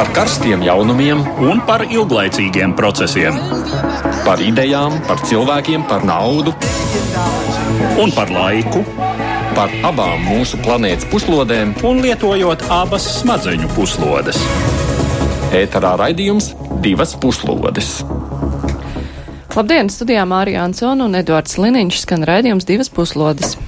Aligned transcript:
par 0.00 0.12
karstiem 0.16 0.62
jaunumiem 0.64 1.18
un 1.44 1.58
par 1.68 1.82
ilglaicīgiem 1.84 2.72
procesiem. 2.72 3.36
Par 4.24 4.40
idejām, 4.40 4.94
par 5.04 5.20
cilvēkiem, 5.28 5.82
par 5.90 6.06
naudu 6.08 6.54
un 8.00 8.14
par 8.16 8.32
laiku. 8.32 8.80
Par 9.52 9.68
abām 9.84 10.24
mūsu 10.24 10.56
planētas 10.64 11.04
puslodēm, 11.12 11.74
un 11.84 12.00
lietojot 12.00 12.64
abas 12.72 13.10
smadzeņu 13.18 13.68
puslodes. 13.76 14.40
Ēterā 15.52 15.92
raidījums 16.00 16.54
divas 16.80 17.12
puslodes. 17.20 17.98
Labdien! 19.52 19.92
Studijā 19.92 20.24
Mārija 20.24 20.64
Ansona 20.64 21.10
un 21.10 21.20
Edvards 21.20 21.60
Liniņš 21.60 22.06
skan 22.06 22.24
raidījums 22.24 22.64
divas 22.64 22.88
puslodes. 22.88 23.58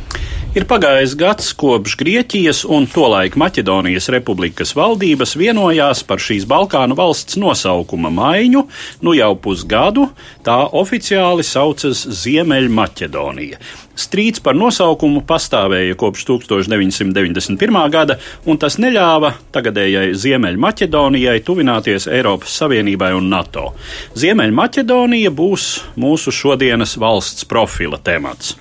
Ir 0.53 0.67
pagājis 0.69 1.15
gads, 1.17 1.47
kopš 1.57 1.95
Grieķijas 1.97 2.59
un 2.69 2.85
tolaik 2.85 3.39
Maķedonijas 3.41 4.11
republikas 4.13 4.75
valdības 4.77 5.31
vienojās 5.41 6.03
par 6.05 6.21
šīs 6.21 6.45
Balkānu 6.45 6.93
valsts 6.99 7.39
nosaukuma 7.41 8.11
maiņu, 8.13 8.61
nu 9.01 9.15
jau 9.17 9.31
pusgadu 9.41 10.11
tā 10.45 10.59
oficiāli 10.77 11.47
saucas 11.49 12.03
Ziemeļmaķedonija. 12.19 13.63
Strīds 13.97 14.45
par 14.45 14.59
nosaukumu 14.61 15.23
pastāvēja 15.25 15.97
kopš 15.97 16.27
1991. 16.35 17.81
gada, 17.97 18.19
un 18.45 18.61
tas 18.61 18.77
neļāva 18.77 19.33
tagadējai 19.57 20.13
Ziemeļmaķedonijai 20.21 21.39
tuvināties 21.49 22.11
Eiropas 22.13 22.61
Savienībai 22.61 23.15
un 23.17 23.33
NATO. 23.33 23.71
Ziemeļmaķedonija 24.21 25.33
būs 25.33 25.71
mūsu 25.97 26.37
šodienas 26.43 26.99
valsts 27.01 27.49
profila 27.49 27.97
temats. 28.05 28.59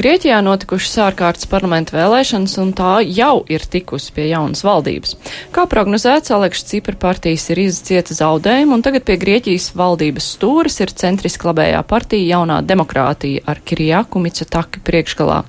Grieķijā 0.00 0.38
notikušas 0.40 0.94
ārkārtas 1.10 1.44
parlamenta 1.50 1.92
vēlēšanas, 1.92 2.54
un 2.62 2.70
tā 2.72 3.02
jau 3.04 3.42
ir 3.52 3.66
tikusi 3.68 4.14
pie 4.16 4.30
jaunas 4.30 4.62
valdības. 4.64 5.12
Kā 5.52 5.66
prognozēts, 5.68 6.32
Aleksa 6.32 6.70
Cipra 6.70 6.96
partijas 7.02 7.44
ir 7.52 7.60
izcieta 7.66 8.16
zaudējumu, 8.16 8.78
un 8.78 8.86
tagad 8.86 9.04
pie 9.04 9.18
Grieķijas 9.20 9.74
valdības 9.76 10.30
stūris 10.38 10.80
ir 10.80 10.94
centriski 10.96 11.50
labējā 11.50 11.84
partija 11.84 12.38
jaunā 12.38 12.62
demokrātija 12.64 13.44
ar 13.44 13.60
Kirjāku 13.60 14.24
Micotaki 14.24 14.80
priekšgalā. 14.88 15.42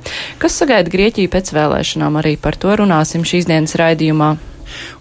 Kas 0.44 0.59
sagaida 0.59 0.92
Grieķiju 0.92 1.31
pēc 1.31 1.56
vēlēšanām, 1.56 2.20
arī 2.20 2.36
par 2.36 2.59
to 2.59 2.76
runāsim 2.83 3.23
šīs 3.23 3.48
dienas 3.48 3.80
raidījumā 3.80 4.33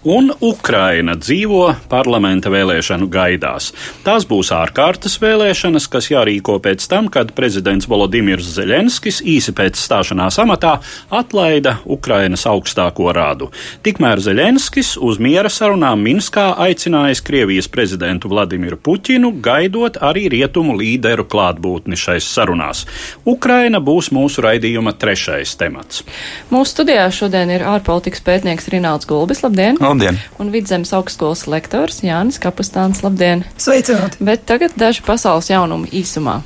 un 0.03 0.31
Ukraina 0.41 1.15
dzīvo 1.19 1.63
parlamenta 1.91 2.51
vēlēšanu 2.51 3.07
gaidās. 3.11 3.71
Tās 4.05 4.25
būs 4.29 4.51
ārkārtas 4.55 5.17
vēlēšanas, 5.21 5.87
kas 5.91 6.09
jārīko 6.11 6.57
pēc 6.63 6.87
tam, 6.91 7.09
kad 7.13 7.33
prezidents 7.37 7.87
Volodimirs 7.89 8.49
Zelenskis 8.55 9.21
īsi 9.21 9.53
pēc 9.57 9.79
stāšanās 9.79 10.39
amatā 10.41 10.77
atlaida 11.13 11.77
Ukrainas 11.85 12.45
augstāko 12.49 13.11
rādu. 13.15 13.51
Tikmēr 13.85 14.21
Zelenskis 14.23 14.95
uz 14.97 15.19
miera 15.21 15.51
sarunām 15.51 16.01
Minskā 16.05 16.51
aicinājis 16.65 17.23
Krievijas 17.25 17.69
prezidentu 17.71 18.31
Vladimiru 18.31 18.79
Puķinu, 18.81 19.33
gaidot 19.43 19.99
arī 20.01 20.27
rietumu 20.33 20.75
līderu 20.79 21.27
klātbūtni 21.29 21.99
šais 21.99 22.27
sarunās. 22.27 22.85
Ukraina 23.25 23.81
būs 23.83 24.11
mūsu 24.15 24.43
raidījuma 24.45 24.95
trešais 24.97 25.55
temats. 25.59 26.03
Mūsu 26.51 26.75
studijā 26.75 27.07
šodien 27.13 27.51
ir 27.53 27.65
ārpolitikas 27.67 28.23
pētnieks 28.25 28.71
Rināls 28.73 29.07
Gulbis. 29.09 29.43
Labdien! 29.45 29.60
Labdien! 29.81 30.17
Un 30.41 30.49
vidzemes 30.53 30.93
augstskolas 30.97 31.45
lektors 31.51 32.01
Jānis 32.05 32.39
Kapustāns. 32.41 33.03
Labdien! 33.05 33.45
Sveicināti! 33.61 34.21
Bet 34.23 34.47
tagad 34.49 34.73
daži 34.79 35.05
pasaules 35.05 35.51
jaunumi 35.51 35.91
īsumā. 36.01 36.39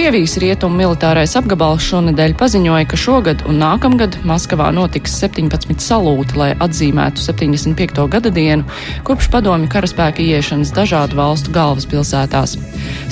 Krievijas 0.00 0.38
rietumu 0.40 0.78
militārais 0.80 1.34
apgabals 1.36 1.84
šonadēļ 1.84 2.32
paziņoja, 2.40 2.86
ka 2.88 2.96
šogad 2.96 3.42
un 3.44 3.58
nākamgad 3.60 4.14
Maskavā 4.24 4.70
notiks 4.72 5.12
17 5.20 5.76
salūti, 5.84 6.38
lai 6.40 6.46
atzīmētu 6.56 7.20
75. 7.20 8.06
gada 8.08 8.32
dienu 8.32 8.64
kopš 9.04 9.28
padomju 9.34 9.68
karaspēka 9.68 10.24
ieiešanas 10.24 10.72
dažādu 10.72 11.18
valstu 11.18 11.52
galvaspilsētās. 11.52 12.56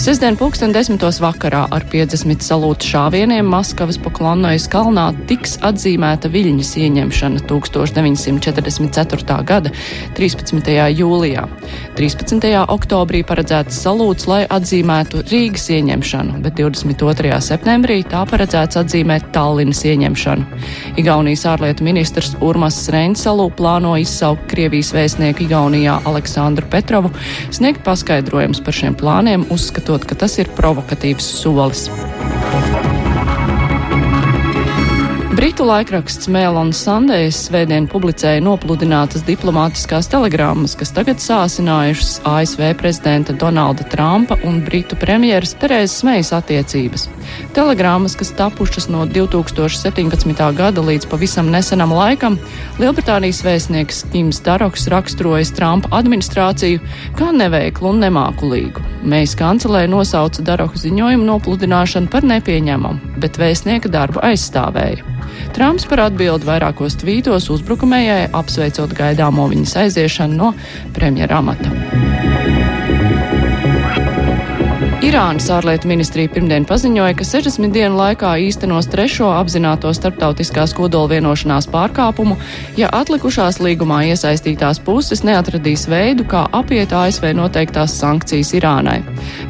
Sesdien 0.00 0.38
pulksten 0.40 0.72
desmitos 0.72 1.18
vakarā 1.20 1.66
ar 1.76 1.84
50 1.92 2.46
salūtu 2.46 2.88
šāvieniem 2.94 3.52
Maskavas 3.52 4.00
Poklonnojas 4.00 4.64
kalnā 4.72 5.10
tiks 5.28 5.58
atzīmēta 5.68 6.32
Viļņas 6.32 6.72
ieņemšana 6.86 7.44
1944. 7.52 9.38
gada 9.52 9.74
13. 10.16 10.72
jūlijā. 11.02 11.44
13. 12.00 12.48
oktobrī 12.64 13.20
paredzēts 13.28 13.84
salūts, 13.84 14.24
lai 14.30 14.40
atzīmētu 14.48 15.26
Rīgas 15.28 15.68
ieņemšanu, 15.76 16.40
bet 16.48 16.56
20. 16.56 16.77
22. 16.84 17.32
septembrī 17.42 18.02
tā 18.06 18.20
paredzēts 18.28 18.78
atzīmēt 18.80 19.30
Tallinas 19.34 19.80
ieņemšanu. 19.88 20.60
Igaunijas 21.00 21.46
ārlietu 21.50 21.86
ministrs 21.86 22.36
Urmas 22.44 22.80
Reinsalu 22.92 23.48
plāno 23.58 23.96
izsaukt 24.00 24.46
Krievijas 24.52 24.92
vēstnieku 24.96 25.46
Igaunijā 25.46 25.98
Aleksandru 26.08 26.68
Petrovu, 26.70 27.10
sniegt 27.54 27.82
paskaidrojums 27.86 28.62
par 28.64 28.76
šiem 28.76 28.98
plāniem, 28.98 29.48
uzskatot, 29.54 30.06
ka 30.08 30.18
tas 30.26 30.38
ir 30.42 30.52
provokatīvs 30.58 31.34
solis. 31.42 31.88
Britu 35.38 35.62
laikraksts 35.62 36.26
Mail 36.26 36.56
on 36.58 36.72
Sundays 36.74 37.36
svētdien 37.46 37.84
publicēja 37.86 38.40
nopludinātas 38.42 39.22
diplomātiskās 39.22 40.10
telegrammas, 40.10 40.74
kas 40.74 40.90
tagad 40.96 41.22
sāsinājušas 41.22 42.16
ASV 42.26 42.72
prezidenta 42.80 43.36
Donalda 43.38 43.86
Trumpa 43.86 44.34
un 44.42 44.58
Britu 44.66 44.98
premjeras 44.98 45.54
Terēzes 45.62 46.02
Mejas 46.08 46.32
attiecības. 46.34 47.06
Telegrammas, 47.56 48.14
kas 48.18 48.32
tapušas 48.36 48.88
no 48.92 49.06
2017. 49.06 50.54
gada 50.56 50.84
līdz 50.84 51.08
pavisam 51.10 51.50
nesenam 51.50 51.92
laikam, 51.96 52.38
Lielbritānijas 52.78 53.42
vēstnieks 53.46 54.04
Kims 54.12 54.42
Daroks 54.46 54.88
raksturojas 54.92 55.52
Trumpa 55.56 55.90
administrāciju 55.98 56.82
kā 57.18 57.32
neveiklu 57.34 57.92
un 57.92 58.02
nemākulīgu. 58.04 58.84
Mejas 59.08 59.34
kancelē 59.38 59.86
nosauca 59.90 60.44
Daroka 60.44 60.78
ziņojumu 60.80 61.26
nopludināšanu 61.28 62.12
par 62.12 62.26
nepieņemamu, 62.28 63.16
bet 63.22 63.40
vēstnieka 63.40 63.90
darbu 63.92 64.22
aizstāvēja. 64.28 65.16
Trumps 65.56 65.86
par 65.88 66.04
atbildi 66.08 66.48
vairākos 66.48 66.98
tvītos 67.00 67.50
uzbrukumējai 67.54 68.30
apsveicot 68.36 68.94
gaidāmo 68.98 69.48
viņas 69.50 69.76
aiziešanu 69.84 70.38
no 70.38 70.54
premjera 70.96 71.42
amata. 71.42 72.17
Irānas 74.98 75.46
ārlietu 75.54 75.86
ministrija 75.86 76.26
pirmdien 76.34 76.64
paziņoja, 76.66 77.14
ka 77.20 77.24
60 77.26 77.70
dienu 77.70 77.94
laikā 78.00 78.32
īstenos 78.42 78.88
trešo 78.90 79.28
apzināto 79.30 79.92
starptautiskās 79.94 80.74
kodola 80.74 81.12
vienošanās 81.12 81.68
pārkāpumu, 81.70 82.34
ja 82.74 82.90
atlikušās 82.98 83.60
līgumā 83.62 84.00
iesaistītās 84.10 84.82
puses 84.82 85.22
neatradīs 85.22 85.86
veidu, 85.86 86.26
kā 86.26 86.42
apiet 86.50 86.90
ASV 86.90 87.30
noteiktās 87.38 87.94
sankcijas 88.00 88.50
Irānai. 88.58 88.98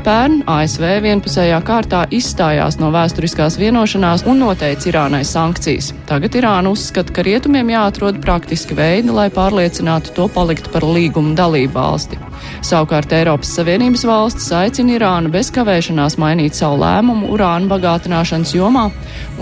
Pērn 0.04 0.42
ASV 0.44 0.84
vienpusējā 1.08 1.64
kārtā 1.64 2.04
izstājās 2.12 2.76
no 2.82 2.92
vēsturiskās 2.92 3.56
vienošanās 3.56 4.28
un 4.28 4.44
noteica 4.44 4.92
Irānai 4.92 5.24
sankcijas. 5.24 5.94
Tagad 6.12 6.36
Irāna 6.36 6.76
uzskata, 6.76 7.16
ka 7.16 7.24
rietumiem 7.24 7.72
jāatrod 7.72 8.20
praktiski 8.20 8.76
veidi, 8.76 9.16
lai 9.16 9.30
pārliecinātu 9.32 10.12
to 10.12 10.28
palikt 10.28 10.68
par 10.76 10.84
līgumu 10.84 11.32
dalību 11.40 11.80
valsti. 11.80 12.27
Savukārt 12.64 13.12
Eiropas 13.16 13.52
Savienības 13.58 14.04
valstis 14.08 14.50
aicina 14.54 14.96
Irānu 14.98 15.32
bez 15.34 15.52
kavēšanās 15.54 16.18
mainīt 16.20 16.58
savu 16.58 16.80
lēmumu 16.82 17.32
urāna 17.34 17.70
bagātināšanas 17.70 18.54
jomā 18.56 18.88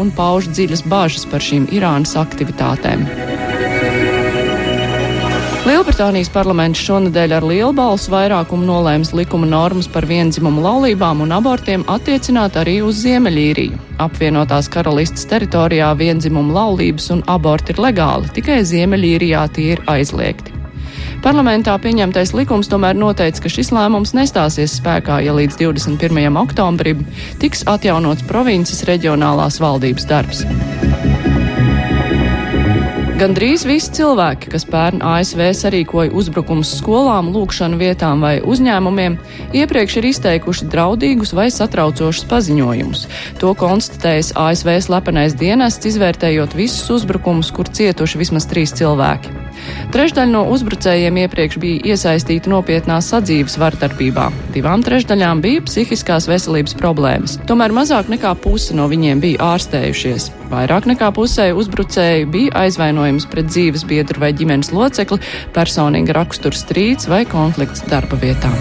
un 0.00 0.12
pauž 0.16 0.50
dziļas 0.52 0.86
bažas 0.90 1.26
par 1.30 1.44
šīm 1.44 1.70
Irānas 1.74 2.16
aktivitātēm. 2.20 3.06
Lielbritānijas 5.66 6.28
parlaments 6.30 6.78
šonadēļ 6.86 7.32
ar 7.40 7.44
lielu 7.50 7.72
balsu 7.74 8.12
vairākumu 8.12 8.68
nolēms 8.68 9.10
likuma 9.18 9.48
normas 9.50 9.88
par 9.90 10.06
vienzimumu 10.06 10.62
laulībām 10.62 11.24
un 11.24 11.34
abortiem 11.34 11.82
attiecināt 11.90 12.54
arī 12.60 12.76
uz 12.86 13.00
Ziemeļīriju. 13.02 13.80
Apvienotās 14.04 14.70
karalistas 14.70 15.26
teritorijā 15.26 15.90
vienzimumu 15.98 16.54
laulības 16.54 17.10
un 17.16 17.24
aborti 17.26 17.74
ir 17.74 17.82
legāli, 17.82 18.30
tikai 18.38 18.60
Ziemeļīrijā 18.62 19.42
tie 19.58 19.72
ir 19.74 19.82
aizliegti. 19.90 20.55
Parlamentā 21.26 21.72
pieņemtais 21.82 22.30
likums 22.38 22.68
tomēr 22.70 22.94
noteica, 22.94 23.40
ka 23.42 23.50
šis 23.50 23.72
lēmums 23.74 24.12
nestāsies 24.14 24.76
spēkā, 24.78 25.16
ja 25.26 25.32
līdz 25.34 25.56
21. 25.58 26.36
oktobrim 26.38 27.00
tiks 27.42 27.64
atjaunots 27.66 28.22
provinces 28.28 28.84
reģionālās 28.86 29.58
valdības 29.58 30.06
darbs. 30.06 30.44
Gandrīz 33.18 33.64
visi 33.66 33.90
cilvēki, 33.96 34.52
kas 34.52 34.68
pērn 34.70 35.02
ASV 35.02 35.42
sarīkoja 35.58 36.12
uzbrukums 36.14 36.76
skolām, 36.78 37.32
lūkšanu 37.34 37.80
vietām 37.80 38.22
vai 38.22 38.36
uzņēmumiem, 38.46 39.18
iepriekš 39.56 39.98
ir 39.98 40.08
izteikuši 40.12 40.70
draudīgus 40.70 41.34
vai 41.34 41.48
satraucošus 41.50 42.28
paziņojumus. 42.30 43.02
To 43.42 43.50
konstatējis 43.58 44.30
ASV 44.38 44.76
slepenais 44.86 45.34
dienests, 45.34 45.90
izvērtējot 45.90 46.54
visus 46.54 46.86
uzbrukumus, 47.00 47.50
kur 47.50 47.66
cietuši 47.66 48.22
vismaz 48.22 48.46
trīs 48.52 48.78
cilvēki. 48.78 49.45
Trešdaļa 49.94 50.32
no 50.32 50.42
uzbrucējiem 50.54 51.20
iepriekš 51.24 51.58
bija 51.62 51.94
iesaistīta 51.94 52.50
nopietnā 52.52 52.98
sadzīves 53.04 53.56
vardarbībā. 53.60 54.28
Divām 54.54 54.84
trešdaļām 54.86 55.42
bija 55.44 55.64
psihiskās 55.66 56.28
veselības 56.30 56.76
problēmas. 56.78 57.38
Tomēr 57.48 57.74
mazāk 57.76 58.10
nekā 58.12 58.34
puse 58.42 58.76
no 58.76 58.88
viņiem 58.92 59.22
bija 59.24 59.52
ārstējušies. 59.54 60.30
Vairāk 60.52 60.86
nekā 60.90 61.10
pusē 61.16 61.48
uzbrucēju 61.58 62.30
bija 62.34 62.66
aizvainojums 62.66 63.26
pret 63.32 63.50
dzīves 63.50 63.86
biedru 63.88 64.22
vai 64.22 64.32
ģimenes 64.36 64.72
locekli, 64.74 65.22
personīga 65.56 66.20
rakstura 66.20 66.56
strīds 66.58 67.10
vai 67.10 67.24
konflikts 67.30 67.86
darba 67.90 68.20
vietā. 68.22 68.52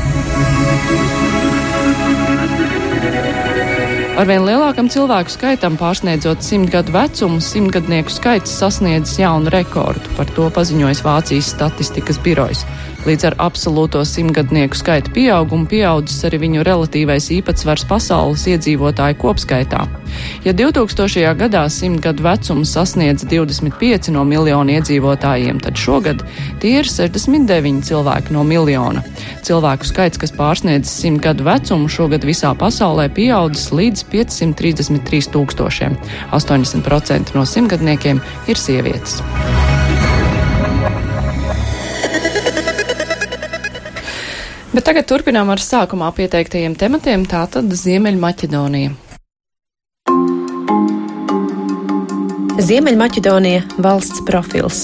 Arvien 4.15 4.45
lielākam 4.47 4.87
cilvēku 4.87 5.27
skaitam 5.33 5.73
pārsniedzot 5.75 6.39
simt 6.39 6.69
gadu 6.71 6.93
vecumu, 6.95 7.41
simtgadnieku 7.43 8.13
skaits 8.15 8.53
sasniedz 8.61 9.17
jaunu 9.19 9.51
rekordu. 9.51 10.07
Par 10.15 10.29
to 10.37 10.45
paziņojas 10.55 11.01
Vācijas 11.03 11.49
statistikas 11.51 12.21
birojs. 12.23 12.61
Līdz 13.05 13.27
ar 13.29 13.35
absolūto 13.45 13.99
simtgadnieku 14.01 14.77
skaita 14.79 15.11
pieaugumu 15.13 15.67
pieaudzis 15.69 16.23
arī 16.25 16.39
viņu 16.41 16.63
relatīvais 16.65 17.27
īpatsvars 17.35 17.83
pasaules 17.85 18.47
iedzīvotāju 18.49 19.19
kopskaitā. 19.21 19.83
Ja 20.41 20.53
2000. 20.57 21.35
gadā 21.37 21.61
simtgadu 21.69 22.25
vecumu 22.25 22.65
sasniedz 22.65 23.27
25 23.29 24.09
no 24.15 24.23
miljonu 24.25 24.73
iedzīvotājiem, 24.79 25.59
tad 25.61 25.77
šogad 25.77 26.23
tie 26.63 26.79
ir 26.79 26.89
69 26.89 27.85
cilvēki 27.85 28.33
no 28.33 28.41
miljona. 28.47 29.05
Cilvēku 29.45 29.85
skaits, 29.85 30.17
kas 30.17 30.33
pārsniedz 30.33 30.89
100 30.89 31.21
gadu 31.21 31.45
vecumu, 31.45 31.91
šogad 31.91 32.25
visā 32.25 32.55
pasaulē 32.57 33.05
pieaudzis 33.13 33.69
līdz 33.69 34.07
533 34.15 35.29
tūkstošiem. 35.35 36.01
80% 36.33 37.37
no 37.37 37.45
simtgadniekiem 37.45 38.23
ir 38.49 38.65
sievietes. 38.65 39.21
Bet 44.75 44.83
tagad 44.89 45.05
turpinām 45.07 45.47
ar 45.53 45.61
sākumā 45.63 46.09
pieteiktajiem 46.17 46.73
tematiem, 46.75 47.21
tātad 47.31 47.69
Ziemeļmaķedonija. 47.79 48.91
Ziemeļmaķedonija 52.59 53.63
valsts 53.87 54.25
profils. 54.27 54.83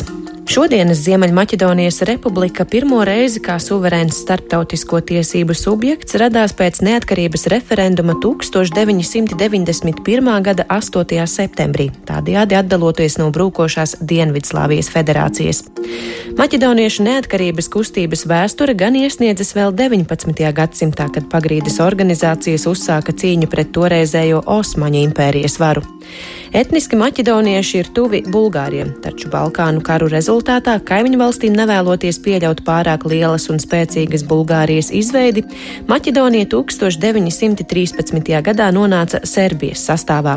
Šodienas 0.49 0.97
Ziemeļmaķedonijas 0.97 2.01
republika 2.07 2.65
pirmo 2.65 3.03
reizi 3.05 3.39
kā 3.43 3.59
suverēns 3.61 4.17
starptautisko 4.23 5.01
tiesību 5.11 5.53
subjekts 5.55 6.15
radās 6.19 6.53
pēc 6.57 6.81
neatkarības 6.85 7.45
referenduma 7.53 8.13
1991. 8.23 10.31
gada 10.45 10.65
8. 10.65 11.27
septembrī, 11.29 11.89
tādējādi 12.09 12.57
atdaloties 12.57 13.17
no 13.21 13.29
brūkošās 13.35 13.95
Dienvidslāvijas 14.01 14.89
federācijas. 14.91 15.63
Maķedoniešu 16.39 17.05
neatkarības 17.05 17.69
kustības 17.71 18.25
vēsture 18.25 18.73
gan 18.77 18.97
iesniedzas 18.97 19.53
vēl 19.55 19.75
19. 19.77 20.53
gadsimtā, 20.57 21.05
kad 21.13 21.29
pagrīdes 21.31 21.79
organizācijas 21.83 22.65
uzsāka 22.71 23.13
cīņu 23.13 23.47
pret 23.51 23.71
toreizējo 23.77 24.39
Osmaņu 24.59 25.05
impērijas 25.05 25.59
varu. 25.61 25.85
Etniski 26.51 26.97
maķedonieši 26.99 27.77
ir 27.79 27.87
tuvi 27.95 28.19
Bulgāriem, 28.27 28.89
taču 28.99 29.29
Balkānu 29.31 29.79
karu 29.87 30.09
rezultātā 30.11 30.73
kaimiņu 30.83 31.15
valstīm 31.21 31.53
nevēloties 31.55 32.17
pieļaut 32.25 32.59
pārāk 32.67 33.05
lielas 33.07 33.45
un 33.53 33.61
spēcīgas 33.63 34.25
Bulgārijas 34.27 34.89
izveidi, 34.91 35.45
Maķedonija 35.87 36.49
1913. 36.51 38.43
gadā 38.43 38.67
nonāca 38.75 39.21
Serbijas 39.23 39.85
sastāvā. 39.87 40.35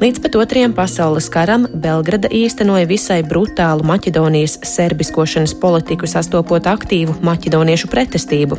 Līdz 0.00 0.22
pat 0.24 0.38
otrajam 0.40 0.72
pasaules 0.78 1.28
karam 1.28 1.68
Belgrada 1.74 2.32
īstenoja 2.32 2.88
visai 2.88 3.20
brutālu 3.20 3.84
Maķedonijas 3.90 4.56
serbiskošanas 4.64 5.52
politiku, 5.60 6.08
sastopot 6.08 6.64
aktīvu 6.72 7.18
maķedoniešu 7.20 7.92
pretestību. 7.92 8.56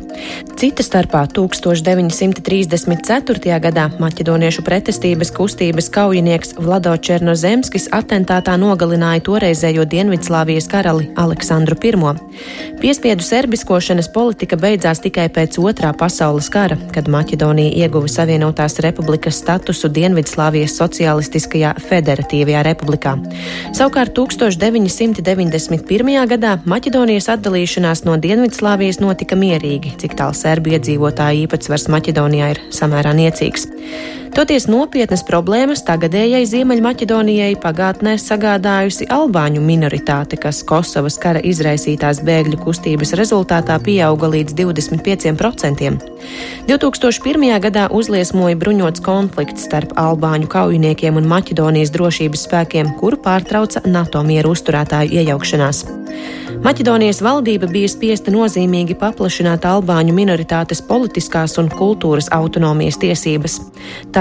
Cita 0.53 0.85
starpā 0.85 1.25
1934. 1.33 3.57
gadā 3.65 3.89
maķedoniešu 3.97 4.61
pretestības 4.69 5.33
kustības 5.33 5.89
kaujinieks 5.97 6.40
Vlado 6.59 6.91
Vlado 6.91 6.97
Černozemskis 6.97 7.85
atentātā 7.95 8.57
nogalināja 8.59 9.21
toreizējo 9.23 9.85
Dienvidslāvijas 9.87 10.65
karali 10.67 11.05
Aleksandru 11.15 11.77
I. 11.79 11.93
Piespiedu 12.81 13.23
serbiskošanas 13.23 14.09
politika 14.11 14.57
beidzās 14.57 14.99
tikai 14.99 15.29
pēc 15.29 15.55
otrā 15.61 15.93
pasaules 15.95 16.49
kara, 16.49 16.75
kad 16.91 17.07
Maķedonija 17.07 17.85
ieguva 17.85 18.09
Savienotās 18.11 18.79
republikas 18.83 19.39
statusu 19.39 19.87
Dienvidslāvijas 19.87 20.75
socialistiskajā 20.81 21.75
federatīvajā 21.87 22.63
republikā. 22.67 23.15
Savukārt 23.71 24.11
1991. 24.17 26.27
gadā 26.27 26.57
Maķedonijas 26.65 27.29
atdalīšanās 27.37 28.03
no 28.03 28.17
Dienvidslāvijas 28.17 28.99
notika 28.99 29.39
mierīgi, 29.39 29.95
cik 30.01 30.17
tālu 30.19 30.35
serbu 30.35 30.75
iedzīvotāju 30.75 31.45
īpatsvars 31.45 31.87
Maķedonijā 31.93 32.55
ir 32.55 32.65
samērā 32.73 33.15
niecīgs. 33.15 33.69
Toties 34.31 34.63
nopietnas 34.71 35.25
problēmas 35.27 35.81
tagadējai 35.83 36.45
Ziemeļmaķedonijai 36.47 37.57
pagātnē 37.59 38.13
sagādājusi 38.15 39.09
albāņu 39.11 39.59
minoritāte, 39.65 40.37
kas 40.39 40.61
Kosovas 40.63 41.17
kara 41.19 41.41
izraisītās 41.43 42.21
bēgļu 42.23 42.61
kustības 42.63 43.11
rezultātā 43.19 43.75
pieauga 43.83 44.29
līdz 44.31 44.55
25%. 44.55 45.91
2001. 46.69 47.47
gadā 47.67 47.89
uzliesmoja 47.91 48.55
bruņots 48.61 49.03
konflikts 49.03 49.67
starp 49.67 49.97
albāņu 49.99 50.47
kaujiniekiem 50.55 51.19
un 51.19 51.27
Maķedonijas 51.27 51.91
drošības 51.91 52.47
spēkiem, 52.47 52.95
kuru 53.03 53.19
pārtrauca 53.19 53.83
NATO 53.83 54.23
mieru 54.23 54.55
uzturētāju 54.55 55.11
iejaukšanās. 55.19 55.83
Maķedonijas 56.61 57.21
valdība 57.25 57.65
bija 57.71 57.89
spiesta 57.89 58.29
nozīmīgi 58.33 58.93
paplašināt 59.01 59.63
albāņu 59.65 60.13
minoritātes 60.13 60.83
politiskās 60.85 61.55
un 61.57 61.71
kultūras 61.73 62.27
autonomijas 62.35 62.99
tiesības. 63.01 63.55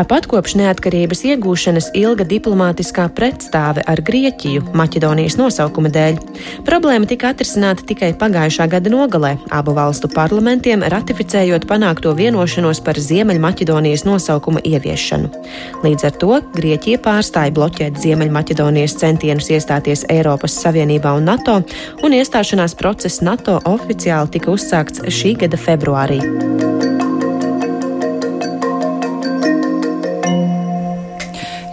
Tāpat 0.00 0.24
kopš 0.32 0.54
neatkarības 0.56 1.20
iegūšanas 1.28 1.90
ilga 2.00 2.24
diplomātiskā 2.24 3.02
pretstāve 3.12 3.82
ar 3.84 4.00
Grieķiju 4.00 4.70
Maķedonijas 4.72 5.34
nosaukuma 5.36 5.90
dēļ. 5.92 6.16
Problēma 6.64 7.04
tika 7.10 7.34
atrisināta 7.34 7.84
tikai 7.84 8.14
pagājušā 8.16 8.64
gada 8.72 8.88
nogalē, 8.88 9.34
abu 9.52 9.74
valstu 9.76 10.08
parlamentiem 10.08 10.86
ratificējot 10.94 11.66
panākto 11.68 12.14
vienošanos 12.16 12.80
par 12.86 12.96
Ziemeļmaķedonijas 12.96 14.06
nosaukuma 14.08 14.64
ieviešanu. 14.64 15.28
Līdz 15.84 16.08
ar 16.08 16.16
to 16.22 16.38
Grieķija 16.56 17.02
pārstāja 17.04 17.52
bloķēt 17.58 18.00
Ziemeļmaķedonijas 18.00 18.96
centienus 19.02 19.52
iestāties 19.52 20.06
Eiropas 20.08 20.56
Savienībā 20.64 21.12
un 21.18 21.28
NATO 21.28 21.58
un 22.00 22.16
iestāšanās 22.16 22.72
process 22.80 23.20
NATO 23.20 23.60
oficiāli 23.68 24.38
tika 24.38 24.56
uzsākts 24.56 25.04
šī 25.12 25.36
gada 25.44 25.60
februārī. 25.60 26.88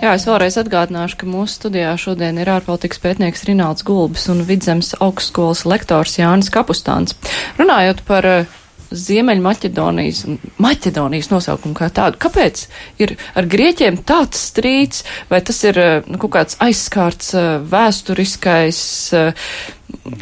Jā, 0.08 0.14
es 0.16 0.24
vēlreiz 0.24 0.56
atgādināšu, 0.62 1.18
ka 1.20 1.28
mūsu 1.28 1.58
studijā 1.58 1.90
šodien 2.00 2.38
ir 2.40 2.48
ārpolitikas 2.48 3.02
pētnieks 3.04 3.42
Rināls 3.44 3.84
Gulbis 3.84 4.30
un 4.32 4.40
vidzemes 4.48 4.94
augstskolas 5.04 5.66
lektors 5.68 6.16
Jānis 6.16 6.48
Kapustāns. 6.48 7.18
Runājot 7.58 8.00
par 8.08 8.28
uh, 8.30 8.54
Ziemeļmaķedonijas 8.92 10.24
un 10.28 10.38
Maķedonijas 10.64 11.32
nosaukumu 11.32 11.76
kā 11.78 11.90
tādu. 11.94 12.20
Kāpēc 12.22 12.68
ir 13.04 13.16
ar 13.38 13.48
grieķiem 13.50 14.00
tāds 14.08 14.48
strīds, 14.52 15.04
vai 15.32 15.42
tas 15.46 15.60
ir 15.68 15.80
eh, 15.82 15.96
nu, 16.08 16.20
kaut 16.22 16.34
kāds 16.38 16.60
aizskārts 16.64 17.34
eh, 17.36 17.48
vēsturiskais, 17.68 18.80
eh, 19.18 19.50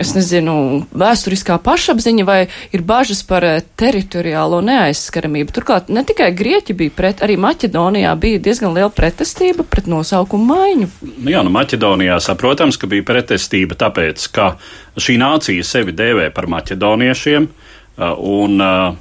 es 0.02 0.14
nezinu, 0.18 0.56
vēsturiskā 0.98 1.58
pašapziņa, 1.66 2.26
vai 2.26 2.40
ir 2.74 2.84
bažas 2.86 3.22
par 3.26 3.46
teritoriālo 3.78 4.62
neaizskaramību? 4.66 5.54
Turklāt 5.54 5.92
ne 5.94 6.02
tikai 6.06 6.32
grieķi 6.38 6.78
bija 6.78 6.94
pret, 6.96 7.22
arī 7.26 7.38
Maķedonijā 7.42 8.14
bija 8.22 8.42
diezgan 8.50 8.74
liela 8.78 8.90
pretestība 8.94 9.66
pret 9.70 9.90
nosaukumu 9.92 10.50
maiņu. 10.54 10.90
Nu 11.22 11.34
jā, 11.34 11.44
nu 11.46 11.54
Maķedonijā 11.54 12.18
saprotams, 12.24 12.82
ka 12.82 12.90
bija 12.90 13.06
pretestība 13.06 13.78
tāpēc, 13.86 14.26
ka 14.34 14.56
šī 14.98 15.20
nācija 15.22 15.66
sevi 15.66 15.94
dēvē 15.98 16.32
par 16.34 16.50
maķedoniešiem. 16.50 17.50
Uh, 17.98 18.12
un, 18.18 18.62
uh, 18.62 18.96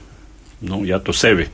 nu, 0.59 0.85
ja 0.87 1.01
tu 1.03 1.11
sevi 1.13 1.49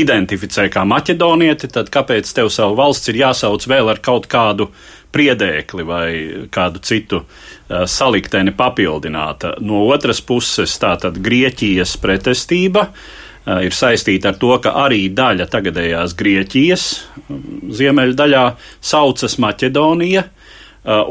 identificē 0.00 0.70
kā 0.72 0.86
maķedonieti, 0.88 1.68
tad 1.68 1.90
kāpēc 1.92 2.30
tev 2.32 2.48
savu 2.52 2.78
valsts 2.78 3.10
ir 3.12 3.18
jāsauc 3.20 3.66
vēl 3.68 3.90
ar 3.92 4.00
kaut 4.00 4.24
kādu 4.32 4.70
priedēkli 5.12 5.84
vai 5.84 6.08
kādu 6.52 6.80
citu 6.80 7.20
uh, 7.20 7.84
salikteni 7.84 8.54
papildināta? 8.56 9.58
No 9.60 9.82
otras 9.92 10.22
puses, 10.24 10.72
tātad 10.80 11.20
Grieķijas 11.20 11.98
pretestība 12.00 12.88
ir 13.46 13.70
saistīta 13.76 14.32
ar 14.32 14.38
to, 14.40 14.56
ka 14.58 14.72
arī 14.82 15.04
daļa 15.14 15.44
tagadējās 15.52 16.16
Grieķijas 16.18 16.86
um, 17.28 17.44
ziemeļdaļā 17.76 18.46
saucas 18.80 19.36
Maķedonija, 19.38 20.24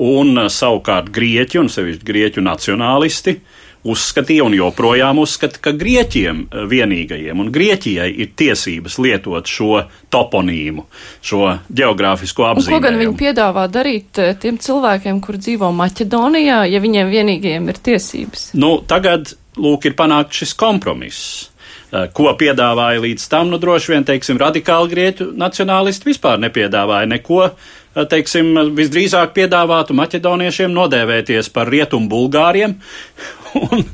un 0.01 0.41
savukārt 0.51 1.13
Grieķi 1.15 1.61
un 1.61 1.69
sevišķi 1.71 2.09
Grieķu 2.09 2.43
nacionālisti 2.43 3.37
uzskatīja 3.85 4.45
un 4.45 4.55
joprojām 4.57 5.19
uzskata, 5.21 5.61
ka 5.61 5.73
Grieķiem 5.77 6.45
vienīgajiem 6.71 7.41
un 7.41 7.51
Grieķijai 7.53 8.09
ir 8.23 8.33
tiesības 8.37 8.97
lietot 9.03 9.49
šo 9.49 9.85
toponīmu, 10.13 10.85
šo 11.25 11.41
geogrāfisko 11.69 12.49
apzīmējumu. 12.51 12.81
Ko 12.81 12.85
gan 12.87 12.99
viņi 13.01 13.17
piedāvā 13.21 13.65
darīt 13.71 14.21
tiem 14.41 14.59
cilvēkiem, 14.61 15.21
kur 15.23 15.39
dzīvo 15.41 15.71
Maķedonijā, 15.75 16.63
ja 16.71 16.83
viņiem 16.83 17.11
vienīgajiem 17.13 17.73
ir 17.73 17.81
tiesības? 17.89 18.47
Nu, 18.57 18.77
tagad, 18.87 19.35
lūk, 19.59 19.89
ir 19.89 19.97
panākt 19.97 20.41
šis 20.41 20.55
kompromiss. 20.59 21.51
Eh, 21.95 22.09
ko 22.15 22.31
piedāvāja 22.39 23.01
līdz 23.03 23.29
tam, 23.31 23.51
nu 23.53 23.59
droši 23.61 23.93
vien, 23.93 24.05
teiksim, 24.07 24.39
radikāli 24.41 24.91
grieķu 24.91 25.31
nacionālisti 25.37 26.09
vispār 26.09 26.41
nepiedāvāja 26.43 27.07
neko, 27.11 27.43
eh, 27.45 28.07
teiksim, 28.11 28.51
visdrīzāk 28.75 29.35
piedāvātu 29.37 29.95
maķedoniešiem 29.95 30.73
nodēvēties 30.75 31.51
par 31.55 31.69
rietumu 31.71 32.09
bulgāriem 32.11 32.75
un, 33.61 33.85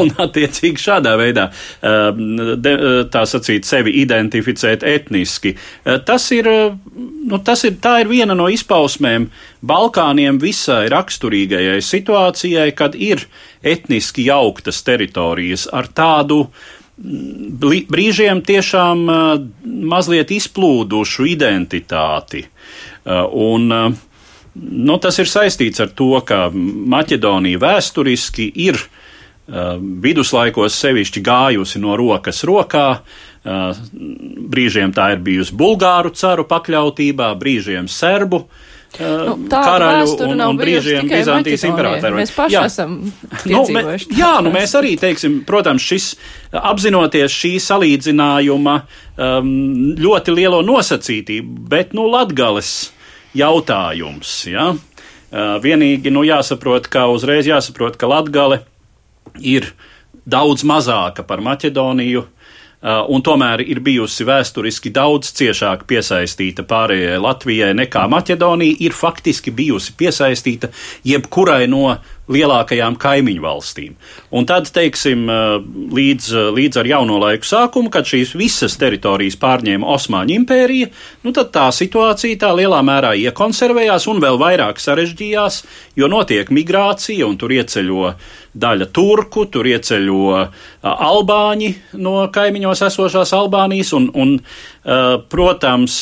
un 0.00 0.10
attiecīgi 0.24 0.82
šādā 0.82 1.12
veidā, 1.20 1.50
eh, 1.82 2.22
de, 2.64 2.72
tā 3.12 3.22
sacīt, 3.28 3.68
sevi 3.68 3.94
identificēt 4.00 4.86
etniski. 4.88 5.54
Tas 6.08 6.30
ir, 6.34 6.48
nu, 7.28 7.38
tas 7.44 7.62
ir, 7.68 7.76
tā 7.82 8.00
ir 8.02 8.10
viena 8.10 8.34
no 8.38 8.48
izpausmēm 8.50 9.28
Balkāniem 9.68 10.40
visai 10.42 10.88
raksturīgajai 10.90 11.78
situācijai, 11.84 12.72
kad 12.78 12.98
ir 12.98 13.28
etniski 13.62 14.26
jauktas 14.30 14.84
teritorijas 14.86 15.66
ar 15.74 15.90
tādu 15.90 16.44
uh, 16.46 16.66
brīžiem 16.98 18.42
tiešām 18.42 19.04
mazliet 19.64 20.32
izplūdušu 20.34 21.26
identitāti. 21.30 22.44
Un, 23.06 23.68
nu, 23.70 24.98
tas 25.02 25.18
ir 25.22 25.30
saistīts 25.30 25.84
ar 25.84 25.92
to, 25.94 26.10
ka 26.26 26.48
Maķedonija 26.52 27.62
vēsturiski 27.62 28.50
ir 28.66 28.80
viduslaikos 29.48 30.76
sevišķi 30.76 31.24
gājusi 31.24 31.80
no 31.80 31.96
rokas 31.96 32.42
rokā. 32.48 32.88
Brīžiem 33.44 34.92
tā 34.92 35.12
ir 35.14 35.22
bijusi 35.24 35.56
Bulgāru 35.56 36.10
caru 36.18 36.44
pakļautībā, 36.50 37.30
brīžiem 37.38 37.86
Serbu 37.88 38.42
uh, 38.42 38.66
nu, 38.98 39.34
karaļu 39.52 40.14
un, 40.26 40.40
un 40.42 40.58
brīžiem 40.58 41.08
Bizantijas 41.10 41.64
imperatoru. 41.68 42.18
Mēs 42.18 42.32
paši 42.34 42.56
jā. 42.56 42.62
esam 42.68 42.94
nu, 43.50 43.60
me, 43.74 43.82
jā, 44.16 44.32
nu 44.44 44.52
mēs 44.54 44.74
arī 44.78 44.94
teiksim, 45.00 45.42
protams, 45.48 45.84
šis 45.84 46.08
apzinoties 46.56 47.34
šī 47.34 47.52
salīdzinājuma 47.62 48.76
um, 48.80 49.52
ļoti 50.00 50.34
lielo 50.34 50.62
nosacītību, 50.66 51.68
bet, 51.70 51.94
nu, 51.96 52.08
Latgales 52.12 52.92
jautājums, 53.38 54.32
jā. 54.48 54.72
Uh, 55.28 55.58
vienīgi, 55.62 56.10
nu, 56.14 56.24
jāsaprot, 56.24 56.88
ka 56.90 57.06
uzreiz 57.12 57.48
jāsaprot, 57.48 58.00
ka 58.00 58.08
Latgale 58.08 58.62
ir 59.44 59.68
daudz 60.28 60.64
mazāka 60.66 61.26
par 61.28 61.44
Maķedoniju, 61.44 62.24
Uh, 62.24 62.37
un 62.82 63.22
tomēr 63.26 63.64
ir 63.66 63.80
bijusi 63.82 64.26
vēsturiski 64.28 64.92
daudz 64.94 65.32
ciešāk 65.38 65.82
piesaistīta 65.90 66.62
pārējai 66.68 67.18
Latvijai 67.22 67.72
nekā 67.74 68.04
Maķedonija, 68.10 68.78
ir 68.86 68.94
faktiski 68.94 69.50
bijusi 69.50 69.96
piesaistīta 69.98 70.70
jebkurai 71.06 71.66
no 71.70 71.96
lielākajām 72.32 72.96
kaimiņu 73.00 73.42
valstīm. 73.42 73.94
Un 74.34 74.46
tad, 74.48 74.68
teiksim, 74.74 75.24
līdz, 75.94 76.30
līdz 76.56 76.80
ar 76.82 76.90
jauno 76.90 77.18
laiku 77.22 77.48
sākumu, 77.48 77.90
kad 77.92 78.08
šīs 78.08 78.34
visas 78.38 78.76
teritorijas 78.80 79.38
pārņēma 79.40 79.88
Osmaņu 79.94 80.36
impērija, 80.36 80.90
nu 81.24 81.32
tad 81.36 81.52
tā 81.54 81.68
situācija 81.74 82.40
tā 82.44 82.52
lielā 82.56 82.80
mērā 82.84 83.14
iekonservējās 83.28 84.08
un 84.12 84.22
vēl 84.24 84.40
vairāk 84.40 84.82
sarežģījās, 84.82 85.62
jo 85.98 86.10
notiek 86.12 86.52
migrācija 86.54 87.26
un 87.28 87.38
tur 87.40 87.54
ieceļo 87.56 88.12
daļa 88.58 88.90
turku, 88.94 89.46
tur 89.52 89.68
ieceļo 89.70 90.22
albāņi 90.82 91.72
no 92.02 92.14
kaimiņos 92.34 92.84
esošās 92.88 93.34
Albānijas 93.38 93.92
un, 93.96 94.08
un 94.14 94.36
protams, 95.30 95.98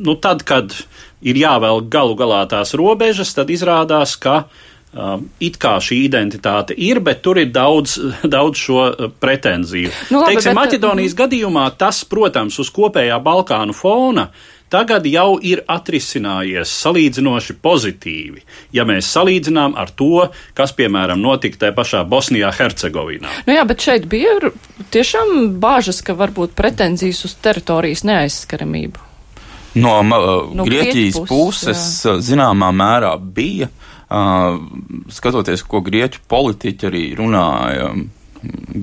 nu 0.00 0.16
tad, 0.20 0.44
kad 0.48 0.74
ir 1.22 1.40
jāvelk 1.40 1.88
galu 1.92 2.16
galā 2.18 2.42
tās 2.50 2.74
robežas, 2.78 3.34
tad 3.36 3.52
izrādās, 3.52 4.16
ka 4.20 4.44
Um, 4.90 5.28
it 5.38 5.54
kā 5.62 5.76
šī 5.78 6.00
identitāte 6.08 6.74
ir, 6.74 6.98
bet 6.98 7.20
tur 7.22 7.38
ir 7.38 7.52
daudz, 7.54 7.92
daudz 8.34 8.58
šo 8.58 8.80
uh, 8.88 9.10
pretenziju. 9.22 9.92
Nu, 10.10 10.24
labi, 10.24 10.34
Teiksim, 10.34 10.50
bet... 10.50 10.58
Maķedonijas 10.58 11.12
gadījumā 11.14 11.68
tas, 11.78 12.00
protams, 12.10 12.56
uz 12.58 12.72
kopējā 12.74 13.20
Balkānu 13.22 13.76
fona 13.76 14.32
tagad 14.70 15.06
jau 15.06 15.36
ir 15.46 15.62
atrisinājies 15.70 16.72
salīdzinoši 16.82 17.56
pozitīvi, 17.62 18.42
ja 18.74 18.82
mēs 18.86 19.12
salīdzinām 19.14 19.76
ar 19.78 19.92
to, 19.94 20.26
kas, 20.58 20.74
piemēram, 20.78 21.22
notika 21.22 21.62
tajā 21.62 21.76
pašā 21.76 22.02
Bosnijā, 22.10 22.50
Hercegovinā. 22.58 23.30
Nu 23.46 23.54
jā, 23.54 23.62
bet 23.70 23.86
šeit 23.86 24.08
bija 24.10 24.50
tiešām 24.90 25.52
bāžas, 25.62 26.02
ka 26.02 26.18
varbūt 26.18 26.58
pretenzijas 26.58 27.22
uz 27.30 27.38
teritorijas 27.42 28.02
neaizskaramību. 28.10 29.09
No, 29.78 30.00
no 30.02 30.64
Grieķijas 30.66 31.20
puses, 31.28 31.82
puses 31.84 32.26
zināmā 32.26 32.72
mērā 32.74 33.14
bija. 33.20 33.70
Uh, 34.10 34.56
skatoties, 35.14 35.62
ko 35.70 35.84
grieķu 35.86 36.24
politiķi 36.26 36.86
arī 36.88 37.04
runāja 37.14 37.92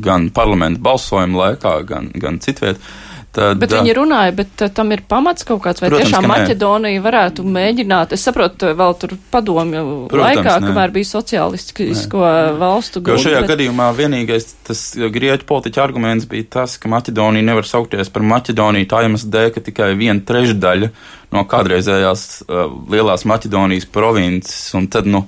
gan 0.06 0.29
parlamentu 0.32 0.79
balsojuma 0.86 1.41
laikā, 1.41 1.74
gan, 1.89 2.08
gan 2.15 2.38
citviet, 2.39 2.79
uh, 2.79 3.07
Tad, 3.36 3.60
bet 3.62 3.74
viņi 3.76 3.94
runāja, 3.94 4.32
bet 4.34 4.62
tam 4.74 4.92
ir 4.96 5.04
pamats 5.06 5.46
kaut 5.46 5.60
kāds, 5.66 5.82
vai 5.84 5.92
protams, 5.92 6.10
tiešām 6.10 6.26
Maķedonija 6.32 7.02
varētu 7.04 7.44
mēģināt, 7.46 8.16
es 8.16 8.24
saprotu, 8.26 8.72
vēl 8.80 8.96
tur 8.98 9.14
padomju 9.34 9.84
protams, 10.10 10.24
laikā, 10.24 10.56
ne. 10.64 10.72
kamēr 10.72 10.94
bija 10.96 11.10
sociālistisko 11.12 12.24
valstu 12.58 13.04
guldi. 13.04 13.14
Jo 13.14 13.26
šajā 13.28 13.44
bet... 13.44 13.52
gadījumā 13.54 13.92
vienīgais 14.00 14.50
tas 14.66 14.82
grieķu 14.98 15.46
politiķa 15.50 15.84
arguments 15.84 16.26
bija 16.32 16.48
tas, 16.58 16.80
ka 16.82 16.90
Maķedonija 16.90 17.46
nevar 17.52 17.70
saukties 17.70 18.10
par 18.16 18.26
Maķedoniju 18.32 18.90
tā 18.90 19.04
iemesla 19.06 19.34
dēļ, 19.38 19.52
ka 19.54 19.66
tikai 19.70 19.92
viena 20.00 20.24
trešdaļa 20.32 20.90
no 21.36 21.44
kādreizējās 21.52 22.24
uh, 22.48 22.72
lielās 22.90 23.28
Maķedonijas 23.30 23.86
provinces, 23.94 24.72
un 24.80 24.90
tad, 24.90 25.06
nu, 25.06 25.28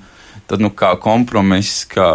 tad 0.49 0.63
nu, 0.63 0.71
kā 0.73 0.95
kompromiss, 1.01 1.83
kā 1.89 2.07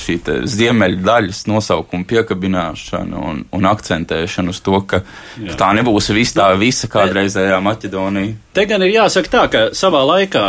šī 0.00 0.18
ziemeļu 0.50 1.00
daļas 1.04 1.44
nosaukuma 1.48 2.04
piekabināšana 2.10 3.22
un, 3.30 3.42
un 3.54 3.68
akcentēšana 3.70 4.52
uz 4.52 4.60
to, 4.64 4.80
ka, 4.88 5.00
ka 5.38 5.56
tā 5.60 5.70
nebūs 5.78 6.10
viss 6.14 6.36
tā 6.36 6.50
visa 6.60 6.90
kādreizējā 6.92 7.60
Maķedonija. 7.64 8.36
Te 8.54 8.66
gan 8.70 8.84
ir 8.86 8.92
jāsaka 8.94 9.32
tā, 9.32 9.42
ka 9.50 9.62
savā 9.74 10.04
laikā, 10.06 10.44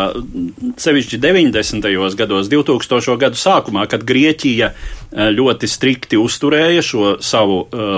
sevišķi 0.81 1.17
90. 1.23 1.87
gados, 2.19 2.51
2000. 2.51 3.15
gadu 3.23 3.39
sākumā, 3.39 3.87
kad 3.89 4.03
Grieķija 4.05 4.69
eh, 4.69 5.31
ļoti 5.33 5.71
strikti 5.71 6.19
uzturēja 6.21 6.83
šo 6.85 7.15
savu 7.23 7.63
uh, 7.63 7.95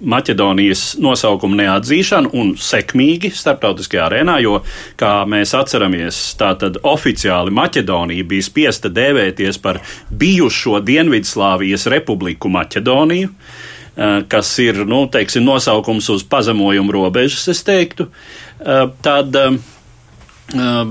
Maķedonijas 0.00 0.96
nosaukumu 1.02 1.58
neatzīšanu 1.60 2.32
un 2.36 2.52
sekmīgi 2.60 3.30
starptautiskajā 3.34 4.08
arēnā, 4.08 4.40
jo, 4.44 4.58
kā 5.00 5.12
mēs 5.28 5.54
atceramies, 5.56 6.18
tātad 6.40 6.80
oficiāli 6.86 7.54
Maķedonija 7.54 8.26
bija 8.28 8.48
spiesta 8.48 8.92
dēvēties 8.92 9.62
par 9.62 9.80
bijušo 10.10 10.82
Dienvidslāvijas 10.84 11.88
republiku 11.92 12.52
Maķedoniju, 12.52 13.32
uh, 13.32 13.72
kas 14.28 14.58
ir, 14.58 14.82
nu, 14.88 15.06
teiksim, 15.12 15.44
nosaukums 15.44 16.08
uz 16.12 16.24
pazemojumu 16.28 16.92
robežas, 16.92 17.48
es 17.48 17.62
teiktu. 17.64 18.08
Eh, 18.60 18.88
tad 19.02 19.36
eh, 19.36 19.56
eh, 20.52 20.82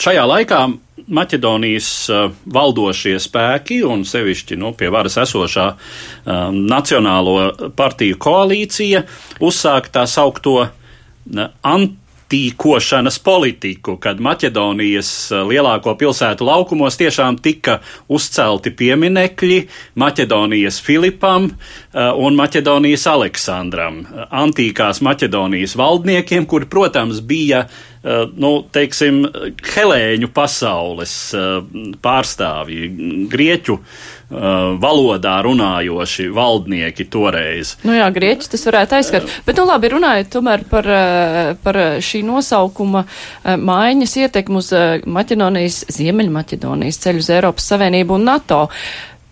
šajā 0.00 0.24
laikā 0.30 0.60
Maķedonijas 1.08 1.88
valdošie 2.54 3.18
spēki 3.20 3.82
un 3.84 4.06
sevišķi 4.08 4.56
nu, 4.60 4.72
pie 4.78 4.88
varas 4.94 5.18
esošā 5.24 5.66
um, 5.74 6.62
Nacionālo 6.70 7.72
partiju 7.76 8.20
koalīcija 8.20 9.04
uzsāka 9.44 9.98
tā 9.98 10.06
saukto 10.10 10.62
anti 11.62 12.04
tīkošanas 12.34 13.18
politiku, 13.22 13.96
kad 14.00 14.20
Maķedonijas 14.22 15.08
lielāko 15.46 15.94
pilsētu 16.00 16.46
laukumos 16.48 16.96
tiešām 16.98 17.38
tika 17.44 17.78
uzcelti 18.08 18.72
pieminekļi 18.74 19.60
Maķedonijas 20.00 20.80
Filipam 20.82 21.50
un 21.94 22.38
Maķedonijas 22.40 23.06
Aleksandram, 23.12 24.02
antīkās 24.30 25.02
Maķedonijas 25.04 25.76
valdniekiem, 25.78 26.48
kuri, 26.50 26.70
protams, 26.70 27.20
bija 27.22 27.66
Eh, 27.68 27.92
nu, 28.36 28.50
teiksim, 28.72 29.22
helēņu 29.74 30.28
pasaules 30.34 31.14
eh, 31.36 31.54
pārstāvji, 32.04 32.88
grieķu 33.32 33.76
eh, 33.78 33.86
valodā 34.82 35.38
runājoši 35.46 36.28
valdnieki 36.34 37.06
toreiz. 37.12 37.74
Nu 37.86 37.96
jā, 37.96 38.10
grieķis 38.14 38.52
tas 38.52 38.66
varētu 38.68 38.98
aizskart. 38.98 39.38
Bet, 39.46 39.56
nu 39.60 39.68
labi, 39.70 39.92
runājot 39.94 40.30
tomēr 40.34 40.66
par, 40.68 40.90
par 41.64 41.80
šī 42.04 42.20
nosaukuma 42.28 43.06
maiņas 43.44 44.18
ietekmu 44.26 44.60
uz 44.60 44.70
Maķedonijas, 45.08 45.84
Ziemeļmaķedonijas 45.96 47.02
ceļu 47.06 47.24
uz 47.24 47.32
Eiropas 47.38 47.72
Savienību 47.72 48.18
un 48.18 48.32
NATO. 48.32 48.62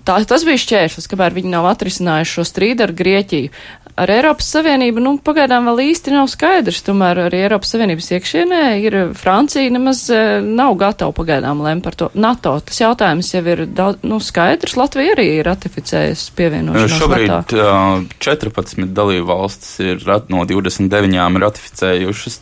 Tā, 0.02 0.16
tas 0.26 0.42
bija 0.42 0.58
šķēršļs, 0.58 1.06
kamēr 1.10 1.34
viņi 1.36 1.52
nav 1.52 1.68
atrisinājuši 1.70 2.34
šo 2.34 2.44
strīdu 2.48 2.82
ar 2.88 2.92
Grieķiju. 2.98 3.52
Ar 3.92 4.08
Eiropas 4.08 4.46
Savienību, 4.54 5.02
nu, 5.04 5.10
pagaidām 5.20 5.66
vēl 5.68 5.82
īsti 5.90 6.14
nav 6.14 6.30
skaidrs. 6.32 6.80
Tomēr 6.86 7.26
arī 7.26 7.42
Eiropas 7.44 7.74
Savienības 7.74 8.08
iekšienē 8.16 8.60
ir 8.80 8.96
Francija 9.18 9.68
nemaz 9.72 10.06
eh, 10.12 10.38
nav 10.40 10.78
gatava 10.80 11.12
pagaidām 11.16 11.60
lem 11.60 11.82
par 11.84 11.98
to. 12.00 12.08
NATO 12.16 12.54
tas 12.64 12.80
jautājums 12.80 13.34
jau 13.34 13.42
ir 13.52 13.66
daudz, 13.68 14.00
nu, 14.08 14.16
skaidrs. 14.24 14.78
Latvija 14.80 15.12
arī 15.16 15.28
ir 15.36 15.48
ratificējusi 15.50 16.32
pievienošanos. 16.40 16.96
Šobrīd 17.02 17.28
NATO. 17.34 17.60
uh, 17.60 18.06
14 18.24 18.88
dalību 18.96 19.28
valstis 19.28 19.74
ir 19.84 20.08
no 20.32 20.46
29 20.48 21.42
ratificējušas. 21.44 22.40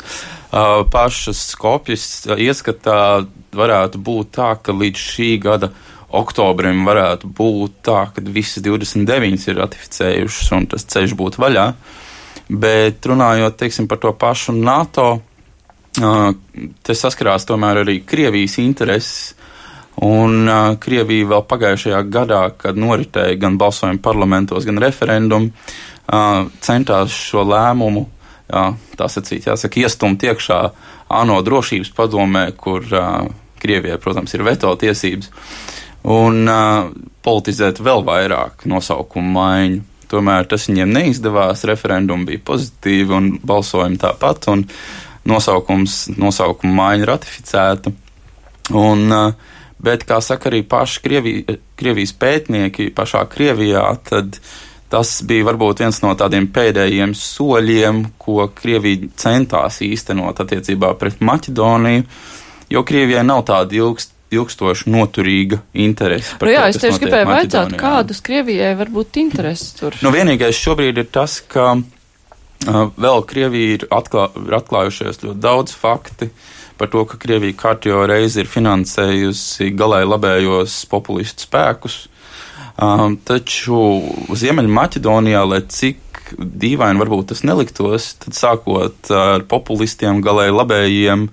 Pašas 0.90 1.44
kopjas 1.58 2.04
ieskatā 2.34 3.26
varētu 3.54 4.00
būt 4.02 4.32
tā, 4.38 4.54
ka 4.62 4.74
līdz 4.74 5.02
šī 5.12 5.30
gada 5.42 5.70
oktobrim 6.16 6.84
varētu 6.86 7.30
būt 7.36 7.80
tā, 7.86 8.04
ka 8.14 8.22
visas 8.24 8.62
29 8.64 9.48
ir 9.50 9.58
ratificējušas 9.60 10.52
un 10.56 10.68
tas 10.70 10.86
ceļš 10.90 11.16
būtu 11.18 11.42
vaļā. 11.42 11.66
Bet 12.50 13.06
runājot 13.06 13.58
teiksim, 13.60 13.86
par 13.90 14.00
to 14.02 14.10
pašu 14.18 14.56
NATO, 14.56 15.10
uh, 16.02 16.32
te 16.82 16.96
saskarās 16.98 17.46
tomēr 17.46 17.84
arī 17.84 18.00
Krievijas 18.02 18.58
intereses. 18.62 19.36
Un 20.02 20.48
uh, 20.48 20.76
Krievija 20.80 21.28
vēl 21.34 21.44
pagājušajā 21.46 22.00
gadā, 22.10 22.44
kad 22.58 22.78
noritēja 22.78 23.36
gan 23.38 23.58
balsojumi 23.60 24.02
parlamentos, 24.02 24.66
gan 24.66 24.80
referendumi, 24.82 25.50
uh, 25.52 26.46
centās 26.64 27.14
šo 27.14 27.44
lēmumu, 27.46 28.06
jā, 28.48 28.64
tā 28.98 29.10
sacīt, 29.12 29.46
jāsaka, 29.50 29.82
iestumt 29.84 30.24
iekšā 30.26 30.60
ANO 31.20 31.40
drošības 31.46 31.92
padomē, 31.94 32.46
kur 32.56 32.86
uh, 32.86 33.28
Krievijai, 33.60 34.00
protams, 34.00 34.32
ir 34.34 34.46
veto 34.46 34.72
tiesības, 34.80 35.30
un 36.08 36.48
uh, 36.48 36.88
politizēt 37.24 37.80
vēl 37.84 38.04
vairāk 38.06 38.66
nosaukumu 38.70 39.34
maiņu. 39.36 39.86
Tomēr 40.10 40.48
tas 40.50 40.66
viņiem 40.66 40.90
neizdevās, 40.90 41.62
referendumi 41.68 42.32
bija 42.32 42.42
pozitīvi 42.48 43.14
un 43.14 43.28
balsojumi 43.46 44.00
tāpat, 44.00 44.48
un 44.50 44.64
nosaukums, 45.30 46.08
nosaukuma 46.18 46.74
maiņa 46.80 47.10
ratificēta. 47.12 47.92
Un, 48.74 49.06
uh, 49.12 49.54
bet, 49.82 50.06
kā 50.08 50.18
saka 50.24 50.50
arī 50.50 50.64
paši 50.66 51.04
Krievī, 51.04 51.36
Krievijas 51.78 52.16
pētnieki 52.18 52.90
pašā 52.96 53.22
Krievijā, 53.30 53.84
tad 54.08 54.40
tas 54.90 55.20
bija 55.22 55.46
varbūt 55.46 55.84
viens 55.84 56.00
no 56.02 56.16
tādiem 56.18 56.48
pēdējiem 56.50 57.12
soļiem, 57.14 58.02
ko 58.18 58.48
Krievija 58.54 59.12
centās 59.20 59.78
īstenot 59.86 60.42
attiecībā 60.42 60.96
pret 60.98 61.22
Maķedoniju, 61.22 62.08
jo 62.74 62.82
Krievijai 62.86 63.22
nav 63.26 63.44
tāda 63.46 63.78
ilgst, 63.78 64.16
ilgstoša 64.30 64.90
noturīga 64.90 65.60
interese. 65.74 66.36
Nu, 66.40 66.52
jā, 66.52 66.68
es 66.70 66.78
tieši 66.80 67.02
gribēju 67.04 67.30
vaicāt, 67.30 67.74
kādas 67.80 68.22
Krievijai 68.24 68.72
var 68.78 68.92
būt 68.94 69.18
intereses 69.22 69.74
tur. 69.78 69.96
Nu, 70.04 70.12
vienīgais 70.14 70.58
šobrīd 70.58 71.02
ir 71.02 71.10
tas, 71.12 71.40
ka 71.42 71.72
uh, 71.74 72.80
vēl 72.94 73.26
Krievija 73.30 73.76
ir, 73.78 73.88
atklā, 73.94 74.28
ir 74.46 74.56
atklājušies 74.60 75.24
ļoti 75.24 75.42
daudz 75.42 75.74
fakti 75.76 76.30
par 76.80 76.88
to, 76.92 77.04
ka 77.04 77.18
Krievija 77.20 77.58
kārtējo 77.60 78.06
reizi 78.08 78.40
ir 78.40 78.48
finansējusi 78.48 79.74
galēji 79.76 80.08
labējos 80.08 80.78
populistu 80.88 81.44
spēkus. 81.44 82.06
Um, 82.80 83.18
taču 83.28 83.76
Ziemeļmaķedonijā, 84.40 85.42
lai 85.44 85.60
cik 85.68 86.00
dīvaini 86.38 87.02
varbūt 87.02 87.32
tas 87.32 87.42
neliktos, 87.44 88.14
tad 88.22 88.36
sākot 88.38 89.10
ar 89.12 89.44
populistiem, 89.50 90.22
galēji 90.24 90.56
labējiem, 90.56 91.26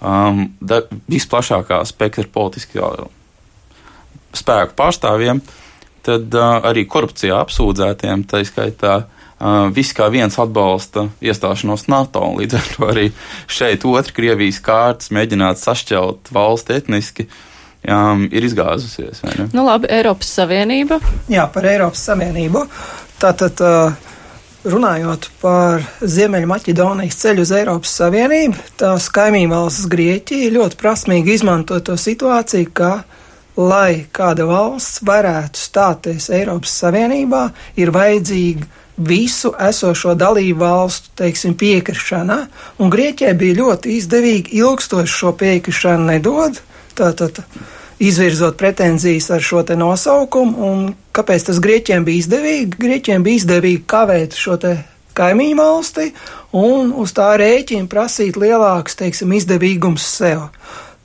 um, 0.00 0.46
da, 0.60 0.82
visplašākā 1.10 1.80
spektra 1.88 2.26
politiskā 2.32 2.90
spēku 4.36 4.76
pārstāvjiem, 4.78 5.40
tad 6.06 6.34
uh, 6.36 6.58
arī 6.68 6.86
korupcijā 6.88 7.38
apsūdzētiem, 7.42 8.24
tā 8.28 8.42
izskaitā, 8.44 8.94
uh, 9.04 9.68
viss 9.74 9.96
kā 9.96 10.08
viens 10.12 10.38
atbalsta 10.40 11.08
iestāšanos 11.24 11.88
NATO. 11.92 12.24
Līdz 12.38 12.58
ar 12.58 12.72
to 12.74 12.88
arī 12.92 13.06
šeit 13.50 13.86
otra 13.88 14.14
Krievijas 14.16 14.60
kārtas 14.64 15.12
mēģināt 15.14 15.60
sašķelt 15.62 16.32
valsti 16.34 16.78
etniski. 16.78 17.28
Um, 17.88 18.24
ir 18.34 18.42
izgāzusies. 18.42 19.22
Nu, 19.54 19.62
labi, 19.62 19.86
Eiropas 19.94 20.28
Savienība. 20.34 20.98
Jā, 21.30 21.44
par 21.54 21.64
Eiropas 21.70 22.02
Savienību. 22.08 22.64
Tātad, 23.22 23.62
uh, 23.62 24.07
runājot 24.66 25.28
par 25.42 25.84
Ziemeļmaķedonijas 26.02 27.20
ceļu 27.20 27.44
uz 27.44 27.52
Eiropas 27.54 27.92
Savienību, 28.00 28.58
tās 28.80 29.06
kaimiņu 29.14 29.52
valsts 29.52 29.86
Grieķija 29.92 30.50
ļoti 30.56 30.78
prasmīgi 30.80 31.36
izmanto 31.38 31.78
to 31.84 31.96
situāciju, 31.98 32.72
ka, 32.74 32.92
lai 33.58 34.06
kāda 34.14 34.48
valsts 34.48 35.02
varētu 35.06 35.62
stāties 35.62 36.28
Eiropas 36.34 36.74
Savienībā, 36.82 37.48
ir 37.78 37.94
vajadzīga 37.94 38.66
visu 38.98 39.52
esošo 39.62 40.16
dalību 40.18 40.58
valstu, 40.64 41.12
teiksim, 41.22 41.54
piekrišana, 41.58 42.38
un 42.82 42.90
Grieķijai 42.90 43.34
bija 43.38 43.60
ļoti 43.62 43.94
izdevīgi 44.00 44.58
ilgstoši 44.58 45.18
šo 45.20 45.34
piekrišanu 45.38 46.10
nedod, 46.10 46.58
tātad 46.98 47.44
izvirzot 47.98 48.56
pretenzijas 48.56 49.30
ar 49.30 49.42
šo 49.42 49.64
nosaukumu, 49.76 50.54
un 50.70 50.84
kāpēc 51.12 51.48
tas 51.50 51.60
Grieķiem 51.62 52.06
bija 52.06 52.22
izdevīgi? 52.24 52.78
Grieķiem 52.78 53.24
bija 53.26 53.42
izdevīgi 53.42 53.82
kavēt 53.90 54.38
šo 54.38 54.58
kaimiņu 55.18 55.56
valsti 55.58 56.10
un 56.56 56.92
uz 56.94 57.14
tā 57.16 57.32
rēķina 57.40 57.88
prasīt 57.90 58.38
lielāks, 58.38 58.98
teiksim, 58.98 59.34
izdevīgums 59.34 60.04
sev. 60.18 60.46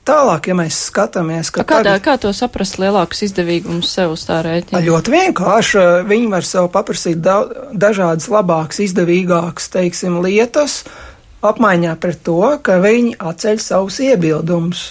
Tālāk, 0.04 0.50
ja 0.50 0.54
mēs 0.58 0.82
skatāmies, 0.90 1.48
ka. 1.48 1.62
Kādā, 1.64 1.94
tagad, 1.96 2.02
kā 2.04 2.14
to 2.20 2.32
saprast, 2.36 2.76
lielāks 2.76 3.24
izdevīgums 3.24 3.88
sev 3.88 4.12
uz 4.12 4.26
tā 4.28 4.42
rēķina? 4.44 4.82
Ļoti 4.84 5.14
vienkārši. 5.14 5.84
Viņi 6.10 6.28
var 6.34 6.44
sev 6.44 6.68
paprasīt 6.74 7.22
da 7.24 7.38
dažādas 7.72 8.28
labākas, 8.28 8.82
izdevīgākas, 8.84 9.70
teiksim, 9.72 10.20
lietas, 10.26 10.82
apmaiņā 11.40 11.96
pret 12.04 12.20
to, 12.28 12.42
ka 12.60 12.76
viņi 12.84 13.16
atceļ 13.16 13.64
savus 13.64 14.02
iebildumus 14.04 14.90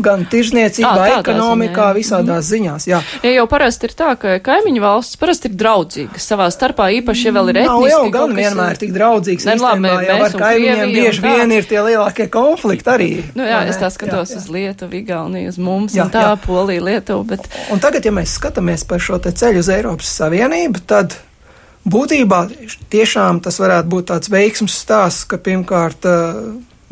gan 0.00 0.24
tirzniecībā, 0.30 0.92
à, 1.04 1.18
ekonomikā, 1.20 1.88
ziņā, 1.90 1.96
visādās 1.98 2.48
ziņās. 2.48 2.86
Jā. 2.88 3.00
Ja 3.24 3.32
jau 3.34 3.44
parasti 3.50 3.88
ir 3.88 3.94
tā, 3.96 4.12
ka 4.20 4.38
kaimiņu 4.44 4.82
valsts 4.82 5.18
parasti 5.20 5.50
ir 5.50 5.56
draudzīgas 5.60 6.28
savā 6.32 6.48
starpā, 6.54 6.88
īpaši, 7.00 7.26
ja 7.28 7.34
vēl 7.36 7.52
ir 7.52 7.60
etniski. 7.62 7.74
Nav 7.74 7.88
jau 7.90 8.12
gan 8.14 8.36
vienmēr 8.38 8.80
tik 8.80 8.94
draudzīgs. 8.96 9.48
Ne, 9.48 9.56
labi, 9.60 9.84
mēs, 9.84 10.06
jau 10.08 10.18
ar 10.26 10.36
kaimiņiem 10.44 10.94
bieži 10.96 11.24
vien 11.26 11.52
ir 11.58 11.68
tie 11.68 11.82
lielākie 11.84 12.28
konflikti 12.32 12.92
arī. 12.94 13.10
Nu 13.36 13.48
jā, 13.48 13.60
es 13.68 13.80
tā 13.80 13.92
skatos 13.92 14.32
jā, 14.32 14.38
jā. 14.38 14.40
uz 14.40 14.48
Lietuvu, 14.56 14.98
Igauniju, 15.02 15.52
uz 15.52 15.60
mums, 15.60 15.98
jā, 15.98 16.08
un 16.08 16.14
tā, 16.14 16.24
jā. 16.30 16.40
Polija, 16.46 16.86
Lietuva, 16.88 17.28
bet. 17.34 17.50
Un 17.74 17.82
tagad, 17.82 18.08
ja 18.08 18.14
mēs 18.16 18.38
skatāmies 18.40 18.86
par 18.88 19.04
šo 19.04 19.20
te 19.22 19.34
ceļu 19.36 19.60
uz 19.60 19.70
Eiropas 19.76 20.16
Savienību, 20.22 20.86
tad 20.88 21.18
būtībā 21.84 22.46
tiešām 22.92 23.42
tas 23.44 23.60
varētu 23.60 23.92
būt 23.92 24.10
tāds 24.12 24.32
veiksms 24.32 24.76
stāsts, 24.84 25.28
ka 25.28 25.40
pirmkārt 25.42 26.06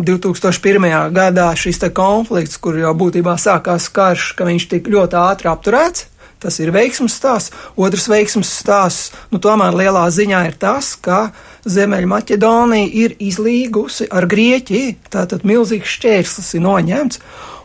2001. 0.01 1.13
gadā 1.13 1.51
šis 1.57 1.83
konflikts, 1.95 2.57
kur 2.57 2.79
jau 2.79 2.95
būtībā 2.97 3.37
sākās 3.37 3.91
karš, 3.93 4.33
ka 4.39 4.49
viņš 4.49 4.69
tik 4.71 4.89
ļoti 4.89 5.19
ātri 5.21 5.51
apturēts. 5.53 6.07
Tas 6.41 6.57
ir 6.57 6.71
veiksmes 6.73 7.13
stāsts. 7.21 7.53
Otrs 7.77 8.07
veiksmes 8.09 8.49
stāsts, 8.49 9.11
nu, 9.29 9.37
tomēr 9.45 9.77
lielā 9.77 10.07
ziņā 10.09 10.41
ir 10.49 10.57
tas, 10.57 10.95
ka 10.97 11.35
Ziemeļmaķedonija 11.69 12.89
ir 12.97 13.17
izlīgusi 13.21 14.09
ar 14.09 14.25
Grieķiju. 14.25 14.95
Tātad 15.13 15.45
milzīgs 15.45 15.99
šķērslis 15.99 16.55
ir 16.57 16.65
noņemts. 16.65 17.21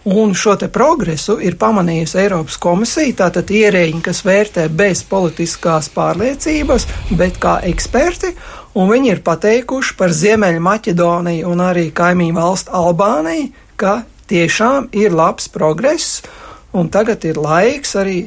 Un 0.06 0.36
šo 0.38 0.54
progresu 0.70 1.40
ir 1.42 1.56
pamanījusi 1.58 2.20
Eiropas 2.22 2.60
komisija, 2.62 3.16
tātad 3.24 3.50
ierēģi, 3.50 4.04
kas 4.06 4.20
vērtē 4.22 4.68
bez 4.70 5.02
politiskās 5.10 5.90
pārliecības, 5.96 6.86
bet 7.18 7.40
kā 7.42 7.56
eksperti, 7.66 8.36
un 8.78 8.92
viņi 8.92 9.10
ir 9.16 9.22
pateikuši 9.26 9.96
par 9.98 10.14
Ziemeļu 10.14 10.62
Maķedoniju 10.62 11.50
un 11.50 11.64
arī 11.66 11.88
kaimiņu 11.90 12.38
valstu 12.38 12.76
Albāniju, 12.78 13.50
ka 13.82 14.04
tiešām 14.30 14.92
ir 14.94 15.10
labs 15.10 15.50
progress, 15.50 16.22
un 16.70 16.94
tagad 16.94 17.26
ir 17.26 17.42
laiks 17.42 17.98
arī 17.98 18.20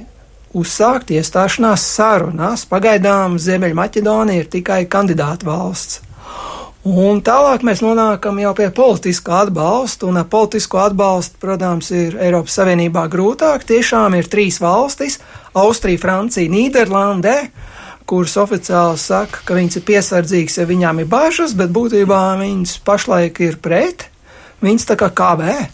uzsākt 0.59 1.15
iestāšanās 1.15 1.87
sarunās. 1.95 2.67
Pagaidām 2.67 3.39
Ziemeļu 3.39 3.79
Maķedonija 3.79 4.43
ir 4.43 4.51
tikai 4.51 4.83
kandidāta 4.91 5.47
valsts. 5.47 6.08
Un 6.87 7.19
tālāk 7.27 7.65
mēs 7.67 7.81
nonākam 7.83 8.37
jau 8.39 8.53
pie 8.55 8.69
politiskā 8.71 9.41
atbalsta, 9.43 10.07
un 10.07 10.21
ar 10.21 10.29
politisko 10.31 10.79
atbalstu, 10.79 11.41
protams, 11.43 11.91
ir 11.91 12.15
Eiropas 12.23 12.55
Savienībā 12.55 13.09
grūtāk. 13.11 13.67
Tiešām 13.67 14.15
ir 14.15 14.31
trīs 14.31 14.61
valstis- 14.63 15.19
Austrija, 15.59 15.99
Francija, 15.99 16.49
Nīderlande, 16.49 17.51
kuras 18.07 18.37
oficiāli 18.37 18.97
saka, 18.97 19.43
ka 19.45 19.55
viņas 19.55 19.77
ir 19.77 19.83
piesardzīgas, 19.83 20.59
ja 20.59 20.67
viņām 20.67 21.01
ir 21.01 21.07
bažas, 21.07 21.53
bet 21.53 21.75
būtībā 21.75 22.39
viņas 22.39 22.79
pašlaik 22.85 23.41
ir 23.41 23.57
pret, 23.57 24.07
viņas 24.63 24.87
tā 24.87 24.97
kā 24.97 25.11
kavē. 25.11 25.69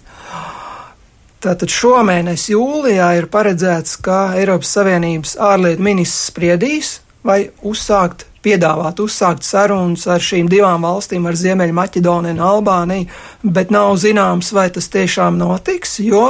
Tātad 1.45 1.69
šomēnes 1.69 2.49
jūlijā 2.49 3.19
ir 3.19 3.27
paredzēts, 3.27 4.01
ka 4.01 4.33
Eiropas 4.35 4.73
Savienības 4.73 5.37
ārlietu 5.37 5.85
ministrs 5.85 6.31
spriedīs, 6.33 7.04
vai 7.25 7.49
uzsākt 7.65 8.27
piedāvāt 8.45 9.01
uzsākt 9.01 9.47
sarunas 9.47 10.05
ar 10.11 10.23
šīm 10.23 10.51
divām 10.53 10.85
valstīm, 10.85 11.25
ar 11.27 11.39
Ziemeļu 11.39 11.77
Maķedoniju 11.79 12.37
un 12.37 12.45
Albāniju, 12.45 13.09
bet 13.57 13.73
nav 13.73 13.95
zināms, 14.03 14.53
vai 14.53 14.69
tas 14.75 14.91
tiešām 14.93 15.41
notiks, 15.41 15.99
jo 16.05 16.27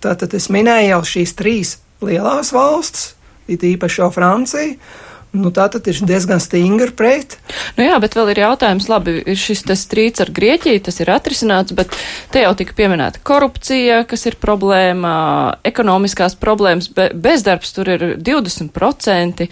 tātad 0.00 0.34
es 0.36 0.48
minēju 0.52 0.94
jau 0.94 1.02
šīs 1.12 1.36
trīs 1.36 1.76
lielās 2.00 2.54
valsts, 2.56 3.12
it 3.50 3.66
īpaši 3.66 4.00
jau 4.00 4.10
Francija, 4.14 4.76
Nu, 5.30 5.52
tā 5.54 5.68
tad 5.70 5.86
ir 5.86 5.98
diezgan 6.02 6.40
stingri 6.42 6.90
pret. 6.98 7.36
Nu 7.76 7.84
jā, 7.86 7.94
bet 8.02 8.16
vēl 8.18 8.32
ir 8.32 8.40
jautājums, 8.42 8.88
labi, 8.90 9.20
šis 9.38 9.62
strīds 9.78 10.24
ar 10.24 10.32
Grieķiju, 10.34 10.80
tas 10.88 10.98
ir 10.98 11.12
atrisināts, 11.14 11.74
bet 11.78 11.94
te 12.34 12.42
jau 12.42 12.50
tika 12.58 12.74
pieminēta 12.74 13.22
korupcija, 13.22 14.00
kas 14.10 14.26
ir 14.26 14.40
problēma, 14.42 15.12
ekonomiskās 15.70 16.34
problēmas, 16.40 16.90
be, 16.96 17.12
bezdarbs 17.14 17.70
tur 17.76 17.92
ir 17.94 18.06
20%, 18.18 19.46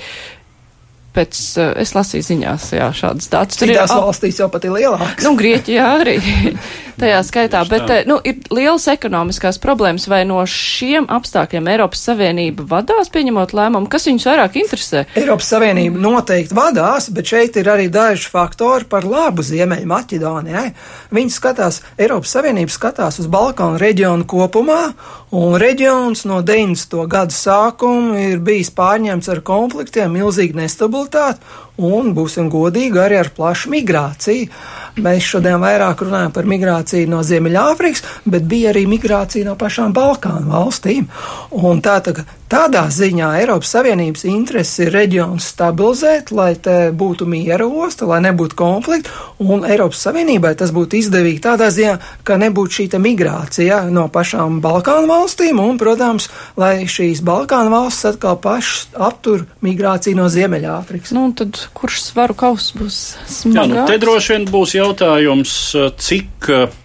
pēc, 1.18 1.38
eh, 1.58 1.72
es 1.82 1.94
lasīju 1.96 2.26
ziņās, 2.30 2.70
jā, 2.78 2.88
šādas 2.94 3.30
datus. 3.32 3.58
Tur 3.58 3.70
Citās 3.70 3.94
ir 3.94 4.04
valstīs 4.06 4.38
jau 4.40 4.48
pat 4.52 4.66
ir 4.68 4.76
lielāks. 4.76 5.24
Nu, 5.26 5.34
Grieķijā 5.38 5.86
arī 5.98 6.16
tajā 7.02 7.18
skaitā, 7.26 7.62
bet, 7.70 7.90
eh, 7.94 8.04
nu, 8.08 8.18
ir 8.24 8.38
lielas 8.54 8.86
ekonomiskās 8.92 9.60
problēmas, 9.62 10.08
vai 10.10 10.22
no 10.28 10.40
šiem 10.48 11.08
apstākļiem 11.18 11.70
Eiropas 11.74 12.04
Savienība 12.08 12.66
vadās, 12.70 13.10
pieņemot 13.14 13.54
lēmumu, 13.58 13.90
kas 13.90 14.08
viņus 14.10 14.28
vairāk 14.30 14.58
interesē? 14.62 15.04
Eiropas 15.18 15.50
Savienība 15.54 16.02
noteikti 16.02 16.56
vadās, 16.58 17.10
bet 17.14 17.34
šeit 17.34 17.58
ir 17.60 17.70
arī 17.74 17.88
daži 17.92 18.30
faktori 18.30 18.88
par 18.90 19.06
labu 19.08 19.44
Ziemeļu 19.46 19.88
Maķedonijai. 19.90 20.68
Viņi 21.14 21.34
skatās, 21.34 21.82
Eiropas 21.98 22.36
Savienība 22.36 22.74
skatās 22.74 23.18
uz 23.22 23.30
Balkānu 23.30 23.80
reģionu 23.82 24.26
kopumā, 24.28 24.82
un 25.30 25.56
reģions 25.60 26.24
no 26.28 26.40
90. 26.42 27.04
gadu 27.10 27.36
sākuma 27.36 28.18
ir 28.22 28.38
bijis 28.44 28.70
pārņemts 28.72 29.28
ar 29.32 29.42
konfliktiem, 29.44 30.14
milzīgi 30.16 30.56
nestabilitāti 30.56 30.78
stabilitāti 30.78 31.67
un, 31.78 32.12
būsim 32.14 32.50
godīgi, 32.50 32.98
arī 32.98 33.20
ar 33.22 33.30
plašu 33.34 33.70
migrāciju. 33.72 34.50
Mēs 34.98 35.28
šodien 35.30 35.60
vairāk 35.62 36.02
runājam 36.02 36.32
par 36.34 36.48
migrāciju 36.50 37.06
no 37.10 37.22
Ziemeļāfrikas, 37.22 38.02
bet 38.26 38.46
bija 38.50 38.72
arī 38.72 38.84
migrācija 38.90 39.46
no 39.46 39.54
pašām 39.58 39.94
Balkānu 39.94 40.50
valstīm. 40.50 41.06
Un 41.54 41.78
tā, 41.84 42.00
tā, 42.02 42.24
tādā 42.50 42.82
ziņā 42.90 43.28
Eiropas 43.38 43.70
Savienības 43.76 44.24
intereses 44.26 44.82
ir 44.82 44.90
reģionu 44.96 45.38
stabilizēt, 45.42 46.32
lai 46.34 46.50
te 46.58 46.90
būtu 46.90 47.28
miera 47.30 47.68
osta, 47.68 48.08
lai 48.10 48.18
nebūtu 48.26 48.58
konflikti, 48.58 49.14
un 49.38 49.62
Eiropas 49.68 50.02
Savienībai 50.08 50.56
tas 50.58 50.74
būtu 50.74 50.98
izdevīgi 50.98 51.44
tādā 51.46 51.70
ziņā, 51.74 51.94
ka 52.26 52.40
nebūtu 52.42 52.80
šī 52.80 52.88
migrācija 52.98 53.84
no 53.94 54.08
pašām 54.10 54.58
Balkānu 54.64 55.06
valstīm, 55.12 55.62
un, 55.62 55.78
protams, 55.78 56.26
lai 56.58 56.88
šīs 56.90 57.22
Balkānu 57.22 57.70
valstis 57.70 58.14
atkal 58.14 58.40
pašas 58.42 58.88
aptur 58.98 59.46
migrāciju 59.62 60.18
no 60.18 60.26
Ziemeļāfrikas. 60.32 61.14
Nu, 61.14 61.28
tad 61.38 61.67
kurš 61.76 62.02
svaru 62.10 62.36
kaus 62.38 62.72
būs 62.76 62.98
smagāks? 63.26 63.56
Jā, 63.56 63.64
nu, 63.70 63.86
te 63.88 63.98
droši 64.02 64.34
vien 64.34 64.46
būs 64.52 64.74
jautājums, 64.78 65.54
cik 66.00 66.50
uh, 66.54 66.78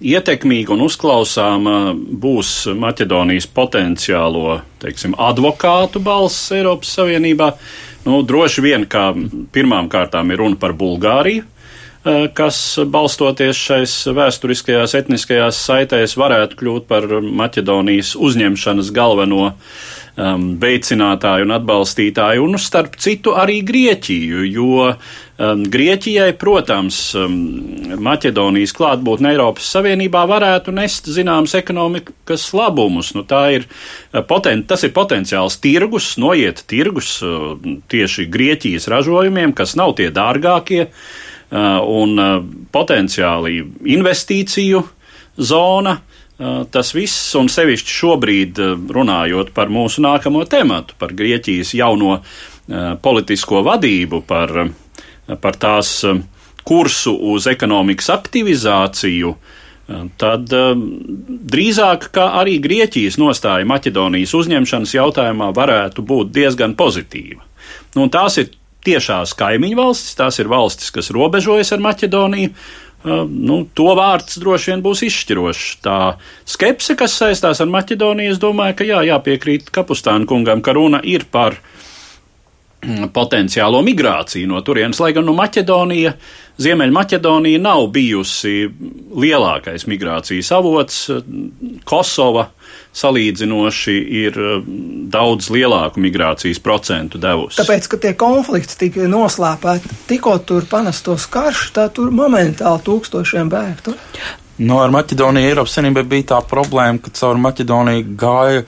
ietekmīga 0.00 0.72
un 0.74 0.84
uzklausāma 0.86 1.76
būs 1.94 2.70
Maķedonijas 2.76 3.46
potenciālo, 3.52 4.60
teiksim, 4.80 5.14
advokātu 5.20 6.00
balss 6.04 6.50
Eiropas 6.56 6.94
Savienībā. 6.96 7.52
Nu, 8.06 8.22
droši 8.24 8.64
vien, 8.64 8.86
kā 8.88 9.10
pirmām 9.52 9.90
kārtām 9.92 10.32
ir 10.32 10.40
runa 10.40 10.56
par 10.60 10.72
Bulgāriju, 10.76 11.44
kas 12.32 12.56
balstoties 12.88 13.58
šais 13.60 13.94
vēsturiskajās 14.16 14.94
etniskajās 14.96 15.58
saitēs 15.66 16.16
varētu 16.16 16.56
kļūt 16.56 16.86
par 16.88 17.04
Maķedonijas 17.20 18.14
uzņemšanas 18.16 18.88
galveno 18.96 19.50
um, 20.16 20.46
veicinātāju 20.62 21.44
un 21.44 21.54
atbalstītāju, 21.58 22.46
un 22.46 22.56
starp 22.60 22.96
citu 23.00 23.34
arī 23.36 23.60
Grieķiju, 23.68 24.46
jo 24.48 24.88
um, 24.88 25.62
Grieķijai, 25.76 26.32
protams, 26.40 27.02
um, 27.20 27.38
Maķedonijas 28.00 28.72
klātbūtne 28.80 29.34
Eiropas 29.34 29.68
Savienībā 29.76 30.24
varētu 30.30 30.72
nest 30.76 31.10
zināmas 31.12 31.56
ekonomikas 31.58 32.48
labumus. 32.56 33.12
Nu, 33.12 33.28
ir, 33.52 33.68
uh, 33.68 34.22
poten, 34.24 34.64
tas 34.64 34.88
ir 34.88 34.96
potenciāls 34.96 35.60
tirgus, 35.60 36.14
noiet 36.16 36.64
tirgus 36.70 37.18
uh, 37.20 37.58
tieši 37.92 38.30
Grieķijas 38.32 38.88
ražojumiem, 38.88 39.52
kas 39.52 39.76
nav 39.76 39.98
tie 40.00 40.08
dārgākie, 40.14 40.88
uh, 40.88 41.26
un 41.50 42.14
uh, 42.22 42.38
potenciāli 42.70 43.58
investīciju 43.96 44.84
zona 45.40 45.96
Tas 46.72 46.94
viss, 46.96 47.34
un 47.36 47.50
sevišķi 47.52 47.92
šobrīd 47.92 48.58
runājot 48.96 49.50
par 49.52 49.68
mūsu 49.68 50.00
nākamo 50.00 50.46
tematu, 50.48 50.94
par 50.96 51.12
Grieķijas 51.12 51.74
jauno 51.76 52.22
politisko 53.04 53.60
vadību, 53.66 54.22
par, 54.24 54.54
par 55.42 55.58
tās 55.60 55.98
kursu 56.64 57.12
uz 57.34 57.48
ekonomikas 57.50 58.08
aktivizāciju, 58.14 59.34
tad 60.22 60.56
drīzāk 61.52 62.08
kā 62.14 62.30
arī 62.40 62.56
Grieķijas 62.64 63.20
nostāja 63.20 63.68
Maķedonijas 63.68 64.32
uzņemšanas 64.40 64.96
jautājumā 64.96 65.50
varētu 65.52 66.06
būt 66.08 66.32
diezgan 66.40 66.72
pozitīva. 66.78 67.44
Nu, 67.98 68.08
tās 68.08 68.40
ir 68.40 68.48
tiešās 68.86 69.34
kaimiņu 69.38 69.78
valstis, 69.78 70.16
tās 70.18 70.38
ir 70.40 70.50
valstis, 70.50 70.92
kas 70.94 71.10
robežojas 71.14 71.72
ar 71.76 71.82
Maķedoniju, 71.84 72.52
nu, 73.30 73.60
to 73.76 73.92
vārds 73.96 74.38
droši 74.40 74.74
vien 74.74 74.84
būs 74.84 75.04
izšķirošs. 75.06 75.68
Tā 75.84 75.98
skepse, 76.48 76.96
kas 77.00 77.16
saistās 77.20 77.62
ar 77.62 77.70
Maķedoniju, 77.72 78.34
es 78.34 78.42
domāju, 78.42 78.80
ka 78.80 78.88
jā, 78.88 79.02
jāpiekrīt 79.08 79.72
Kapustāna 79.74 80.28
kungam, 80.28 80.64
ka 80.64 80.76
runa 80.76 81.00
ir 81.04 81.24
par 81.32 81.56
mm, 82.84 83.08
potenciālo 83.16 83.80
migrāciju 83.86 84.50
no 84.50 84.60
turienes, 84.66 85.00
lai 85.00 85.14
gan 85.16 85.28
no 85.28 85.36
Maķedonija, 85.38 86.14
Ziemeļmaķedonija 86.60 87.60
nav 87.62 87.86
bijusi 87.94 88.66
lielākais 89.16 89.86
migrācijas 89.88 90.50
avots. 90.52 91.06
Kosova 91.88 92.50
salīdzinoši 92.96 93.96
ir 94.24 94.36
eh, 94.40 94.66
daudz 95.12 95.50
lielāku 95.54 96.02
migrācijas 96.02 96.60
procentu 96.62 97.20
devusi. 97.22 97.60
Tāpēc, 97.62 97.88
ka 97.90 98.00
tie 98.02 98.14
konflikti 98.18 98.78
tika 98.84 99.08
noslēpēti, 99.10 99.94
tikko 100.10 100.36
tur 100.46 100.66
panastos 100.70 101.28
karš, 101.30 101.70
tā 101.76 101.88
tur 101.94 102.12
momentāli 102.14 102.86
tūkstošiem 102.86 103.50
bēgtu. 103.52 103.96
No 104.60 104.74
nu, 104.74 104.82
ar 104.84 104.92
Maķedoniju 104.92 105.48
Eiropas 105.48 105.78
Savienībai 105.78 106.04
bija 106.04 106.34
tā 106.34 106.44
problēma, 106.44 107.00
ka 107.00 107.12
caur 107.16 107.38
Maķedoniju 107.40 108.16
gāja 108.20 108.64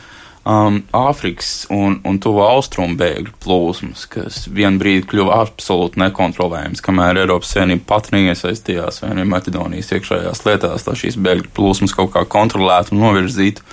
um, 0.49 0.79
Āfrikas 0.97 1.67
un, 1.69 1.99
un 2.09 2.17
tuvo 2.23 2.47
austrumu 2.47 2.97
bēgļu 2.97 3.35
plūsmas, 3.43 4.07
kas 4.09 4.47
vien 4.49 4.79
brīdi 4.81 5.05
kļuva 5.11 5.43
absolūti 5.43 6.01
nekontrolējams, 6.01 6.81
kamēr 6.85 7.21
Eiropas 7.27 7.53
Savienība 7.53 7.85
pat 7.93 8.09
neiesaistījās 8.15 9.03
vai 9.05 9.13
ne 9.19 9.27
Maķedonijas 9.29 9.93
iekšējās 9.99 10.45
lietās, 10.49 10.87
lai 10.89 10.99
šīs 11.03 11.21
bēgļu 11.29 11.53
plūsmas 11.59 11.97
kaut 11.99 12.15
kā 12.17 12.25
kontrolētu 12.39 12.97
un 12.97 13.05
novirzītu. 13.05 13.67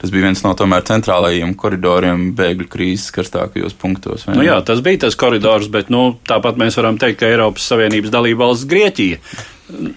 Tas 0.00 0.12
bija 0.12 0.26
viens 0.26 0.42
no 0.44 0.52
tomēr 0.58 0.84
centrālajiem 0.84 1.54
koridoriem 1.56 2.26
bēgļu 2.36 2.68
krīzes 2.70 3.14
karstākajos 3.14 3.76
punktos. 3.80 4.26
Nu 4.28 4.44
jā, 4.44 4.58
tas 4.66 4.82
bija 4.84 5.06
tas 5.06 5.16
koridors, 5.16 5.70
bet 5.72 5.92
nu, 5.92 6.18
tāpat 6.28 6.58
mēs 6.60 6.76
varam 6.80 6.98
teikt, 7.00 7.22
ka 7.22 7.30
Eiropas 7.30 7.68
Savienības 7.70 8.12
dalība 8.12 8.44
valsts 8.44 8.68
Grieķija 8.68 9.20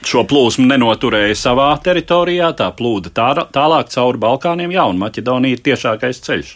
šo 0.08 0.24
plūsmu 0.28 0.68
nenoturēja 0.70 1.36
savā 1.36 1.72
teritorijā, 1.84 2.54
tā 2.56 2.70
plūda 2.76 3.12
tā, 3.12 3.28
tālāk 3.54 3.92
cauri 3.92 4.22
Balkāniem, 4.24 4.72
jā, 4.72 4.86
un 4.88 5.02
Maķedonija 5.02 5.58
ir 5.58 5.64
tiešākais 5.66 6.24
ceļš. 6.24 6.54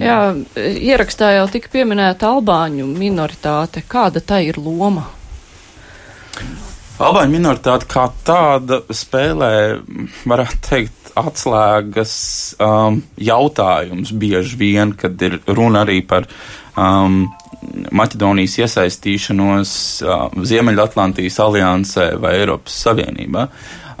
Jā, 0.00 0.18
ierakstā 0.58 1.32
jau 1.36 1.46
tika 1.52 1.70
pieminēta 1.72 2.32
albāņu 2.32 2.86
minoritāte. 2.88 3.84
Kāda 3.88 4.22
tā 4.24 4.40
ir 4.44 4.58
loma? 4.60 5.06
Albāņu 7.02 7.32
minoritāte 7.32 7.88
kā 7.90 8.06
tāda 8.26 8.82
spēlē, 8.92 9.52
varētu 10.28 10.60
teikt, 10.68 11.01
atslēgas 11.18 12.14
um, 12.62 13.02
jautājums 13.20 14.12
bieži 14.16 14.58
vien, 14.60 14.96
kad 14.98 15.20
ir 15.22 15.38
runa 15.46 15.84
arī 15.86 16.00
par 16.06 16.28
um, 16.76 17.24
Maķedonijas 17.94 18.58
iesaistīšanos 18.64 19.72
uh, 20.02 20.26
Ziemeļatlantijas 20.50 21.38
aliansē 21.44 22.08
vai 22.22 22.34
Eiropas 22.40 22.74
Savienībā. 22.86 23.46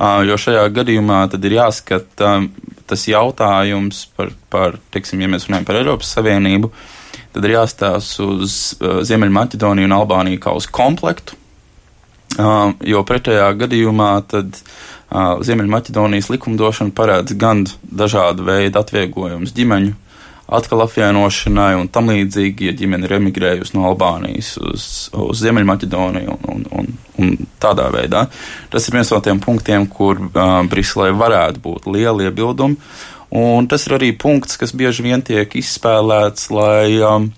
Uh, 0.02 0.22
jo 0.26 0.38
šajā 0.40 0.64
gadījumā 0.74 1.20
tad 1.30 1.44
ir 1.46 1.60
jāskata 1.60 2.36
um, 2.40 2.48
tas 2.92 3.06
jautājums 3.08 4.06
par, 4.16 4.32
par, 4.52 4.76
teiksim, 4.92 5.22
ja 5.22 5.30
mēs 5.30 5.46
runājam 5.48 5.68
par 5.68 5.78
Eiropas 5.80 6.10
Savienību, 6.16 6.72
tad 7.32 7.46
ir 7.46 7.54
jāstās 7.56 8.14
uz 8.24 8.56
uh, 8.80 9.00
Ziemeļmaķedoniju 9.06 9.88
un 9.88 9.96
Albāniju 9.96 10.42
kā 10.42 10.52
uz 10.58 10.68
komplektu, 10.68 11.38
uh, 12.36 12.72
jo 12.84 13.04
pretējā 13.08 13.48
gadījumā 13.62 14.12
tad 14.32 14.60
Ziemeļmaķedonijas 15.12 16.30
likumdošana 16.32 16.94
paredz 16.96 17.36
gan 17.36 17.66
dažādu 17.82 18.46
veidu 18.48 18.80
atvieglojumus 18.80 19.52
ģimeņu 19.56 19.98
atkal 20.52 20.82
apvienošanai 20.84 21.74
un 21.80 21.88
tam 21.92 22.10
līdzīgi, 22.12 22.68
ja 22.68 22.76
ģimene 22.76 23.08
ir 23.08 23.16
emigrējusi 23.16 23.76
no 23.76 23.86
Albānijas 23.88 24.54
uz, 24.60 24.86
uz 25.16 25.40
Ziemeļmaķedoniju 25.40 26.36
un, 26.52 26.66
un, 26.76 26.90
un, 27.22 27.32
tādā 27.62 27.88
veidā. 27.94 28.26
Tas 28.72 28.88
ir 28.88 28.98
viens 28.98 29.12
no 29.14 29.20
tiem 29.24 29.40
punktiem, 29.42 29.86
kur 29.88 30.20
uh, 30.20 30.60
Briselē 30.68 31.12
varētu 31.16 31.62
būt 31.64 31.88
lieli 31.92 32.28
iebildumi. 32.28 32.76
Un 33.32 33.64
tas 33.70 33.86
ir 33.88 33.96
arī 33.96 34.10
punkts, 34.12 34.58
kas 34.60 34.74
bieži 34.76 35.06
vien 35.06 35.22
tiek 35.24 35.54
izspēlēts, 35.56 36.50
lai 36.52 36.98
um, 37.00 37.30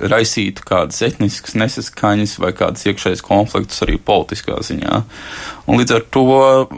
raisītu 0.00 0.64
kādas 0.66 1.00
etniskas 1.06 1.56
nesaskaņas 1.58 2.36
vai 2.42 2.52
kādas 2.56 2.86
iekšējas 2.88 3.24
konfliktus 3.24 3.82
arī 3.86 3.98
politiskā 4.02 4.58
ziņā. 4.66 5.00
Un 5.66 5.80
līdz 5.80 5.96
ar 5.96 6.04
to 6.14 6.24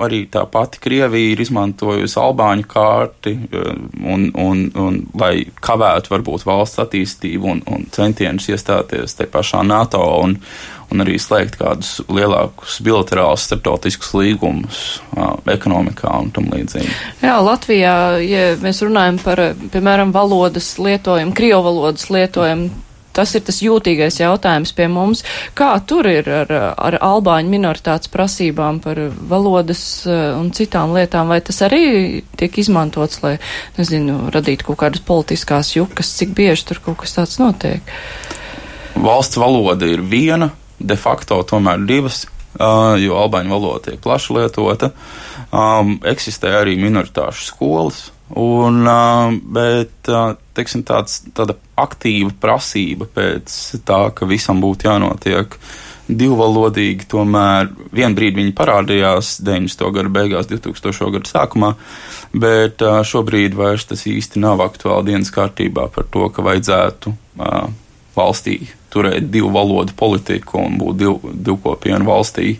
arī 0.04 0.22
tā 0.32 0.44
pati 0.48 0.80
Krievija 0.82 1.34
ir 1.34 1.42
izmantojusi 1.44 2.18
Albāņu 2.22 2.68
kārti, 2.70 3.34
eh, 3.36 3.70
un, 4.14 4.30
un, 4.34 4.64
un, 4.80 4.98
lai 5.20 5.34
kavētu 5.64 6.14
varbūt 6.14 6.46
valsts 6.48 6.80
attīstību 6.84 7.52
un, 7.52 7.62
un 7.68 7.86
centienus 7.92 8.48
iestāties 8.48 9.18
te 9.18 9.28
pašā 9.28 9.64
NATO 9.66 10.02
un, 10.22 10.38
un 10.92 11.04
arī 11.04 11.18
slēgt 11.20 11.58
kādus 11.60 11.98
lielākus 12.08 12.78
bilaterālus 12.84 13.44
starptautiskus 13.48 14.14
līgumus 14.16 14.82
ekonomikā 15.50 16.12
un 16.22 16.32
tam 16.34 16.48
līdzīgi. 16.52 16.90
Jā, 17.22 17.38
Latvijā, 17.44 17.94
ja 18.24 18.50
mēs 18.62 18.82
runājam 18.86 19.20
par, 19.22 19.42
piemēram, 19.74 20.14
valodas 20.16 20.74
lietojumu, 20.80 21.34
krievu 21.36 21.64
valodas 21.68 22.08
lietojumu, 22.12 22.70
tas 23.18 23.34
ir 23.34 23.42
tas 23.46 23.58
jūtīgais 23.64 24.20
jautājums 24.20 24.72
pie 24.76 24.86
mums. 24.92 25.24
Kā 25.58 25.72
tur 25.82 26.06
ir 26.10 26.28
ar, 26.30 26.52
ar 26.78 26.98
albāņu 27.02 27.50
minoritātes 27.50 28.10
prasībām 28.12 28.78
par 28.84 29.00
valodas 29.30 29.82
un 30.08 30.52
citām 30.54 30.94
lietām? 30.96 31.32
Vai 31.32 31.40
tas 31.44 31.58
arī 31.66 32.22
tiek 32.38 32.60
izmantots, 32.62 33.20
lai, 33.24 33.36
nezinu, 33.78 34.28
radītu 34.34 34.70
kaut 34.70 34.82
kādas 34.84 35.02
politiskās 35.08 35.74
jukas, 35.74 36.14
cik 36.20 36.36
bieži 36.38 36.70
tur 36.70 36.82
kaut 36.84 37.02
kas 37.02 37.18
tāds 37.18 37.40
notiek? 37.42 37.82
Valsts 38.98 39.38
valoda 39.38 39.86
ir 39.86 40.02
viena, 40.02 40.52
de 40.78 40.96
facto 40.96 41.40
tomēr 41.46 41.82
divas, 41.88 42.24
jo 42.58 43.18
albāņu 43.18 43.52
valoda 43.52 43.90
tiek 43.90 44.00
plaši 44.02 44.36
lietota. 44.38 44.92
Um, 45.48 45.96
eksistē 46.04 46.52
arī 46.58 46.76
minoritāšu 46.80 47.46
skolas, 47.48 48.08
un, 48.36 48.82
uh, 48.84 49.32
bet 49.54 50.10
uh, 50.12 50.34
teiksim, 50.56 50.84
tāds, 50.84 51.22
tāda 51.36 51.56
aktīva 51.78 52.34
prasība 52.40 53.08
pēc 53.14 53.54
tā, 53.88 54.08
ka 54.12 54.28
visam 54.28 54.60
būtu 54.60 54.90
jānotiek 54.90 55.56
divvalodīgi, 56.08 57.04
tomēr 57.08 57.68
vienā 57.92 58.16
brīdī 58.16 58.40
viņi 58.40 58.54
parādījās 58.56 59.34
90. 59.44 59.90
gada 59.96 60.12
beigās, 60.12 60.48
2000. 60.48 61.10
gada 61.18 61.28
sākumā, 61.28 61.74
bet 62.32 62.80
šobrīd 62.80 63.56
vairs 63.56 63.84
tas 63.90 64.06
īsti 64.08 64.40
nav 64.40 64.64
aktuāli 64.64 65.12
dienas 65.12 65.32
kārtībā 65.34 65.90
par 65.92 66.08
to, 66.08 66.30
ka 66.32 66.44
vajadzētu 66.48 67.12
valstī 68.16 68.56
turēt 68.92 69.28
divu 69.32 69.50
valodu 69.52 69.92
politiku 69.96 70.62
un 70.62 70.78
būt 70.80 71.00
div, 71.00 71.18
divkopienu 71.46 72.06
valstī. 72.08 72.56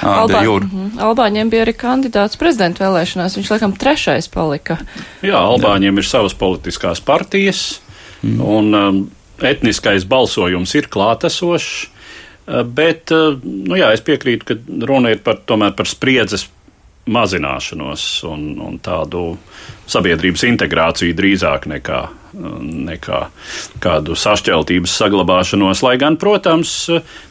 Albā, 0.00 0.42
mm 0.42 0.68
-hmm. 0.68 1.00
Albāņiem 1.06 1.50
bija 1.50 1.64
arī 1.64 1.74
kandidāts 1.76 2.38
prezidenta 2.38 2.84
vēlēšanās, 2.84 3.36
viņš 3.36 3.50
laikam 3.50 3.72
trešais 3.72 4.28
palika. 4.28 4.78
Jā, 5.22 5.38
Albāņiem 5.38 5.98
ir 5.98 6.04
savas 6.04 6.34
politiskās 6.34 7.00
partijas, 7.00 7.80
mm. 8.22 8.40
un 8.40 8.74
um, 8.74 9.10
etniskais 9.42 10.04
balsojums 10.04 10.74
ir 10.74 10.88
klātesošs, 10.88 11.88
bet, 12.74 13.10
nu 13.42 13.76
jā, 13.76 13.92
es 13.92 14.00
piekrītu, 14.00 14.44
ka 14.44 14.86
runa 14.86 15.10
ir 15.10 15.18
par, 15.18 15.38
tomēr 15.46 15.72
par 15.78 15.86
spriedzes 15.86 16.48
mazināšanos 17.06 18.24
un, 18.30 18.42
un 18.62 18.78
tādu 18.82 19.36
sabiedrības 19.90 20.44
integrāciju 20.46 21.16
drīzāk 21.18 21.66
nekā, 21.70 22.02
nekā 22.32 23.20
kādu 23.82 24.16
sašķeltības 24.18 24.96
saglabāšanos. 25.00 25.82
Lai 25.84 25.96
gan, 26.00 26.16
protams, 26.20 26.74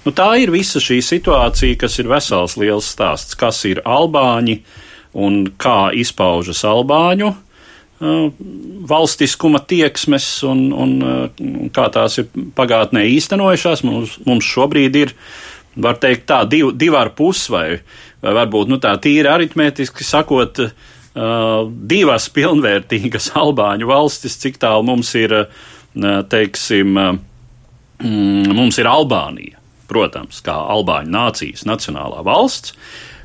nu, 0.06 0.14
tā 0.16 0.30
ir 0.42 0.54
visa 0.54 0.82
šī 0.84 1.02
situācija, 1.06 1.80
kas 1.82 2.00
ir 2.02 2.12
vesels 2.12 2.58
liels 2.62 2.90
stāsts, 2.94 3.38
kas 3.40 3.64
ir 3.70 3.84
albāņi 3.86 4.60
un 5.22 5.44
kā 5.60 5.92
izpaužas 5.98 6.64
albāņu 6.68 7.34
valstiskuma 8.90 9.60
tieksmes 9.70 10.28
un, 10.50 10.62
un, 10.74 10.94
un 11.38 11.68
kā 11.74 11.86
tās 11.94 12.18
ir 12.18 12.32
pagātnē 12.58 13.04
īstenojušās. 13.14 13.84
Mums, 13.86 14.16
mums 14.26 14.48
šobrīd 14.48 14.98
ir, 14.98 15.14
var 15.78 16.00
teikt, 16.02 16.26
tā 16.32 16.42
div, 16.50 16.72
divi 16.74 16.98
ar 16.98 17.14
pus 17.18 17.46
vai 17.54 17.68
vai 18.22 18.34
varbūt 18.38 18.70
nu, 18.70 18.78
tā 18.82 18.94
tīri 19.02 19.30
aritmētiski 19.30 20.06
sakot, 20.06 20.60
uh, 20.62 20.90
divas 21.14 22.30
pilnvērtīgas 22.32 23.32
Albāņu 23.42 23.90
valstis, 23.90 24.38
cik 24.40 24.62
tālu 24.62 24.86
mums 24.88 25.12
ir, 25.20 25.36
uh, 25.36 26.22
teiksim, 26.32 26.96
uh, 26.98 27.18
mm, 28.00 28.54
mums 28.56 28.80
ir 28.80 28.90
Albānija, 28.92 29.60
protams, 29.92 30.40
kā 30.46 30.56
Albāņu 30.56 31.12
nācijas 31.12 31.66
nacionālā 31.68 32.24
valsts. 32.24 32.76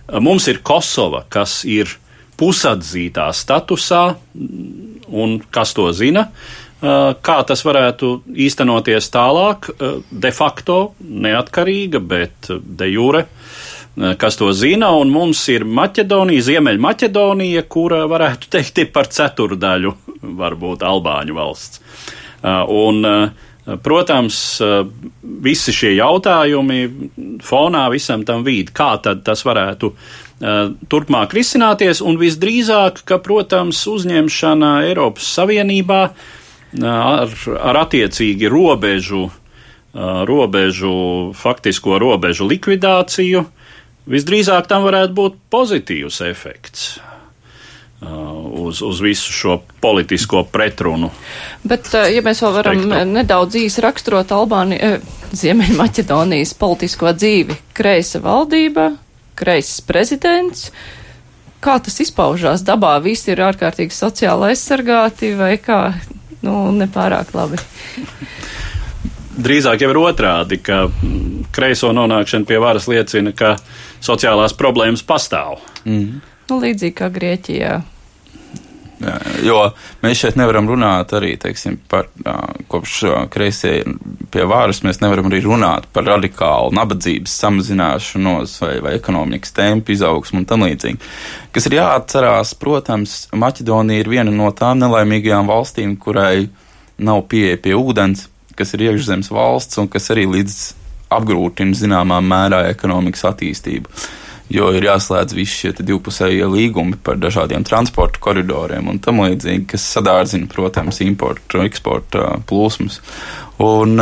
Uh, 0.09 0.18
mums 0.20 0.49
ir 0.51 0.62
Kosova, 0.66 1.25
kas 1.29 1.62
ir 1.64 1.94
pusatzītā 2.37 3.31
statusā, 3.33 4.05
un 5.07 5.38
kas 5.55 5.72
to 5.79 5.87
zina, 5.96 6.27
uh, 6.27 7.14
kā 7.22 7.38
tas 7.46 7.62
varētu 7.64 8.16
īstenoties 8.35 9.09
tālāk, 9.14 9.70
uh, 9.70 10.03
de 10.11 10.35
facto 10.35 10.81
neatkarīga, 11.07 12.03
bet 12.03 12.51
de 12.51 12.90
jure 12.90 13.27
Eh, 13.27 13.56
kas 13.96 14.37
to 14.37 14.52
zina, 14.52 14.90
un 14.92 15.09
mums 15.09 15.40
ir 15.48 15.64
Maķedonija, 15.64 16.44
Ziemeļmaķedonija, 16.50 17.64
kura 17.72 18.02
varētu 18.11 18.50
teikt 18.52 18.82
ir 18.82 18.92
par 18.92 19.09
ceturdaļu 19.09 19.94
varbūt 20.37 20.85
Albāņu 20.85 21.37
valsts. 21.37 21.80
Eh, 22.42 22.64
un, 22.68 23.04
eh, 23.04 23.76
protams, 23.82 24.61
visi 25.42 25.72
šie 25.74 25.96
jautājumi 25.96 27.09
fonā 27.42 27.88
visam 27.90 28.22
tam 28.24 28.44
vīd, 28.44 28.70
kā 28.70 29.02
tad 29.02 29.24
tas 29.24 29.42
varētu 29.42 29.92
turpmāk 30.87 31.32
risināties, 31.32 32.02
un 32.04 32.18
visdrīzāk, 32.20 33.02
ka, 33.04 33.18
protams, 33.18 33.80
uzņemšana 33.88 34.85
Eiropas 34.87 35.24
Savienībā 35.35 36.00
ar, 36.85 37.28
ar 37.59 37.80
attiecīgi 37.80 38.46
robežu, 38.52 39.30
robežu, 39.94 41.32
faktisko 41.35 41.98
robežu 41.98 42.46
likvidāciju, 42.46 43.46
Visdrīzāk 44.07 44.69
tam 44.71 44.87
varētu 44.87 45.14
būt 45.16 45.38
pozitīvs 45.51 46.21
efekts. 46.29 46.97
Uh, 47.97 48.66
uz, 48.66 48.83
uz 48.85 48.99
visu 49.01 49.33
šo 49.33 49.55
politisko 49.81 50.42
pretrunu. 50.53 51.09
Bet, 51.64 51.88
uh, 51.95 52.05
ja 52.12 52.21
mēs 52.23 52.42
vēl 52.45 52.53
varam 52.59 52.83
teiktu. 52.83 52.99
nedaudz 53.09 53.57
īsi 53.57 53.81
raksturot 53.81 54.35
Albāni, 54.37 54.77
eh, 54.77 54.99
Ziemeļmaķedonijas 55.33 56.53
politisko 56.61 57.14
dzīvi, 57.16 57.57
kreisa 57.73 58.21
valdība, 58.21 58.90
kreisas 59.35 59.81
prezidents, 59.81 60.69
kā 61.64 61.79
tas 61.81 61.97
izpaužās 62.05 62.66
dabā, 62.69 62.99
visi 63.01 63.33
ir 63.33 63.40
ārkārtīgi 63.49 63.97
sociāli 63.97 64.53
aizsargāti 64.53 65.33
vai 65.38 65.55
kā, 65.57 65.81
nu, 66.45 66.69
nepārāk 66.77 67.33
labi. 67.33 67.59
Drīzāk 69.37 69.83
jau 69.83 69.90
ir 69.92 70.03
otrādi, 70.05 70.61
ka 70.61 70.85
kreiso 71.57 71.97
nonākšana 71.97 72.49
pie 72.49 72.61
varas 72.61 72.87
liecina, 72.92 73.33
ka 73.37 73.57
sociālās 74.04 74.56
problēmas 74.56 75.04
pastāv. 75.06 75.61
Mm. 75.85 76.22
Nu, 76.46 76.62
līdzīgi 76.62 76.96
kā 76.96 77.11
Grieķijā. 77.12 77.76
Jā, 78.96 79.14
jo 79.44 79.59
mēs 80.00 80.22
šeit 80.22 80.38
nevaram 80.40 80.70
runāt 80.70 81.11
arī 81.18 81.35
teiksim, 81.37 81.74
par 81.90 82.06
kopš 82.72 82.94
kreisie 83.28 83.82
pie 84.32 84.46
varas. 84.48 84.80
Mēs 84.87 85.02
nevaram 85.02 85.28
arī 85.28 85.42
runāt 85.44 85.85
par 85.92 86.06
radikālu 86.09 86.72
nabadzības 86.78 87.35
samazināšanos 87.42 88.54
vai, 88.62 88.70
vai 88.87 88.94
ekonomikas 88.96 89.52
tempu 89.59 89.92
izaugsmu 89.92 90.40
un 90.40 90.48
tam 90.48 90.64
līdzīgi. 90.64 91.12
Kas 91.52 91.68
ir 91.68 91.76
jāatcerās, 91.76 92.54
protams, 92.56 93.18
Maķedonija 93.37 94.00
ir 94.00 94.12
viena 94.14 94.32
no 94.32 94.48
tām 94.56 94.80
nelaimīgajām 94.80 95.52
valstīm, 95.52 95.98
kurai 96.00 96.46
nav 96.96 97.26
pieeja 97.28 97.61
pie 97.61 97.76
ūdens 97.76 98.30
kas 98.56 98.72
ir 98.74 98.87
iekšzemes 98.88 99.30
valsts 99.32 99.78
un 99.80 99.88
kas 99.92 100.11
arī 100.14 100.26
līdz 100.30 100.56
apgrūtina 101.12 101.77
zināmā 101.77 102.21
mērā 102.25 102.66
ekonomikas 102.73 103.27
attīstību. 103.33 103.90
Jo 104.47 104.69
ir 104.79 104.85
jāslēdz 104.87 105.35
visi 105.35 105.57
šie 105.59 105.73
divpusējie 105.81 106.47
līgumi 106.47 107.01
par 107.03 107.19
dažādiem 107.19 107.64
transporta 107.66 108.21
koridoriem 108.23 108.87
un 108.92 109.01
tam 109.03 109.25
līdzīgi, 109.25 109.64
kas 109.73 109.88
sadārzina, 109.97 110.47
protams, 110.51 111.01
importu, 111.03 111.64
eksporta 111.66 112.37
plūsmas. 112.47 113.01
Un, 113.62 113.99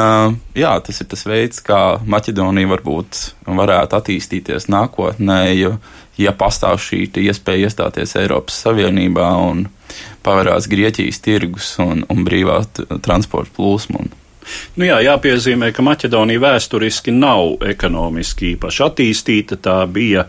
jā, 0.58 0.72
tas 0.84 1.00
ir 1.00 1.08
tas 1.08 1.24
veids, 1.24 1.62
kā 1.64 1.96
Maķedonija 2.04 2.68
varbūt 2.74 3.20
varētu 3.46 3.96
attīstīties 3.96 4.68
nākotnē, 4.68 5.38
jo, 5.56 5.76
ja 6.20 6.34
pastāv 6.36 6.76
šī 6.82 7.06
iespēja 7.24 7.70
iestāties 7.70 8.12
Eiropas 8.20 8.58
Savienībā 8.66 9.30
un 9.46 9.68
pavērās 10.26 10.68
Grieķijas 10.68 11.22
tirgus 11.24 11.70
un, 11.80 12.04
un 12.10 12.26
brīvā 12.26 12.60
transporta 13.00 13.56
plūsma. 13.56 14.04
Un, 14.04 14.12
Nu 14.76 14.86
jā, 14.88 15.00
jāpiezīmē, 15.04 15.70
ka 15.74 15.84
Maķedonija 15.86 16.42
vēsturiski 16.42 17.14
nav 17.14 17.64
ekonomiski 17.66 18.54
īpaši 18.54 18.84
attīstīta. 18.86 19.58
Tā 19.62 19.76
bija 19.90 20.26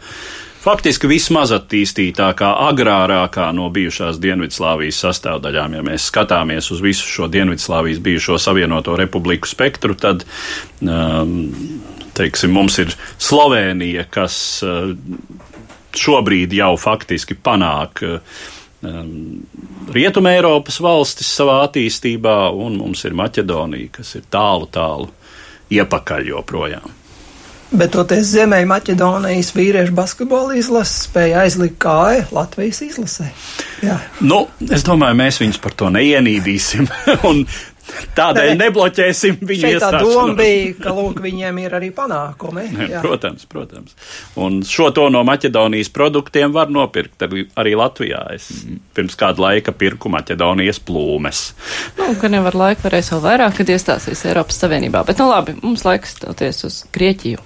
faktiski 0.65 1.09
vismaz 1.09 1.53
attīstītākā, 1.55 2.49
agrārākā 2.69 3.51
no 3.57 3.69
bijušās 3.73 4.19
Dienvidslāvijas 4.23 5.03
sastāvdaļām. 5.05 5.77
Ja 5.77 5.85
mēs 5.85 6.09
skatāmies 6.11 6.71
uz 6.73 6.81
visu 6.83 7.07
šo 7.09 7.29
Dienvidslāvijas 7.31 8.01
bijušo 8.05 8.39
savienoto 8.41 8.97
republiku 8.99 9.49
spektru, 9.49 9.97
tad, 9.99 10.25
um, 10.81 11.37
teiksim, 12.17 12.53
mums 12.55 12.79
ir 12.81 12.95
Slovēnija, 13.21 14.07
kas 14.09 14.37
uh, 14.65 14.93
šobrīd 15.95 16.53
jau 16.57 16.73
faktiski 16.81 17.37
panāk 17.37 18.03
uh, 18.05 18.43
Rietumē 19.95 20.35
Eiropas 20.39 20.79
valstis 20.81 21.29
savā 21.37 21.61
attīstībā, 21.67 22.37
un 22.51 22.79
mums 22.81 23.05
ir 23.05 23.15
Maķedonija, 23.17 23.93
kas 23.99 24.15
ir 24.19 24.27
tālu, 24.33 24.69
tālu 24.71 25.09
iepakaļ 25.73 26.31
joprojām. 26.33 26.93
Bet 27.75 27.95
toties 27.95 28.29
Ziemeļmaķedonijas 28.29 29.49
vīriešu 29.55 29.95
basketbola 29.97 30.55
izlase 30.55 31.07
spēja 31.07 31.41
aizlikt 31.43 31.79
kāju 31.81 32.27
Latvijas 32.35 32.83
izlasē. 32.85 33.25
Jā. 33.83 33.97
Nu, 34.21 34.43
es 34.71 34.85
domāju, 34.85 35.17
mēs 35.19 35.41
viņus 35.41 35.59
par 35.63 35.73
to 35.77 35.89
neienīdīsim. 35.91 36.85
un 37.29 37.41
Tādēļ 38.15 38.51
ne, 38.53 38.57
nebloķēsim 38.63 39.39
viņu. 39.45 39.71
Tā 39.83 39.91
doma 40.01 40.33
bija, 40.37 40.73
ka 40.81 40.93
lūk, 40.95 41.19
viņiem 41.23 41.59
ir 41.65 41.75
arī 41.77 41.91
panākumi. 41.95 42.65
Jā. 42.89 43.01
Protams, 43.03 43.45
protams. 43.49 43.95
Un 44.41 44.61
šo 44.67 44.89
to 44.95 45.07
no 45.13 45.21
Maķedonijas 45.27 45.91
produktiem 45.93 46.53
var 46.55 46.71
nopirkt 46.73 47.27
arī, 47.27 47.45
arī 47.59 47.75
Latvijā. 47.77 48.23
Es 48.35 48.49
pirms 48.97 49.17
kāda 49.19 49.45
laika 49.47 49.75
pirku 49.75 50.11
Maķedonijas 50.13 50.81
plūmes. 50.85 51.43
Nu, 51.99 52.13
ka 52.21 52.31
nevar 52.31 52.57
laika 52.57 52.87
varēs 52.87 53.13
vēl 53.13 53.23
vairāk, 53.27 53.59
kad 53.59 53.75
iestāsies 53.75 54.25
Eiropas 54.29 54.59
Savienībā. 54.63 55.05
Bet 55.07 55.21
nu 55.21 55.29
labi, 55.29 55.57
mums 55.61 55.85
laiks 55.87 56.17
stāties 56.17 56.65
uz 56.67 56.81
Grieķiju. 56.95 57.43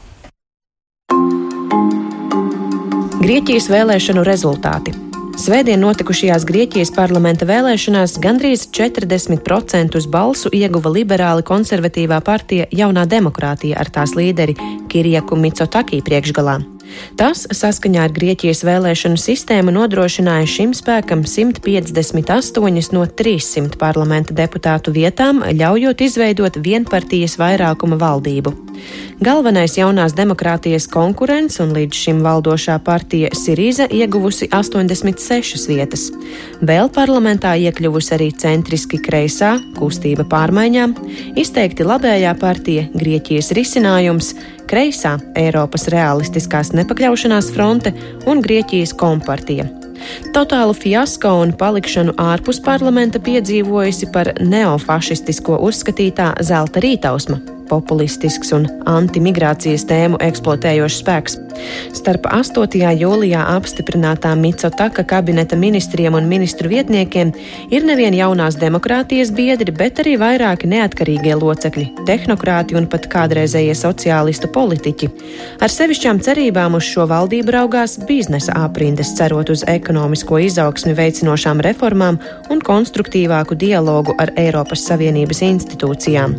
Grieķijas 3.20 3.68
vēlēšanu 3.68 4.24
rezultāti. 4.24 5.09
Svētdien 5.40 5.80
notikušajās 5.80 6.44
Grieķijas 6.44 6.90
parlamenta 6.92 7.46
vēlēšanās 7.48 8.18
gandrīz 8.20 8.66
40% 8.76 10.02
balsu 10.12 10.52
ieguva 10.52 10.92
liberāli 10.92 11.46
konservatīvā 11.48 12.18
partija 12.28 12.66
Jaunā 12.76 13.06
demokrātija 13.08 13.80
ar 13.80 13.88
tās 13.88 14.18
līderi 14.20 14.58
Kirjaku 14.92 15.40
Mitsotakī 15.40 16.02
priekšgalā. 16.04 16.58
Tas, 17.20 17.46
saskaņā 17.52 18.06
ar 18.08 18.14
Grieķijas 18.16 18.64
vēlēšanu 18.68 19.20
sistēmu, 19.20 19.74
nodrošināja 19.76 20.48
šim 20.50 20.74
spēkam 20.78 21.26
158 21.28 22.94
no 22.96 23.06
300 23.06 23.80
parlamenta 23.80 24.36
deputātu 24.38 24.94
vietām, 24.96 25.44
ļaujot 25.44 26.06
izveidot 26.06 26.60
vienpartijas 26.64 27.38
vairākuma 27.42 28.00
valdību. 28.00 28.56
Galvenais 29.20 29.74
jaunās 29.76 30.14
demokrātijas 30.16 30.86
konkurents 30.88 31.60
un 31.60 31.74
līdz 31.76 31.98
šim 32.04 32.22
valdošā 32.24 32.78
partija 32.86 33.34
Sirīza 33.36 33.90
ieguvusi 33.92 34.48
86 34.56 35.68
vietas. 35.68 36.06
Vēl 36.64 36.88
parlamentā 36.96 37.56
iekļuvusi 37.60 38.16
arī 38.16 38.30
centriski 38.40 39.02
kreisā 39.04 39.58
kustība 39.76 40.24
pārmaiņām, 40.32 40.96
izteikti 41.40 41.88
labējā 41.88 42.32
partija 42.40 42.88
Grieķijas 42.96 43.52
risinājums, 43.60 44.32
kreisā 44.70 45.18
Eiropas 45.40 45.88
realistiskās 45.94 46.74
nepakļaušanās 46.78 47.52
fronte 47.56 47.94
un 48.30 48.44
Grieķijas 48.46 48.94
kompartija. 48.98 49.68
Totālu 50.34 50.74
fiasko 50.78 51.34
un 51.44 51.54
palikšanu 51.60 52.16
ārpus 52.22 52.62
parlamenta 52.64 53.20
piedzīvojusi 53.20 54.12
par 54.16 54.32
neofašistisko 54.40 55.60
uzskatītā 55.68 56.34
zelta 56.46 56.84
rītausma 56.86 57.59
populistisks 57.70 58.54
un 58.56 58.68
antimigrācijas 58.90 59.86
tēmu 59.90 60.20
eksploatējošs 60.26 61.00
spēks. 61.04 61.38
Starp 61.96 62.28
8. 62.30 62.80
jūlijā 63.00 63.42
apstiprinātā 63.56 64.32
Mitsotaka 64.40 65.04
kabineta 65.08 65.58
ministriem 65.60 66.16
un 66.16 66.28
ministru 66.30 66.70
vietniekiem 66.72 67.34
ir 67.74 67.86
nevien 67.88 68.16
jaunās 68.16 68.58
demokrātijas 68.60 69.32
biedri, 69.36 69.74
bet 69.76 70.00
arī 70.04 70.16
vairāki 70.22 70.70
neatkarīgie 70.72 71.36
locekļi, 71.40 71.88
tehnokrāti 72.08 72.78
un 72.80 72.88
pat 72.92 73.08
kādreizējie 73.12 73.76
sociālistu 73.78 74.52
politiķi. 74.56 75.10
Ar 75.64 75.74
sevišķām 75.74 76.22
cerībām 76.26 76.78
uz 76.80 76.88
šo 76.88 77.08
valdību 77.10 77.56
raugās 77.56 77.98
biznesa 78.10 78.56
aprindas, 78.64 79.14
cerot 79.18 79.52
uz 79.54 79.66
ekonomisko 79.68 80.40
izaugsmi 80.48 80.96
veicinošām 80.98 81.64
reformām 81.66 82.20
un 82.50 82.64
konstruktīvāku 82.66 83.58
dialogu 83.60 84.16
ar 84.22 84.32
Eiropas 84.40 84.86
Savienības 84.90 85.44
institūcijām. 85.50 86.36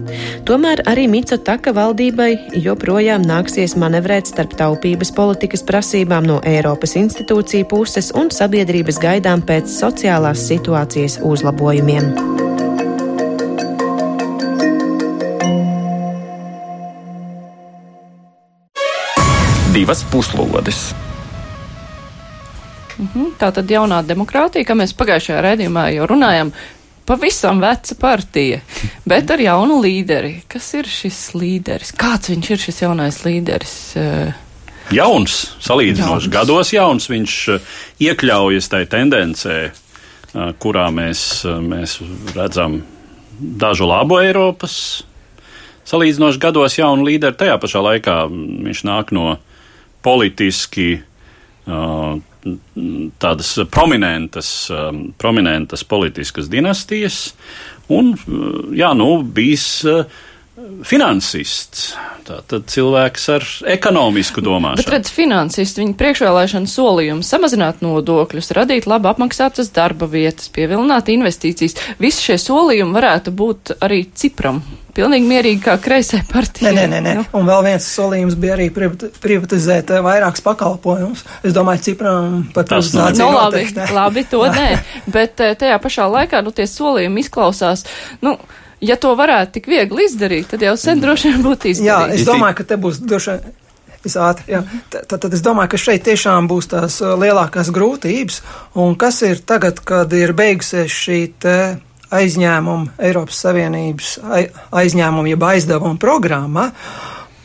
Tomēr 0.48 0.84
arī 0.90 1.06
Mitsotaka 1.20 1.74
valdībai 1.76 2.30
joprojām 2.64 3.20
nāksies 3.28 3.74
manevrēt 3.76 4.30
starp 4.30 4.54
taupības 4.56 5.10
politikas 5.12 5.60
prasībām 5.68 6.24
no 6.24 6.38
Eiropas 6.48 6.94
institūciju 6.96 7.66
puses 7.68 8.08
un 8.16 8.30
sabiedrības 8.32 8.96
gaidām 9.02 9.42
pēc 9.44 9.68
sociālās 9.68 10.46
situācijas 10.48 11.18
uzlabojumiem. 11.20 12.08
Divas 19.76 20.00
puslodes. 20.08 20.82
Mhm, 22.96 23.36
tā 23.36 23.52
tad 23.60 23.68
jaunā 23.68 24.00
demokrātija, 24.08 24.64
kā 24.64 24.72
mēs 24.72 24.96
pagājušajā 24.96 25.44
redzījumā 25.50 25.90
jau 25.98 26.08
runājam, 26.16 26.56
pavisam 27.10 27.58
veca 27.62 27.96
partija, 27.98 28.60
bet 29.08 29.30
ar 29.34 29.42
jaunu 29.42 29.80
līderi. 29.82 30.36
Kas 30.50 30.68
ir 30.78 30.86
šis 30.86 31.18
līderis? 31.34 31.90
Kāds 31.98 32.30
viņš 32.30 32.52
ir 32.54 32.62
šis 32.68 32.80
jaunais 32.84 33.18
līderis? 33.26 33.74
Uh, 33.98 34.46
jauns, 34.94 35.40
salīdzinoši 35.62 36.28
jauns. 36.28 36.32
gados 36.32 36.72
jauns. 36.74 37.08
Viņš 37.10 37.36
eh, 37.54 37.68
iekļaujas 38.10 38.70
tajā 38.70 38.88
tendencē, 38.94 39.58
eh, 39.70 40.52
kurā 40.62 40.88
mēs, 40.94 41.44
eh, 41.44 41.60
mēs 41.60 41.98
redzam 42.36 42.80
dažu 43.40 43.88
labu 43.90 44.20
Eiropas. 44.22 45.02
Salīdzinoši 45.90 46.42
gados 46.42 46.76
jaunu 46.78 47.08
līderi, 47.08 47.38
tajā 47.38 47.58
pašā 47.58 47.82
laikā 47.82 48.16
viņš 48.30 48.84
nāk 48.86 49.14
no 49.16 49.38
politiski 50.04 51.00
tādas 53.20 53.50
prominentas, 53.70 54.70
prominentas 55.20 55.84
politiskas 55.84 56.48
dinastijas, 56.52 57.20
un, 57.92 58.14
jā, 58.76 58.94
nu, 58.96 59.12
bijis 59.22 59.68
finansists. 60.86 61.92
Tātad 62.30 62.66
cilvēks 62.70 63.24
ar 63.34 63.46
ekonomisku 63.72 64.42
domāšanu. 64.44 64.84
Bet 64.84 64.92
redz, 64.92 65.10
finansisti, 65.14 65.82
viņa 65.82 65.96
priekšvēlēšana 65.98 66.70
solījumi 66.70 67.26
samazināt 67.26 67.80
nodokļus, 67.82 68.52
radīt 68.54 68.86
labi 68.90 69.10
apmaksātas 69.10 69.72
darba 69.74 70.06
vietas, 70.10 70.50
pievilināt 70.54 71.10
investīcijas. 71.10 71.74
Visi 72.02 72.28
šie 72.28 72.38
solījumi 72.38 72.94
varētu 72.94 73.34
būt 73.34 73.74
arī 73.80 74.04
Cipram. 74.14 74.62
Pilnīgi 74.94 75.28
mierīgi 75.28 75.60
kā 75.64 75.76
kreisē 75.82 76.22
partija. 76.30 76.72
Nē, 76.74 76.86
nē, 76.90 77.00
nē. 77.04 77.12
Nu. 77.20 77.24
Un 77.38 77.46
vēl 77.48 77.62
viens 77.68 77.86
solījums 77.94 78.36
bija 78.40 78.56
arī 78.56 78.68
privatizēt 78.74 79.92
eh, 79.94 80.02
vairākus 80.04 80.42
pakalpojumus. 80.46 81.22
Es 81.46 81.54
domāju, 81.56 81.84
Cipram 81.86 82.40
par 82.54 82.66
privatizāciju. 82.70 83.20
Nu, 83.22 83.30
labi, 83.36 83.66
labi, 83.94 84.26
to 84.30 84.42
nē. 84.50 84.70
Bet 85.10 85.44
eh, 85.44 85.54
tajā 85.58 85.78
pašā 85.82 86.08
laikā, 86.10 86.42
nu, 86.46 86.54
tie 86.56 86.66
solījumi 86.70 87.22
izklausās, 87.24 87.86
nu, 88.24 88.34
ja 88.82 88.98
to 89.00 89.14
varētu 89.18 89.58
tik 89.58 89.70
viegli 89.70 90.08
izdarīt, 90.08 90.50
tad 90.50 90.66
jau 90.66 90.76
sen 90.80 91.02
droši 91.02 91.32
vien 91.32 91.46
būtu 91.46 91.74
izdarīts. 91.74 91.86
Jā, 91.86 92.20
es 92.20 92.26
domāju, 92.28 92.60
ka 92.60 92.70
te 92.72 92.80
būs 92.80 93.02
droši 93.04 93.36
vien. 93.36 93.56
Es 94.00 94.14
ātri, 94.16 94.54
jā. 94.54 94.62
Tad, 94.88 95.18
tad 95.20 95.34
es 95.36 95.42
domāju, 95.44 95.74
ka 95.74 95.80
šeit 95.80 96.06
tiešām 96.06 96.46
būs 96.48 96.70
tās 96.72 96.94
uh, 97.04 97.12
lielākās 97.20 97.68
grūtības, 97.74 98.38
un 98.80 98.94
kas 99.00 99.20
ir 99.28 99.42
tagad, 99.44 99.82
kad 99.84 100.12
ir 100.16 100.32
beigusies 100.36 100.88
šī 100.88 101.18
aizņēmuma, 102.10 102.96
Eiropas 103.10 103.40
Savienības 103.46 104.18
aizņēmuma, 104.82 105.30
jeb 105.32 105.48
aizdevuma 105.52 105.98
programma, 106.00 106.70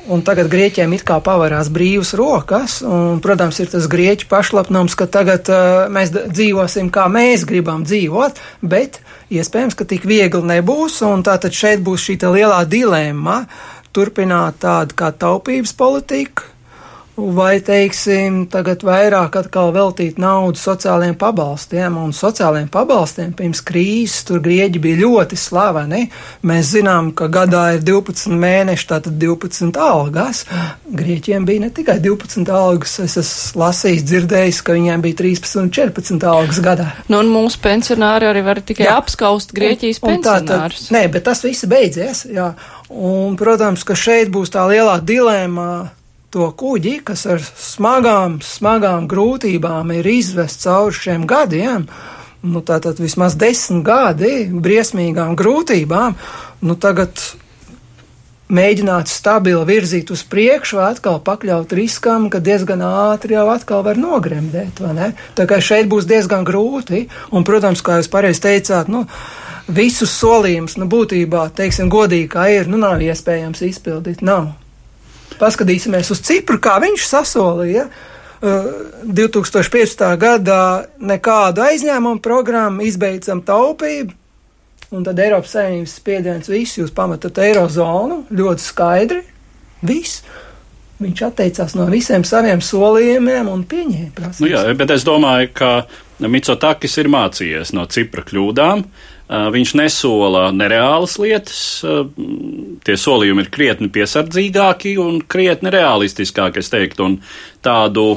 Un 0.06 0.22
tagad 0.22 0.52
grieķiem 0.54 0.92
it 0.94 1.02
kā 1.06 1.16
pavērās 1.24 1.72
brīvas 1.74 2.12
rokas, 2.18 2.76
un, 2.86 3.18
protams, 3.26 3.58
ir 3.64 3.72
tas 3.72 3.88
grieķu 3.90 4.28
pašlapnums, 4.30 4.94
ka 4.94 5.08
tagad 5.10 5.50
uh, 5.50 5.88
mēs 5.90 6.12
dzīvosim, 6.14 6.92
kā 6.94 7.08
mēs 7.10 7.46
gribam 7.50 7.82
dzīvot, 7.88 8.38
bet 8.62 9.00
iespējams, 9.34 9.74
ka 9.74 9.88
tik 9.90 10.06
viegli 10.06 10.44
nebūs, 10.46 11.00
un 11.08 11.26
tātad 11.26 11.58
šeit 11.58 11.82
būs 11.86 12.06
šī 12.06 12.20
lielā 12.22 12.62
dilemma 12.70 13.48
turpināt 13.98 14.62
tādu 14.62 14.94
kā 15.00 15.10
taupības 15.10 15.74
politiku, 15.74 16.54
vai, 17.16 17.60
teiksim, 17.64 18.44
tagad 18.52 18.84
vairāk 18.84 19.38
atkal 19.40 19.72
veltīt 19.76 20.20
naudu 20.20 20.60
sociālajiem 20.60 21.16
pabalstiem, 21.20 21.96
un 22.00 22.12
sociālajiem 22.16 22.68
pabalstiem 22.72 23.32
pirms 23.38 23.62
krīzes 23.66 24.26
tur 24.28 24.42
grieķi 24.44 24.82
bija 24.84 25.00
ļoti 25.04 25.40
slaveni. 25.40 26.10
Mēs 26.46 26.74
zinām, 26.76 27.14
ka 27.16 27.30
gadā 27.32 27.64
ir 27.78 27.86
12 27.88 28.36
mēneši, 28.36 28.88
tātad 28.92 29.18
12 29.22 29.80
algas. 29.80 30.44
Grieķiem 30.86 31.48
bija 31.48 31.66
ne 31.66 31.72
tikai 31.76 31.98
12 32.04 32.52
algas, 32.52 32.98
es 33.04 33.18
esmu 33.24 33.64
lasījis, 33.64 34.06
dzirdējis, 34.12 34.62
ka 34.66 34.76
viņiem 34.76 35.08
bija 35.08 35.22
13 35.24 35.64
un 35.64 35.74
14 35.80 36.30
algas 36.30 36.64
gadā. 36.64 36.92
Nu, 37.08 37.24
un 37.24 37.32
mūsu 37.32 37.64
pensionāri 37.64 38.28
arī 38.28 38.44
var 38.46 38.60
tikai 38.60 38.90
jā. 38.90 39.00
apskaust 39.00 39.56
Grieķijas 39.56 40.04
un, 40.04 40.10
un 40.10 40.24
pensionārus. 40.26 40.90
Nē, 40.96 41.08
bet 41.16 41.30
tas 41.30 41.46
viss 41.48 41.68
beidzies, 41.70 42.28
jā. 42.28 42.52
Un, 42.92 43.38
protams, 43.40 43.88
ka 43.88 43.96
šeit 43.98 44.30
būs 44.34 44.52
tā 44.54 44.68
lielā 44.70 45.00
dilēma 45.02 45.70
to 46.36 46.50
kuģi, 46.52 46.98
kas 47.08 47.24
ar 47.32 47.40
smagām, 47.44 48.42
smagām 48.44 49.08
grūtībām 49.12 49.94
ir 49.96 50.12
izvests 50.18 50.68
cauri 50.68 50.98
šiem 51.00 51.24
gadiem, 51.30 51.88
nu, 52.46 52.62
tātad 52.66 53.00
vismaz 53.00 53.38
desmit 53.40 53.86
gadi 53.88 54.34
briesmīgām 54.52 55.38
grūtībām, 55.40 56.18
nu, 56.68 56.76
tagad 56.76 57.24
mēģināt 58.52 59.10
stabili 59.10 59.64
virzīt 59.66 60.12
uz 60.14 60.22
priekšu, 60.30 60.78
vai 60.78 60.90
atkal 60.94 61.22
pakļaut 61.26 61.72
riskam, 61.74 62.28
ka 62.30 62.44
diezgan 62.44 62.84
ātri 62.86 63.38
jau 63.38 63.48
atkal 63.54 63.82
var 63.88 63.98
nogremdēt, 63.98 64.84
vai 64.84 64.92
ne? 64.98 65.08
Tā 65.40 65.48
kā 65.50 65.62
šeit 65.64 65.90
būs 65.90 66.06
diezgan 66.10 66.46
grūti, 66.46 67.08
un, 67.32 67.48
protams, 67.48 67.82
kā 67.86 68.02
jūs 68.02 68.12
pareizi 68.12 68.44
teicāt, 68.46 68.92
nu, 68.92 69.06
visus 69.72 70.14
solījumus, 70.20 70.78
nu, 70.78 70.90
būtībā, 70.92 71.48
teiksim, 71.58 71.90
godīgi 71.90 72.30
kā 72.36 72.46
ir, 72.54 72.70
nu, 72.70 72.78
nav 72.82 73.02
iespējams 73.02 73.66
izpildīt, 73.72 74.22
nav. 74.26 74.54
Paskatīsimies 75.40 76.12
uz 76.14 76.22
Cipru, 76.26 76.60
kā 76.64 76.78
viņš 76.84 77.08
sasolīja. 77.10 77.86
Ja? 77.86 78.12
2015. 78.46 80.04
gadā 80.22 80.86
nekādu 81.00 81.64
aizņēmumu 81.66 82.22
programmu, 82.24 82.84
izbeidzam 82.86 83.42
taupību, 83.46 84.14
un 84.94 85.06
tad 85.08 85.20
Eiropas 85.24 85.56
Savienības 85.56 85.96
spiediens 85.98 86.50
viss, 86.52 86.78
jūs 86.78 86.92
pametat 86.96 87.40
eirozonu 87.42 88.26
ļoti 88.36 88.62
skaidri, 88.66 89.22
viss. 89.86 90.22
Viņš 90.96 91.22
atteicās 91.28 91.74
no 91.76 91.90
visiem 91.92 92.24
saviem 92.24 92.62
solījumiem 92.64 93.50
un 93.52 93.66
pieņēma 93.68 94.14
prasības. 94.16 94.44
Nu 94.46 94.48
jā, 94.54 94.62
bet 94.80 94.94
es 94.96 95.04
domāju, 95.04 95.50
ka 95.58 95.72
Mitsotakis 96.24 96.96
ir 97.02 97.10
mācījies 97.12 97.74
no 97.76 97.84
Cipra 97.92 98.24
kļūdām. 98.24 98.86
Viņš 99.26 99.72
nesola 99.80 100.52
nereālas 100.54 101.16
lietas, 101.18 101.60
tie 102.86 102.98
solījumi 103.02 103.42
ir 103.42 103.50
krietni 103.50 103.90
piesardzīgāki 103.90 105.00
un 105.02 105.18
krietni 105.26 105.74
realistiskāki, 105.74 106.62
es 106.62 106.70
teiktu, 106.70 107.08
un 107.10 107.16
tādu 107.66 108.12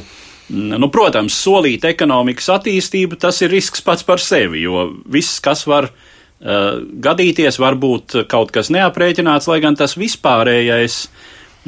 Nu, 0.48 0.88
protams, 0.88 1.34
solīt 1.36 1.82
ekonomikas 1.84 2.46
attīstību, 2.54 3.18
tas 3.20 3.42
ir 3.44 3.50
risks 3.52 3.82
pats 3.84 4.04
par 4.08 4.16
sevi, 4.24 4.62
jo 4.62 4.86
viss, 5.04 5.42
kas 5.44 5.66
var 5.68 5.90
uh, 5.90 6.78
gadīties, 7.04 7.58
var 7.60 7.76
būt 7.76 8.22
kaut 8.32 8.54
kas 8.54 8.70
neaprēķināts, 8.72 9.50
lai 9.50 9.58
gan 9.60 9.76
tas 9.76 9.98
vispārējais 10.00 11.02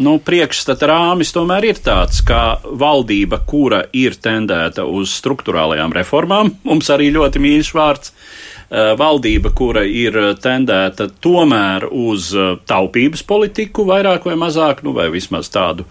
nu, 0.01 0.14
priekšstata 0.24 0.88
rāmis 0.88 1.34
tomēr 1.36 1.68
ir 1.74 1.82
tāds, 1.84 2.22
ka 2.24 2.57
valdība, 2.64 3.43
kura 3.45 3.82
ir 3.93 4.16
tendēta 4.16 4.88
uz 4.88 5.12
struktūrālajām 5.20 5.93
reformām, 6.01 6.55
mums 6.64 6.88
arī 6.88 7.11
ļoti 7.12 7.45
mīļš 7.45 7.74
vārds, 7.76 8.14
uh, 8.14 8.50
valdība, 8.71 9.51
kura 9.51 9.83
ir 9.83 10.14
tendēta 10.39 11.09
tomēr 11.23 11.89
uz 11.91 12.31
uh, 12.37 12.53
taupības 12.71 13.25
politiku, 13.27 13.83
vairāk 13.89 14.29
vai 14.31 14.37
mazāk, 14.39 14.85
nu, 14.87 14.95
vai 14.95 15.09
vismaz 15.11 15.51
tādu 15.51 15.89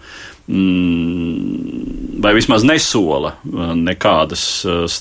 Mm, 0.50 2.18
vai 2.18 2.32
vismaz 2.34 2.64
nesola 2.66 3.36
nekādas, 3.78 4.42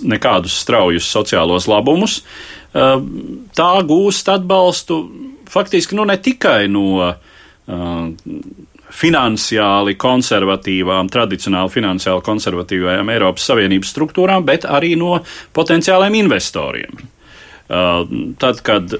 nekādus 0.05 0.59
straujus 0.61 1.07
sociālos 1.09 1.65
labumus, 1.69 2.19
tā 2.69 3.69
gūst 3.89 4.30
atbalstu 4.30 4.99
faktiski 5.49 5.97
nu, 5.97 6.05
ne 6.05 6.19
tikai 6.21 6.67
no 6.69 7.15
finansiāli 8.99 9.97
konservatīvām, 9.97 11.09
tradicionāli 11.09 11.73
finansiāli 11.73 12.25
konservatīvajām 12.30 13.09
Eiropas 13.15 13.49
Savienības 13.49 13.95
struktūrām, 13.95 14.45
bet 14.45 14.69
arī 14.69 14.93
no 14.99 15.17
potenciāliem 15.57 16.21
investoriem. 16.21 16.93
Tad, 17.70 18.61
kad 18.65 18.97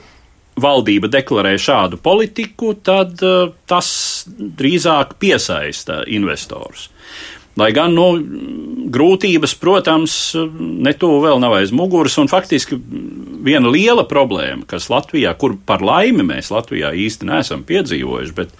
valdība 0.60 1.10
deklarē 1.12 1.56
šādu 1.58 1.98
politiku, 2.04 2.76
tad 2.84 3.22
uh, 3.26 3.54
tas 3.70 3.90
drīzāk 4.38 5.16
piesaista 5.22 6.04
investorus. 6.06 6.90
Lai 7.60 7.72
gan 7.76 7.92
nu, 7.92 8.06
grūtības, 8.94 9.56
protams, 9.60 10.14
netuvu 10.86 11.18
vēl 11.26 11.42
nav 11.44 11.58
aiz 11.58 11.74
muguras, 11.76 12.16
un 12.22 12.30
faktiski 12.32 12.78
viena 13.44 13.72
liela 13.74 14.06
problēma, 14.08 14.64
kas 14.70 14.88
Latvijā, 14.92 15.34
kur 15.40 15.58
par 15.68 15.84
laimi 15.84 16.24
mēs 16.28 16.54
Latvijā 16.54 16.94
īsti 16.96 17.28
neesam 17.28 17.66
piedzīvojuši, 17.68 18.36
bet 18.38 18.54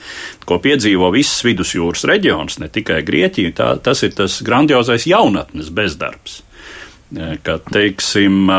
ko 0.50 0.60
piedzīvo 0.64 1.14
viss 1.16 1.46
vidusjūras 1.48 2.04
reģions, 2.10 2.60
ne 2.60 2.68
tikai 2.74 3.00
Grieķija, 3.08 3.54
tā, 3.56 3.70
tas 3.84 4.04
ir 4.04 4.16
tas 4.18 4.42
grandiozais 4.46 5.08
jaunatnes 5.08 5.72
bezdarbs. 5.76 6.42
Ka, 7.46 7.56
teiksim, 7.72 8.52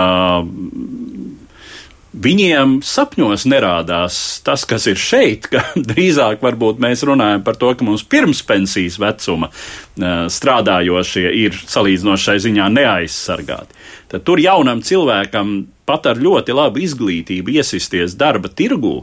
Viņiem 2.11 2.81
sapņos 2.83 3.45
nerādās 3.47 4.41
tas, 4.43 4.65
kas 4.67 4.89
ir 4.91 4.99
šeit, 4.99 5.47
ka 5.53 5.63
drīzāk 5.91 6.43
varbūt 6.43 6.81
mēs 6.83 7.05
runājam 7.07 7.45
par 7.47 7.59
to, 7.61 7.71
ka 7.71 7.87
mums 7.87 8.03
pirms 8.03 8.43
pensijas 8.47 8.99
vecuma 8.99 9.51
strādājošie 9.95 11.29
ir 11.45 11.55
salīdzinošai 11.55 12.39
ziņā 12.43 12.67
neaizsargāti. 12.75 13.79
Tad 14.11 14.25
tur 14.27 14.43
jaunam 14.43 14.83
cilvēkam 14.83 15.61
pat 15.87 16.09
ar 16.11 16.19
ļoti 16.19 16.57
labu 16.57 16.83
izglītību 16.83 17.55
iesisties 17.61 18.17
darba 18.19 18.51
tirgū, 18.51 18.97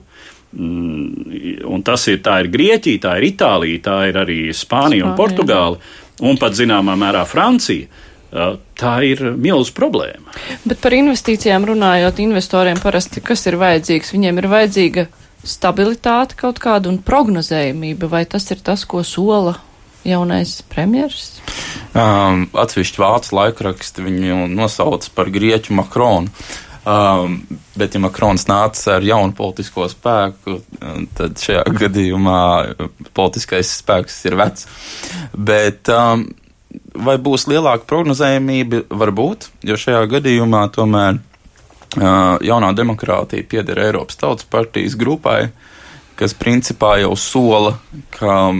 mm, 0.51 1.63
un 1.63 1.85
tas 1.87 2.09
ir, 2.11 2.19
tā 2.25 2.41
ir 2.43 2.51
Grieķija, 2.51 3.05
tā 3.07 3.15
ir 3.21 3.29
Itālija, 3.29 3.85
tā 3.87 4.01
ir 4.11 4.19
arī 4.19 4.41
Spānija 4.51 4.59
Spānija. 4.59 5.07
un 5.07 5.15
Portugāla, 5.15 5.79
un 6.27 6.35
pat 6.35 6.59
zināmā 6.59 6.99
mērā 6.99 7.23
Francija 7.23 7.87
Tā 8.77 8.93
ir 9.07 9.23
milzīga 9.33 9.77
problēma. 9.77 10.35
Bet 10.67 10.81
par 10.83 10.93
investīcijām 10.97 11.65
runājot, 11.69 12.19
investoriem 12.21 12.81
parasti 12.83 13.23
kas 13.25 13.47
ir 13.49 13.57
vajadzīgs? 13.61 14.13
Viņiem 14.13 14.41
ir 14.41 14.49
vajadzīga 14.51 15.07
stabilitāte 15.47 16.37
kaut 16.37 16.59
kāda 16.61 16.91
un 16.91 16.99
prognozējumība, 17.05 18.09
vai 18.11 18.25
tas 18.29 18.45
ir 18.53 18.61
tas, 18.65 18.85
ko 18.85 19.03
sola 19.07 19.55
jaunais 20.07 20.59
premjeras? 20.69 21.37
Um, 21.97 22.47
atsevišķi 22.53 23.01
vācu 23.01 23.35
laikraksti 23.37 24.05
viņu 24.05 24.47
nosauc 24.53 25.07
par 25.15 25.31
grieķu 25.33 25.75
Makronu. 25.77 26.31
Um, 26.87 27.41
bet, 27.75 27.97
ja 27.97 27.99
Makrons 27.99 28.45
nāca 28.47 28.93
ar 28.95 29.03
jaunu 29.03 29.35
politisko 29.35 29.89
spēku, 29.91 30.61
tad 31.17 31.41
šajā 31.41 31.65
gadījumā 31.83 32.41
politiskais 33.17 33.73
spēks 33.81 34.21
ir 34.29 34.37
vecs. 34.39 34.69
Bet, 35.35 35.91
um, 35.91 36.29
vai 37.05 37.17
būs 37.21 37.47
lielāka 37.49 37.87
prognozējumība? 37.89 38.85
Varbūt, 38.89 39.49
jo 39.67 39.77
šajā 39.79 40.03
gadījumā 40.11 40.63
tomēr 40.75 41.19
uh, 41.19 42.37
jaunā 42.43 42.73
demokrātija 42.77 43.47
pieder 43.49 43.81
Eiropas 43.87 44.19
Tautas 44.19 44.47
partijas 44.49 44.97
grupai, 44.99 45.49
kas 46.17 46.33
principā 46.37 46.97
jau 47.03 47.13
sola, 47.19 47.75
ka 48.17 48.51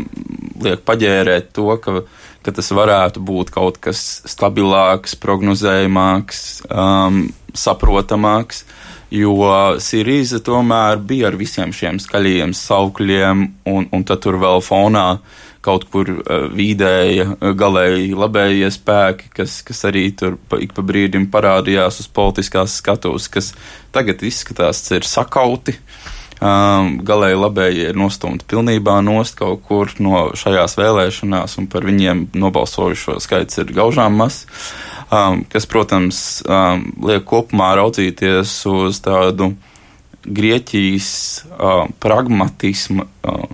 liek 0.63 0.83
paģērēt 0.85 1.51
to, 1.57 1.71
ka, 1.81 2.03
ka 2.45 2.53
tas 2.59 2.69
varētu 2.73 3.23
būt 3.25 3.53
kaut 3.55 3.79
kas 3.81 4.03
stabilāks, 4.29 5.17
prognozējamāks, 5.21 6.43
um, 6.69 7.25
saprotamāks. 7.57 8.65
Jo 9.07 9.79
Sirīza 9.79 10.41
tomēr 10.43 10.99
bija 10.99 11.29
ar 11.29 11.37
visiem 11.39 11.71
šiem 11.71 11.95
skaļajiem 12.03 12.51
saukļiem, 12.51 13.43
un, 13.71 13.85
un 13.95 14.01
tad 14.03 14.19
tur 14.25 14.35
vēl 14.41 14.59
fonā 14.65 15.05
uh, 15.15 15.45
kaut 15.67 15.87
kur 15.91 16.09
vidēja, 16.55 17.29
uh, 17.35 17.53
galēji 17.57 18.15
labējie 18.17 18.71
spēki, 18.73 19.31
kas, 19.41 19.59
kas 19.67 19.83
arī 19.91 20.07
tur 20.17 20.39
pa, 20.49 20.61
ik 20.63 20.75
pa 20.77 20.85
brīdim 20.87 21.27
parādījās 21.33 22.01
uz 22.03 22.11
politiskās 22.11 22.79
skatuves, 22.81 23.27
kas 23.31 23.51
tagad 23.95 24.23
izskatās, 24.23 24.85
ir 24.95 25.07
sakauti. 25.07 25.77
Um, 26.37 26.99
galēji 27.01 27.37
labējie 27.39 27.85
ir 27.89 27.95
nostumti 27.97 28.45
pilnībā 28.45 28.99
nost 29.01 29.39
kaut 29.39 29.63
kur 29.65 29.89
no 29.97 30.27
šajās 30.37 30.77
vēlēšanās, 30.77 31.55
un 31.57 31.65
par 31.71 31.87
viņiem 31.87 32.27
nobalsojušo 32.37 33.17
skaits 33.23 33.57
ir 33.63 33.73
gaužām 33.73 34.19
mazs. 34.19 34.45
Um, 35.07 35.45
kas, 35.49 35.65
protams, 35.65 36.43
um, 36.45 36.83
liek 37.07 37.25
kopumā 37.25 37.71
raudzīties 37.79 38.53
uz 38.69 39.01
tādu 39.01 39.55
Grieķijas 40.27 41.09
uh, 41.47 41.87
pragmatismu 42.03 43.05
uh, 43.07 43.45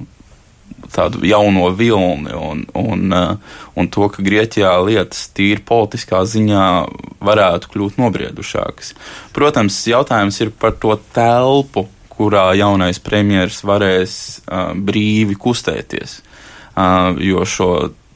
tādu 0.94 1.24
jauno 1.28 1.70
vilni 1.78 2.36
un, 2.38 2.64
un, 2.78 3.08
uh, 3.14 3.58
un 3.80 3.90
to, 3.94 4.08
ka 4.14 4.24
Grieķijā 4.26 4.74
lietas 4.86 5.28
tīri 5.36 5.64
politiskā 5.66 6.24
ziņā 6.30 6.68
varētu 7.24 7.74
kļūt 7.74 8.00
nobriedušākas. 8.02 8.94
Protams, 9.36 9.80
jautājums 9.90 10.40
ir 10.44 10.54
par 10.60 10.78
to 10.80 10.96
telpu, 11.16 11.88
kurā 12.14 12.52
jaunais 12.58 13.02
premjeras 13.02 13.64
varēs 13.66 14.16
uh, 14.46 14.72
brīvi 14.78 15.38
kustēties, 15.40 16.20
uh, 16.78 17.12
jo 17.18 17.44
šo 17.46 17.72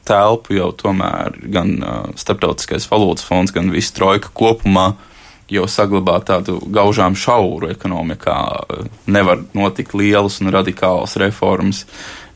telpu 0.08 0.56
jau 0.56 0.70
tomēr 0.76 1.36
gan 1.52 1.74
uh, 1.82 2.00
Starptautiskais 2.16 2.88
valūtas 2.90 3.26
fonds, 3.28 3.52
gan 3.54 3.72
visa 3.74 3.94
trojka 3.98 4.32
kopumā 4.32 4.92
jau 5.48 5.64
saglabā 5.70 6.18
tādu 6.28 6.58
gaužām 6.72 7.16
šauru 7.16 7.70
ekonomikā. 7.72 8.38
Nevar 9.08 9.44
notikt 9.56 9.94
lielas 9.96 10.40
un 10.42 10.52
radikālas 10.52 11.16
reformas 11.20 11.84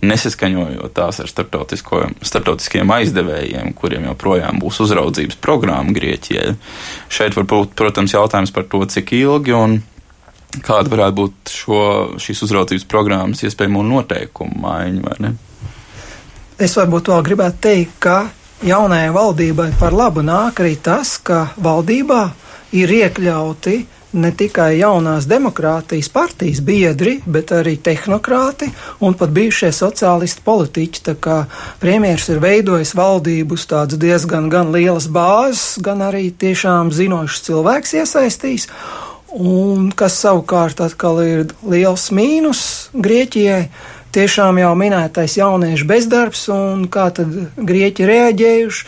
nesaskaņojot 0.03 0.95
tās 0.97 1.21
ar 1.23 1.31
starptautiskiem 1.31 2.91
aizdevējiem, 2.97 3.71
kuriem 3.79 4.09
joprojām 4.11 4.59
būs 4.63 4.81
uzraudzības 4.83 5.39
programma 5.43 5.95
Grieķijai. 5.95 6.57
Šeit 7.13 7.39
var 7.39 7.47
būt, 7.51 7.77
protams, 7.79 8.15
jautājums 8.17 8.55
par 8.55 8.67
to, 8.71 8.83
cik 8.91 9.15
ilgi 9.21 9.55
un 9.57 9.79
kāda 10.67 10.93
varētu 10.93 11.17
būt 11.17 11.55
šo, 11.55 11.81
šīs 12.21 12.45
uzraudzības 12.49 12.87
programmas 12.91 13.43
iespējamo 13.47 13.85
noteikumu 13.87 14.59
maiņa. 14.67 15.33
Es 16.63 16.77
varbūt 16.79 17.09
vēl 17.09 17.25
gribētu 17.31 17.63
teikt, 17.65 17.97
ka 18.03 18.17
jaunajai 18.67 19.15
valdībai 19.15 19.71
par 19.81 19.95
labu 19.97 20.23
nāk 20.27 20.61
arī 20.63 20.77
tas, 20.83 21.17
ka 21.23 21.47
valdībā 21.63 22.23
ir 22.79 22.93
iekļauti 22.99 23.79
ne 24.13 24.31
tikai 24.37 24.77
jaunās 24.79 25.27
demokrātijas 25.29 26.09
partijas 26.13 26.61
biedri, 26.65 27.19
bet 27.27 27.53
arī 27.57 27.77
tehnokrāti 27.81 28.69
un 29.01 29.17
pat 29.19 29.33
bijušie 29.35 29.73
sociālisti 29.75 30.45
politiķi. 30.45 31.05
Tā 31.09 31.15
kā 31.17 31.39
premjeras 31.83 32.29
ir 32.33 32.43
veidojis 32.43 32.95
valdību 32.99 33.57
uz 33.59 33.67
tādas 33.71 34.01
diezgan 34.01 34.51
gan 34.53 34.73
lielas 34.75 35.09
bāzes, 35.13 35.79
gan 35.83 36.05
arī 36.05 36.29
tiešām 36.31 36.93
zinošs 36.95 37.47
cilvēks 37.49 37.97
iesaistījis. 38.03 38.69
Un 39.33 39.89
kas 39.97 40.19
savukārt 40.21 40.83
atkal 40.85 41.23
ir 41.25 41.55
liels 41.65 42.11
mīnus 42.13 42.91
Grieķijai, 42.93 43.63
tiešām 44.13 44.59
jau 44.61 44.75
minētais 44.77 45.39
jauniešu 45.39 45.89
bezdarbs 45.89 46.45
un 46.53 46.85
kā 46.93 47.09
tad 47.17 47.33
Grieķi 47.57 48.09
reaģējuši 48.11 48.85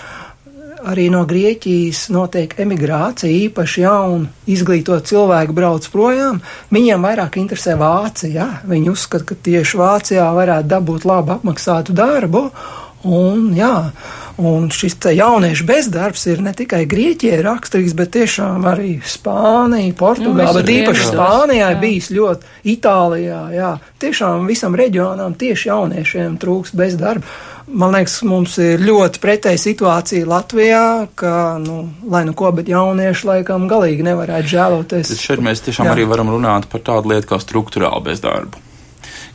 arī 0.85 1.09
no 1.13 1.25
Grieķijas 1.29 2.07
notiek 2.15 2.55
emigrācija, 2.61 3.33
īpaši 3.49 3.85
jaunu 3.85 4.29
izglītot 4.51 5.09
cilvēku 5.09 5.57
brauc 5.57 5.89
projām. 5.93 6.41
Viņiem 6.75 7.05
vairāk 7.09 7.39
interesē 7.41 7.77
Vācija. 7.81 8.49
Viņi 8.69 8.93
uzskata, 8.93 9.29
ka 9.33 9.39
tieši 9.49 9.81
Vācijā 9.81 10.29
varētu 10.37 10.71
dabūt 10.75 11.09
labu 11.09 11.37
apmaksātu 11.39 11.97
darbu. 11.97 12.49
Un, 13.05 13.51
jā, 13.53 13.91
un 14.41 14.71
šis 14.73 14.97
jauniešu 15.13 15.67
bezdarbs 15.69 16.25
ir 16.33 16.41
ne 16.45 16.55
tikai 16.57 16.85
Grieķijai 16.89 17.43
raksturīgs, 17.45 17.93
bet 17.99 18.15
tiešām 18.17 18.65
arī 18.71 18.95
Spānija, 19.05 19.93
Portugāla, 19.99 20.55
bet 20.57 20.73
īpaši 20.73 21.11
Spānijā 21.11 21.75
ir 21.75 21.83
bijis 21.83 22.09
ļoti, 22.15 22.53
Itālijā, 22.75 23.43
jā, 23.53 23.75
tiešām 24.01 24.49
visam 24.49 24.77
reģionam 24.79 25.37
tieši 25.37 25.69
jauniešiem 25.69 26.39
trūks 26.41 26.73
bezdarba. 26.79 27.29
Man 27.65 27.95
liekas, 27.97 28.19
mums 28.29 28.59
ir 28.61 28.83
ļoti 28.85 29.21
pretēja 29.23 29.61
situācija 29.61 30.29
Latvijā, 30.29 30.85
ka, 31.17 31.57
nu, 31.61 31.79
lai 32.13 32.27
nu 32.29 32.35
ko, 32.37 32.51
bet 32.57 32.69
jaunieši 32.69 33.31
laikam 33.31 33.65
galīgi 33.69 34.05
nevarētu 34.05 34.53
žēloties. 34.53 35.13
Bet 35.15 35.25
šeit 35.29 35.45
mēs 35.45 35.65
tiešām 35.65 35.89
Jā. 35.89 35.97
arī 35.97 36.05
varam 36.09 36.33
runāt 36.33 36.69
par 36.73 36.85
tādu 36.85 37.15
lietu 37.15 37.33
kā 37.33 37.41
struktūrālu 37.41 38.05
bezdarbu 38.05 38.65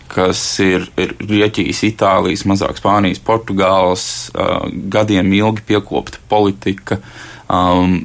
kas 0.10 0.42
ir, 0.64 0.88
ir 1.00 1.14
Grieķijas, 1.20 1.84
Itālijas, 1.88 2.46
mazāk 2.50 2.80
Spānijas, 2.82 3.22
Portugāles 3.24 4.06
uh, 4.34 4.66
gadiem 4.92 5.32
ilgi 5.38 5.66
piekopta 5.70 6.22
politika, 6.32 7.00
um, 7.46 8.02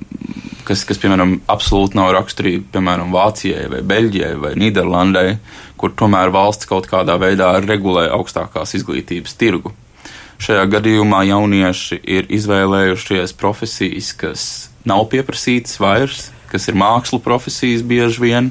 kas, 0.69 0.85
kas, 0.89 1.01
piemēram, 1.01 1.39
absolūti 1.51 1.99
nav 1.99 2.13
raksturīga, 2.17 2.67
piemēram, 2.75 3.13
Vācijai 3.15 3.69
vai 3.73 3.81
Beļģijai 3.89 4.35
vai 4.43 4.53
Nīderlandai, 4.61 5.29
kur 5.81 5.95
tomēr 5.97 6.33
valsts 6.35 6.69
kaut 6.69 6.89
kādā 6.91 7.17
veidā 7.21 7.55
regulē 7.65 8.07
augstākās 8.15 8.77
izglītības 8.79 9.37
tirgu. 9.41 9.75
Šajā 10.45 10.65
gadījumā 10.69 11.23
jaunieši 11.29 12.01
ir 12.11 12.29
izvēlējušies 12.35 13.37
profesijas, 13.39 14.13
kas 14.19 14.47
nav 14.85 15.07
pieprasītas 15.13 15.79
vairs, 15.81 16.29
kas 16.51 16.69
ir 16.69 16.77
mākslu 16.79 17.21
profesijas 17.23 17.85
bieži 17.87 18.23
vien, 18.23 18.51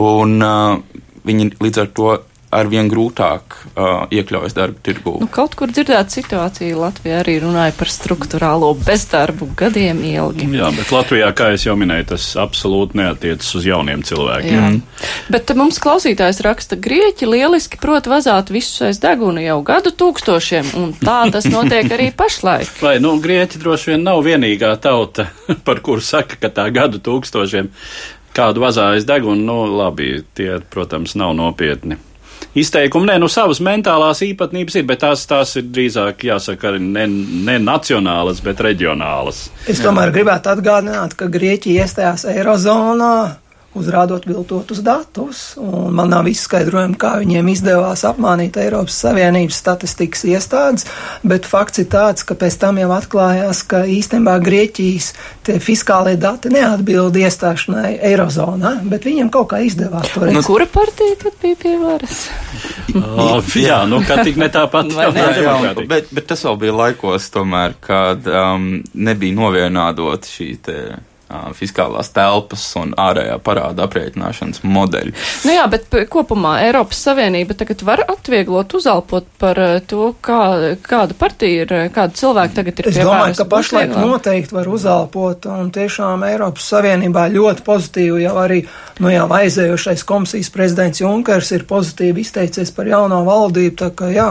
un 0.00 0.38
uh, 0.42 0.78
viņi 1.26 1.52
līdz 1.62 1.82
ar 1.82 1.90
to 1.94 2.12
arvien 2.52 2.88
grūtāk 2.92 3.56
uh, 3.72 4.04
iekļaujas 4.12 4.54
darba 4.56 4.82
tirgū. 4.84 5.14
Nu, 5.22 5.28
kaut 5.32 5.56
kur 5.58 5.72
dzirdēta 5.72 6.12
situācija 6.12 6.76
Latvijā 6.76 7.22
arī 7.22 7.38
runāja 7.42 7.72
par 7.78 7.90
struktūrālo 7.92 8.72
bezdarbu 8.82 9.48
gadiem 9.58 10.02
ilgi. 10.04 10.50
Jā, 10.58 10.68
bet 10.76 10.92
Latvijā, 10.92 11.30
kā 11.36 11.50
jau 11.56 11.76
minēju, 11.80 12.10
tas 12.12 12.28
absolūti 12.40 13.00
neatiecas 13.00 13.48
uz 13.56 13.66
jauniem 13.68 14.04
cilvēkiem. 14.06 14.52
Jā. 14.52 14.68
Mm. 14.68 15.08
Bet 15.32 15.54
mums 15.56 15.80
klausītājs 15.82 16.42
raksta, 16.44 16.76
Grieķi 16.82 17.28
lieliski 17.30 17.80
prot 17.80 18.08
vazāt 18.10 18.52
visus 18.52 18.84
aiz 18.84 19.00
deguna 19.02 19.44
jau 19.44 19.60
gadu 19.66 19.94
tūkstošiem, 19.96 20.74
un 20.80 20.92
tā 21.00 21.22
tas 21.32 21.48
notiek 21.48 21.88
arī 21.94 22.10
pašlaik. 22.16 22.76
Vai, 22.84 22.98
nu, 23.02 23.16
Grieķi 23.22 23.62
droši 23.62 23.94
vien 23.94 24.04
nav 24.04 24.24
vienīgā 24.26 24.74
tauta, 24.82 25.30
par 25.66 25.80
kuru 25.84 26.04
saka, 26.04 26.40
ka 26.42 26.52
tā 26.52 26.68
gadu 26.74 27.00
tūkstošiem 27.00 27.72
kādu 28.36 28.62
vazājas 28.64 29.04
degunu, 29.08 29.44
nu, 29.44 29.58
labi, 29.76 30.18
tie, 30.36 30.56
protams, 30.72 31.16
nav 31.20 31.36
nopietni 31.36 32.00
izteikumi. 32.58 33.10
Nē, 33.10 33.18
nu 33.22 33.28
savas 33.32 33.60
mentālās 33.64 34.22
īpatnības 34.26 34.78
ir, 34.78 34.86
bet 34.88 35.02
tās, 35.04 35.24
tās 35.28 35.56
ir 35.60 35.68
drīzāk, 35.72 36.26
jāsaka, 36.28 36.76
ne, 36.78 37.06
ne 37.48 37.58
nacionālas, 37.62 38.42
bet 38.44 38.62
reģionālas. 38.64 39.46
Es 39.70 39.82
tomēr 39.84 40.14
gribētu 40.14 40.52
atgādināt, 40.52 41.16
ka 41.18 41.30
Grieķija 41.32 41.86
iestājās 41.86 42.26
Eirozonā 42.32 43.14
uzrādot 43.78 44.26
viltotus 44.28 44.82
datus, 44.84 45.42
un 45.60 45.94
man 45.96 46.10
nav 46.12 46.28
izskaidrojumi, 46.28 46.96
kā 47.00 47.14
viņiem 47.22 47.48
izdevās 47.52 48.04
apmānīt 48.04 48.58
Eiropas 48.60 48.98
Savienības 49.04 49.60
statistikas 49.62 50.24
iestādes, 50.28 50.86
bet 51.24 51.48
fakts 51.48 51.80
ir 51.80 51.88
tāds, 51.92 52.26
ka 52.28 52.36
pēc 52.38 52.58
tam 52.60 52.80
jau 52.82 52.90
atklājās, 52.92 53.62
ka 53.68 53.84
īstenībā 53.88 54.36
Grieķijas 54.44 55.12
fiskālie 55.64 56.18
dati 56.20 56.52
neatbild 56.52 57.16
iestāšanai 57.22 57.94
Eirozonā, 58.10 58.74
bet 58.88 59.08
viņiem 59.08 59.30
kaut 59.32 59.52
kā 59.54 59.62
izdevās 59.64 60.10
to 60.12 60.26
redzēt. 60.26 60.36
Nu, 60.36 60.44
kura 60.46 60.68
partija 60.68 61.16
tad 61.24 61.38
bija 61.42 61.60
pie 61.62 61.76
varas? 61.80 62.18
oh, 63.00 63.54
jā, 63.56 63.82
nu, 63.88 64.02
kā 64.04 64.20
tik 64.26 64.40
ne 64.42 64.50
tāpat. 64.52 64.92
ne? 64.92 65.08
jā, 65.16 65.56
jā, 65.64 65.72
bet, 65.80 66.12
bet 66.12 66.28
tas 66.28 66.44
vēl 66.44 66.60
bija 66.66 66.76
laikos 66.82 67.30
tomēr, 67.32 67.78
kad 67.80 68.28
um, 68.28 68.74
nebija 68.92 69.38
novienādot 69.38 70.28
šī 70.28 70.50
te 70.60 70.78
fiskālās 71.56 72.12
telpas 72.14 72.64
un 72.80 72.94
ārējā 72.98 73.38
parāda 73.44 73.86
aprēķināšanas 73.86 74.62
modeļi. 74.66 75.14
Nu 75.46 75.56
jā, 75.56 75.66
bet 75.72 75.88
kopumā 76.12 76.58
Eiropas 76.66 77.02
Savienība 77.06 77.56
tagad 77.58 77.82
var 77.86 78.04
atvieglot, 78.06 78.74
uzalpot 78.78 79.28
par 79.40 79.58
to, 79.88 80.12
kā, 80.24 80.42
kāda 80.84 81.16
partija 81.18 81.66
ir, 81.66 81.74
kāda 81.94 82.18
cilvēka 82.18 82.58
tagad 82.60 82.82
ir. 82.82 82.90
Es 82.92 83.00
domāju, 83.00 83.38
ka 83.40 83.48
pašlaik 83.56 83.94
noteikti 83.96 84.56
var 84.56 84.70
uzalpot, 84.70 85.48
un 85.52 85.72
tiešām 85.74 86.26
Eiropas 86.28 86.68
Savienībā 86.72 87.26
ļoti 87.32 87.66
pozitīvi 87.66 88.24
jau 88.26 88.36
arī, 88.42 88.62
nu 89.02 89.12
jau 89.12 89.26
aizējošais 89.38 90.04
komisijas 90.08 90.52
prezidents 90.54 91.02
Junkers 91.02 91.52
ir 91.56 91.66
pozitīvi 91.68 92.22
izteicies 92.22 92.72
par 92.76 92.90
jauno 92.90 93.22
valdību, 93.26 93.76
tā 93.80 93.90
ka 93.96 94.10
jā. 94.12 94.30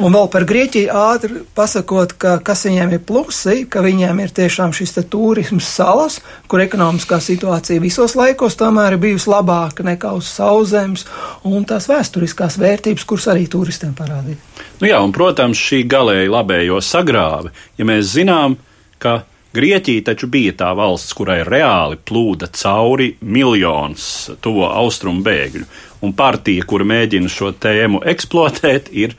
Un 0.00 0.14
vēl 0.16 0.30
par 0.32 0.46
Grieķiju 0.48 0.90
ātri 0.96 1.42
pasakot, 1.56 2.14
ka 2.20 2.38
kas 2.44 2.66
viņiem 2.68 2.96
ir 2.96 3.04
plusi, 3.06 3.64
ka 3.70 3.84
viņiem 3.84 4.24
ir 4.24 4.34
tiešām 4.36 4.74
šis 4.76 4.96
te 4.96 5.06
turisms 5.06 5.68
salas, 5.68 6.20
kur 6.48 6.62
ekonomiskā 6.64 7.20
situācija 7.22 7.82
visos 7.82 8.14
laikos 8.18 8.56
tomēr 8.60 8.96
ir 8.96 9.02
bijusi 9.02 9.30
labāka 9.30 9.84
nekā 9.86 10.12
uz 10.18 10.30
sauszemes, 10.30 11.06
un 11.48 11.66
tās 11.68 11.88
vēsturiskās 11.90 12.58
vērtības, 12.60 13.06
kuras 13.08 13.28
arī 13.32 13.46
turistiem 13.50 13.92
parādīja. 13.98 14.38
Nu 14.80 14.88
jā, 14.88 15.00
un, 15.02 15.12
protams, 15.12 15.60
šī 15.60 15.82
galēji 15.90 16.32
labējo 16.32 16.80
sagrāve, 16.84 17.52
ja 17.78 17.88
mēs 17.88 18.14
zinām, 18.14 18.56
ka 19.02 19.22
Grieķija 19.50 20.04
taču 20.06 20.28
bija 20.30 20.52
tā 20.54 20.68
valsts, 20.78 21.10
kurai 21.18 21.40
reāli 21.42 21.96
plūda 22.06 22.46
cauri 22.54 23.08
miljons 23.20 24.04
tuvo 24.44 24.68
austrumu 24.70 25.24
bēgļu, 25.26 25.64
un 26.06 26.14
partija, 26.14 26.62
kura 26.70 26.86
mēģina 26.86 27.32
šo 27.32 27.50
tēmu 27.58 28.04
eksploatēt, 28.12 28.92
ir 28.94 29.16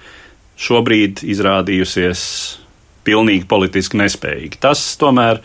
šobrīd 0.56 1.26
izrādījusies 1.28 2.24
pilnīgi 3.04 3.48
politiski 3.50 4.00
nespējīga. 4.00 4.62
Tas 4.70 4.86
tomēr 5.02 5.42
ir 5.42 5.44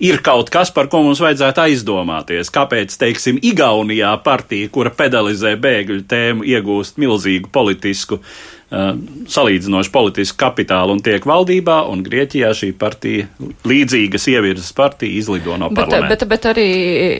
ir 0.00 0.22
kaut 0.24 0.50
kas, 0.52 0.72
par 0.74 0.88
ko 0.92 1.02
mums 1.04 1.20
vajadzētu 1.22 1.66
aizdomāties. 1.66 2.52
Kāpēc, 2.54 2.96
teiksim, 3.00 3.40
Igaunijā 3.50 4.14
partija, 4.24 4.70
kura 4.72 4.92
pedalizē 4.94 5.56
bēgļu 5.60 6.06
tēmu, 6.08 6.46
iegūst 6.48 6.98
milzīgu 7.00 7.52
politisku, 7.52 8.20
uh, 8.20 8.48
salīdzinoši 8.70 9.92
politisku 9.92 10.38
kapitālu 10.40 10.94
un 10.96 11.02
tiek 11.04 11.24
valdībā, 11.26 11.82
un 11.92 12.04
Grieķijā 12.06 12.52
šī 12.56 12.70
partija, 12.80 13.28
līdzīga 13.68 14.20
sievietes 14.20 14.72
partija, 14.76 15.12
izlido 15.20 15.58
no 15.60 15.68
parlamenta. 15.74 16.08
Bet, 16.08 16.24
bet, 16.24 16.28
bet, 16.32 16.48
arī, 16.54 16.68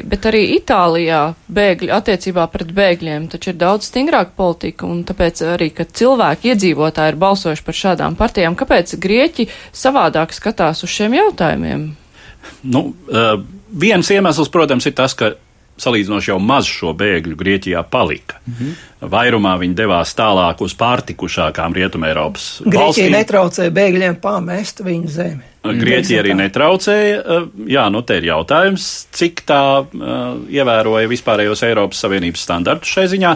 bet 0.08 0.28
arī 0.30 0.42
Itālijā 0.56 1.22
bēgļi, 1.52 1.92
attiecībā 2.00 2.46
pret 2.54 2.72
bēgļiem, 2.76 3.28
taču 3.34 3.52
ir 3.52 3.60
daudz 3.60 3.90
stingrāka 3.90 4.32
politika, 4.38 4.88
un 4.88 5.04
tāpēc 5.08 5.44
arī, 5.56 5.72
ka 5.74 5.84
cilvēki 5.84 6.54
iedzīvotāji 6.54 7.14
ir 7.16 7.22
balsojuši 7.28 7.66
par 7.66 7.82
šādām 7.84 8.18
partijām, 8.20 8.56
kāpēc 8.58 8.96
Grieķi 9.02 9.50
savādāk 9.74 10.32
skatās 10.36 10.86
uz 10.86 10.94
šiem 10.94 11.18
jautājumiem? 11.18 11.90
Nu, 12.62 12.90
uh, 13.08 13.36
viens 13.70 14.10
iemesls, 14.10 14.50
protams, 14.52 14.86
ir 14.86 14.96
tas, 14.98 15.14
ka 15.16 15.34
salīdzinoši 15.80 16.32
jau 16.32 16.38
maz 16.42 16.68
šo 16.68 16.92
bēgļu 16.96 17.36
Grieķijā 17.40 17.82
palika. 17.90 18.40
Mm 18.44 18.54
-hmm. 18.58 18.78
Vairumā 19.10 19.54
viņi 19.60 19.74
devās 19.74 20.12
tālāk 20.16 20.60
uz 20.60 20.74
pārtikušākām 20.76 21.76
Rietumēropas 21.76 22.48
valstīm. 22.60 22.74
Grieķija 22.74 23.12
netraucēja 23.14 23.70
bēgļiem 23.78 24.18
pamest 24.20 24.82
viņu 24.84 25.08
zemi. 25.08 25.46
Grieķija 25.64 26.20
arī 26.22 26.34
netraucēja. 26.36 27.22
Jā, 27.68 27.88
nu 27.92 28.02
te 28.02 28.16
ir 28.16 28.24
jautājums, 28.24 29.06
cik 29.12 29.42
tā 29.48 29.62
uh, 29.80 30.36
ievēroja 30.48 31.08
vispārējos 31.08 31.64
Eiropas 31.68 32.00
Savienības 32.00 32.44
standartus 32.44 32.92
šai 32.96 33.06
ziņā. 33.12 33.32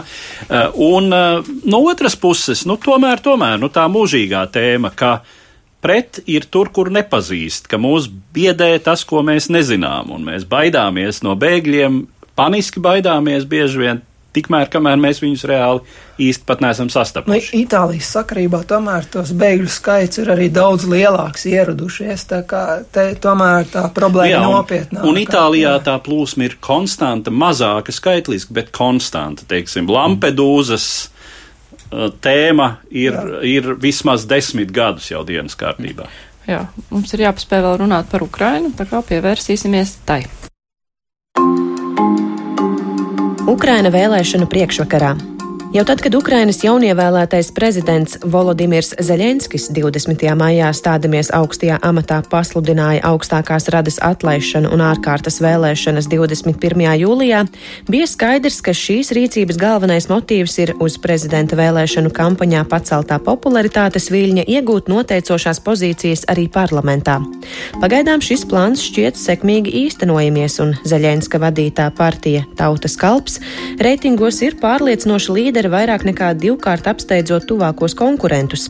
Uh, 0.49 0.69
un 0.75 1.13
uh, 1.13 1.55
no 1.65 1.81
otras 1.89 2.15
puses, 2.15 2.65
nu 2.65 2.77
tomēr, 2.77 3.21
tomēr, 3.21 3.59
nu 3.61 3.69
tā 3.69 3.85
mūžīgā 3.89 4.45
tēma, 4.53 4.93
ka 4.95 5.13
uh, 5.21 5.44
pret 5.85 6.23
ir 6.25 6.47
tur, 6.49 6.71
kur 6.73 6.89
nepazīst, 6.93 7.69
ka 7.69 7.77
mūs 7.81 8.09
biedē 8.33 8.73
tas, 8.81 9.05
ko 9.05 9.21
mēs 9.25 9.51
nezinām, 9.53 10.09
un 10.15 10.25
mēs 10.25 10.47
baidāmies 10.49 11.21
no 11.25 11.37
bēgļiem, 11.37 12.01
paniski 12.37 12.81
baidāmies 12.81 13.45
bieži 13.49 13.83
vien 13.83 14.03
tikmēr, 14.35 14.67
kamēr 14.67 14.97
mēs 14.99 15.21
viņus 15.23 15.45
reāli 15.47 16.25
īsti 16.25 16.43
pat 16.47 16.63
neesam 16.63 16.89
Nu, 16.89 16.93
sastapuši. 16.95 17.53
Itālijas 17.61 18.09
sakarībā 18.17 18.63
tomēr 18.67 19.07
tos 19.13 19.31
bēgļu 19.37 19.71
skaits 19.71 20.19
ir 20.23 20.31
arī 20.33 20.49
daudz 20.53 20.87
lielāks 20.91 21.45
ieradušies, 21.51 22.25
tā 22.33 22.41
kā 22.49 22.65
te 22.91 23.07
tomēr 23.21 23.69
tā 23.71 23.85
problēma 23.95 24.41
ir 24.41 24.43
nopietnāka. 24.43 25.07
un 25.07 25.21
Itālijā 25.21 25.77
Jā. 25.77 25.83
tā 25.87 25.95
plūsma 26.03 26.49
ir 26.49 26.57
konstanta, 26.59 27.31
mazāka 27.31 27.95
skaitliski, 27.95 28.57
bet 28.57 28.73
konstanta. 28.75 29.47
Teiksim, 29.47 29.87
Lampedūzas 29.91 30.89
uh, 31.05 31.14
tēma 32.21 32.69
ir, 32.89 33.17
ir 33.45 33.75
vismaz 33.81 34.25
desmit 34.29 34.73
gadus 34.75 35.11
jau 35.11 35.23
dienas 35.27 35.57
kārtībā. 35.59 36.09
Jā, 36.45 36.65
mums 36.91 37.13
ir 37.15 37.25
jāpaspēj 37.25 37.63
vēl 37.65 37.79
runāt 37.81 38.09
par 38.11 38.25
Ukrainu, 38.25 38.73
tā 38.77 38.85
kā 38.89 39.01
pievērsīsimies 39.05 39.95
tai. 40.05 40.21
Ukraina 43.49 43.89
vēlēšanu 43.93 44.49
priekšvakarā. 44.49 45.15
Jau 45.75 45.83
tad, 45.83 45.99
kad 45.99 46.13
Ukrainas 46.15 46.61
jaunievēlētais 46.63 47.49
prezidents 47.51 48.13
Volodimirs 48.23 48.93
Zeļenskis 48.95 49.65
20. 49.75 50.21
maijā 50.39 50.69
stādamies 50.71 51.27
augstajā 51.35 51.81
amatā 51.83 52.21
pasludināja 52.31 53.01
augstākās 53.09 53.67
radas 53.73 53.97
atlaišanu 53.99 54.71
un 54.71 54.79
ārkārtas 54.85 55.41
vēlēšanas 55.43 56.07
21. 56.07 56.85
jūlijā, 57.01 57.41
bija 57.91 58.07
skaidrs, 58.07 58.61
ka 58.63 58.71
šīs 58.71 59.11
rīcības 59.17 59.59
galvenais 59.59 60.07
motīvs 60.07 60.55
ir 60.63 60.71
uz 60.79 60.95
prezidenta 61.03 61.59
vēlēšanu 61.59 62.13
kampaņā 62.21 62.63
paceltā 62.71 63.19
popularitātes 63.27 64.07
viļņa 64.15 64.47
iegūt 64.55 64.87
noteicošās 64.87 65.59
pozīcijas 65.67 66.23
arī 66.31 66.47
parlamentā. 66.55 67.17
Pagaidām 67.83 68.23
šis 68.23 68.47
plāns 68.47 68.85
šķiet 68.87 69.19
sekmīgi 69.19 69.75
īstenojamies, 69.83 70.57
un 70.63 70.73
Zeļenska 70.87 71.43
vadītā 71.43 71.91
partija 71.99 72.47
Tautas 72.55 72.95
kalps 72.95 73.41
reitingos 73.83 74.39
ir 74.47 74.55
pārliecinoši 74.63 75.39
līderi 75.41 75.64
vairāk 75.71 76.05
nekā 76.07 76.33
divkārt 76.41 76.89
apsteidzot 76.91 77.47
tuvākos 77.49 77.95
konkurentus. 77.97 78.67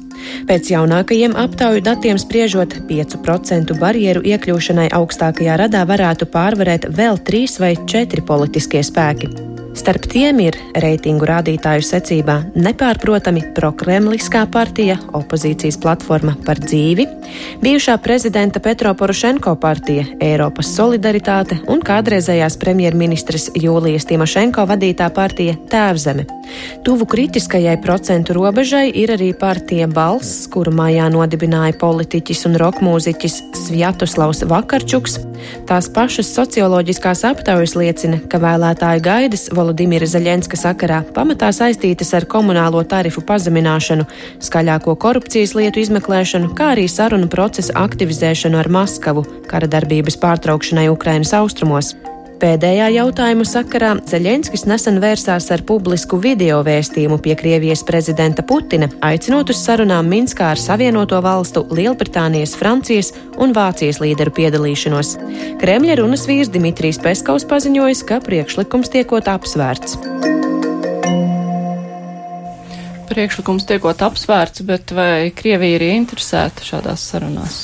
Pēc 0.50 0.72
jaunākajiem 0.74 1.36
aptauju 1.46 1.84
datiem 1.86 2.20
spriežot, 2.22 2.78
5% 2.90 3.76
barjeru 3.82 4.24
iekļūšanai 4.26 4.92
augstākajā 5.00 5.60
radā 5.66 5.84
varētu 5.88 6.30
pārvarēt 6.32 6.90
vēl 6.96 7.22
trīs 7.28 7.60
vai 7.64 7.76
četri 7.90 8.26
politiskie 8.26 8.84
spēki. 8.84 9.55
Starp 9.76 10.06
tiem 10.08 10.38
ir 10.40 10.56
reitingu 10.80 11.28
rādītāju 11.28 11.84
secībā 11.84 12.38
nepārprotami 12.56 13.42
prokremliskā 13.58 14.46
partija, 14.52 14.96
opozīcijas 15.18 15.76
platforma 15.84 16.32
par 16.46 16.62
dzīvi, 16.64 17.06
bijušā 17.60 17.98
prezidenta 18.04 18.62
Petro 18.64 18.94
Porošenko 18.96 19.58
partija, 19.60 20.06
Eiropas 20.24 20.72
solidaritāte 20.78 21.60
un 21.68 21.84
kādreizējās 21.84 22.56
premjerministres 22.62 23.50
Jūlijas 23.60 24.08
Timošenko 24.08 24.64
vadītā 24.72 25.10
partija 25.14 25.58
Tēvzeme. 25.72 26.24
Tuvu 26.88 27.08
kritiskajai 27.12 27.76
procentu 27.84 28.38
robežai 28.38 28.88
ir 28.96 29.12
arī 29.18 29.32
partija 29.38 29.90
Balss, 29.92 30.46
kuru 30.56 30.72
mājā 30.76 31.10
nodibināja 31.12 31.76
politiķis 31.82 32.46
un 32.48 32.56
rokmūziķis 32.62 33.38
Svjatoslavs 33.66 34.46
Vakarčuks. 34.48 35.20
Tās 35.68 35.90
pašas 35.92 36.32
socioloģiskās 36.32 37.26
aptaujas 37.28 37.76
liecina, 37.78 38.22
ka 38.32 38.40
vēlētāju 38.42 39.04
gaidas 39.04 39.50
Volodimira 39.66 40.06
Zaļenska 40.06 40.60
sakarā 40.62 41.00
pamatā 41.16 41.48
saistītas 41.50 42.12
ar 42.14 42.28
komunālo 42.30 42.84
tarifu 42.86 43.24
pazemināšanu, 43.26 44.06
skaļāko 44.46 44.94
korupcijas 45.02 45.56
lietu 45.58 45.82
izmeklēšanu, 45.82 46.54
kā 46.54 46.76
arī 46.76 46.86
sarunu 46.86 47.26
procesa 47.34 47.74
aktivizēšanu 47.82 48.62
ar 48.62 48.70
Maskavu 48.70 49.26
kara 49.50 49.66
darbības 49.66 50.22
pārtraukšanai 50.22 50.92
Ukrainas 50.94 51.34
austrumos. 51.34 51.96
Pēdējā 52.36 52.90
jautājuma 52.92 53.46
sakarā 53.48 53.94
Zeļenskis 54.10 54.66
nesen 54.68 54.98
vērsās 55.00 55.46
ar 55.56 55.62
publisku 55.68 56.18
video 56.20 56.58
vēstījumu 56.68 57.16
pie 57.24 57.32
Krievijas 57.40 57.86
prezidenta 57.88 58.44
Putina, 58.44 58.90
aicinot 59.08 59.54
uz 59.54 59.62
sarunām 59.64 60.10
Minskā 60.12 60.50
ar 60.52 60.60
Savienoto 60.60 61.22
valstu, 61.24 61.64
Lielbritānijas, 61.72 62.58
Francijas 62.60 63.14
un 63.40 63.56
Vācijas 63.56 64.02
līderu 64.04 64.34
piedalīšanos. 64.36 65.14
Kremļa 65.62 65.96
runas 66.02 66.26
vīrs 66.28 66.52
Dimitrijs 66.52 67.00
Peskaus 67.04 67.48
paziņojis, 67.48 68.04
ka 68.10 68.20
priekšlikums 68.26 68.92
tiekot 68.92 69.32
apsvērts. 69.32 69.96
Priekšlikums 73.16 73.70
tiekot 73.72 74.04
apsvērts, 74.10 74.66
bet 74.68 74.92
vai 74.92 75.32
Krievija 75.32 75.80
ir 75.80 75.88
ieinteresēta 75.88 76.68
šādās 76.68 77.08
sarunās? 77.14 77.64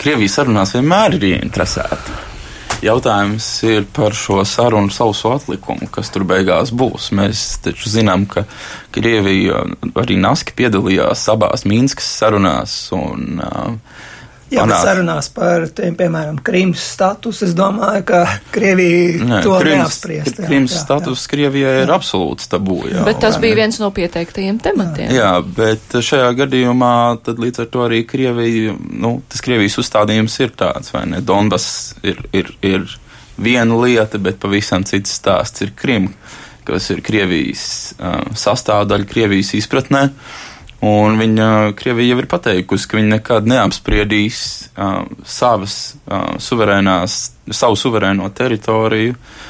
Krievijas 0.00 0.40
sarunās 0.40 0.72
vienmēr 0.78 1.20
ir 1.20 1.30
ieinteresēta. 1.34 2.29
Jautājums 2.80 3.46
ir 3.68 3.84
par 3.92 4.14
šo 4.16 4.38
sarunu 4.48 4.88
sauso 4.94 5.34
atlikumu, 5.36 5.90
kas 5.92 6.08
tur 6.12 6.24
beigās 6.28 6.72
būs. 6.72 7.10
Mēs 7.16 7.42
taču 7.64 7.92
zinām, 7.92 8.24
ka 8.30 8.46
Krievija 8.94 9.66
arī 10.00 10.16
Naski 10.16 10.56
piedalījās 10.56 11.26
abās 11.28 11.66
Mīnskas 11.68 12.08
sarunās 12.22 12.76
un 12.96 13.42
uh, 13.44 13.74
Jā, 14.50 14.64
bet 14.66 14.82
sarunās 14.82 15.28
par, 15.30 15.68
tiem, 15.74 15.94
piemēram, 15.98 16.40
Krimas 16.42 16.82
statusu, 16.96 17.44
es 17.46 17.52
domāju, 17.54 18.02
ka 18.08 18.22
Krievija 18.50 19.26
Nē, 19.28 19.42
to 19.46 19.52
Krims, 19.60 19.76
neapspriest. 19.78 20.40
jā, 20.40 20.48
Krims 20.48 20.74
jā, 20.74 20.80
status 20.82 21.26
Krievijai 21.30 21.76
ir 21.84 21.92
absolūts 21.94 22.50
tabū. 22.50 22.80
Jā, 22.90 23.04
bet 23.06 23.20
tas 23.22 23.38
bija 23.42 23.54
ne? 23.54 23.60
viens 23.62 23.78
no 23.82 23.92
pieteiktajiem 23.94 24.58
tematiem. 24.64 25.12
Jā, 25.14 25.36
bet 25.56 25.94
šajā 26.02 26.32
gadījumā 26.42 26.94
tad 27.26 27.38
līdz 27.42 27.62
ar 27.62 27.70
to 27.70 27.84
arī 27.86 28.02
Krievija, 28.10 28.74
nu, 28.74 29.20
tas 29.30 29.44
Krievijas 29.46 29.78
uzstādījums 29.84 30.40
ir 30.42 30.54
tāds, 30.58 30.90
vai 30.96 31.06
ne? 31.12 31.22
Donbass 31.22 31.94
ir, 32.02 32.18
ir, 32.34 32.50
ir 32.66 32.90
viena 33.40 33.78
lieta, 33.84 34.18
bet 34.18 34.42
pavisam 34.42 34.82
cits 34.88 35.14
stāsts 35.20 35.62
ir 35.62 35.74
Krim, 35.78 36.10
kas 36.66 36.90
ir 36.90 37.06
Krievijas 37.06 37.64
uh, 37.98 38.24
sastāvdaļa 38.34 39.08
Krievijas 39.14 39.54
izpratnē. 39.62 40.08
Un 40.86 41.18
viņa, 41.20 41.46
Krievija 41.76 42.14
jau 42.14 42.22
ir 42.22 42.28
pateikusi, 42.30 42.86
ka 42.88 42.96
viņa 42.96 43.10
nekad 43.18 43.48
neapspriedīs 43.50 44.38
uh, 44.72 45.02
savas 45.28 45.74
uh, 46.08 46.38
suverēnās, 46.40 47.20
savu 47.52 47.76
suverēno 47.76 48.30
teritoriju, 48.32 49.12
uh, 49.12 49.49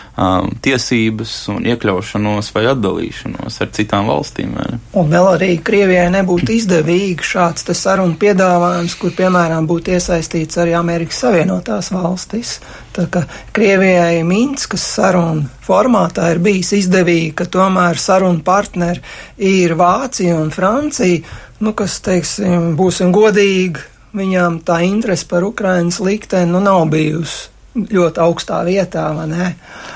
tiesības 0.60 1.32
un 1.54 1.66
iekļaušanos 1.70 2.50
vai 2.54 2.64
atdalīšanos 2.70 3.60
ar 3.64 3.70
citām 3.76 4.10
valstīm. 4.10 4.56
Un 4.98 5.12
vēl 5.12 5.28
arī 5.34 5.50
Krievijai 5.64 6.08
nebūtu 6.12 6.52
izdevīgi 6.58 7.24
šāds 7.24 7.68
sarunu 7.78 8.18
piedāvājums, 8.20 8.96
kur, 9.00 9.14
piemēram, 9.16 9.68
būtu 9.70 9.94
iesaistīts 9.96 10.60
arī 10.60 10.74
Amerikas 10.76 11.22
Savienotās 11.24 11.92
valstis. 11.94 12.58
Tā 12.96 13.06
kā 13.12 13.22
Krievijai 13.56 14.24
Minskas 14.26 14.84
sarunu 14.96 15.46
formātā 15.64 16.32
ir 16.34 16.42
bijis 16.44 16.74
izdevīgi, 16.82 17.32
ka 17.38 17.46
tomēr 17.48 18.00
sarunu 18.00 18.42
partneri 18.44 19.00
ir 19.38 19.76
Vācija 19.78 20.36
un 20.40 20.50
Francija, 20.52 21.22
nu, 21.64 21.72
kas, 21.76 22.00
teiksim, 22.04 22.74
būsim 22.76 23.14
godīgi, 23.14 23.86
viņām 24.16 24.60
tā 24.66 24.82
interese 24.88 25.28
par 25.30 25.46
Ukrainas 25.46 26.00
likteni, 26.02 26.50
nu, 26.50 26.60
nav 26.64 26.88
bijusi 26.92 27.49
ļoti 27.74 28.22
augstā 28.22 28.62
vietā? 28.66 29.08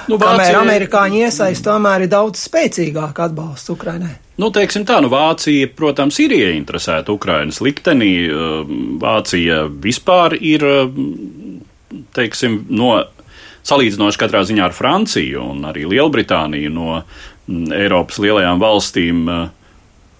Nu, 0.08 0.18
Kamēr 0.20 0.60
amerikāņi 0.60 1.24
iesaist, 1.26 1.64
tomēr 1.66 2.06
ir 2.06 2.12
daudz 2.12 2.44
spēcīgāk 2.46 3.18
atbalsts 3.26 3.72
Ukrainai. 3.74 4.14
Nu, 4.40 4.50
teiksim 4.54 4.82
tā, 4.86 4.98
nu, 5.02 5.10
Vācija, 5.12 5.68
protams, 5.78 6.18
ir 6.22 6.34
ieinteresēta 6.34 7.14
Ukrainas 7.14 7.60
liktenī. 7.62 8.12
Uh, 8.26 8.70
Vācija 9.02 9.64
vispār 9.68 10.34
ir, 10.40 10.64
uh, 10.66 12.00
teiksim, 12.16 12.64
no 12.74 12.96
salīdzinoši 13.64 14.20
katrā 14.20 14.42
ziņā 14.46 14.66
ar 14.66 14.74
Franciju 14.74 15.44
un 15.54 15.68
arī 15.70 15.86
Lielbritāniju 15.88 16.72
no 16.74 16.88
mm, 16.98 17.70
Eiropas 17.78 18.18
lielajām 18.22 18.62
valstīm. 18.62 19.22
uh, 19.30 19.63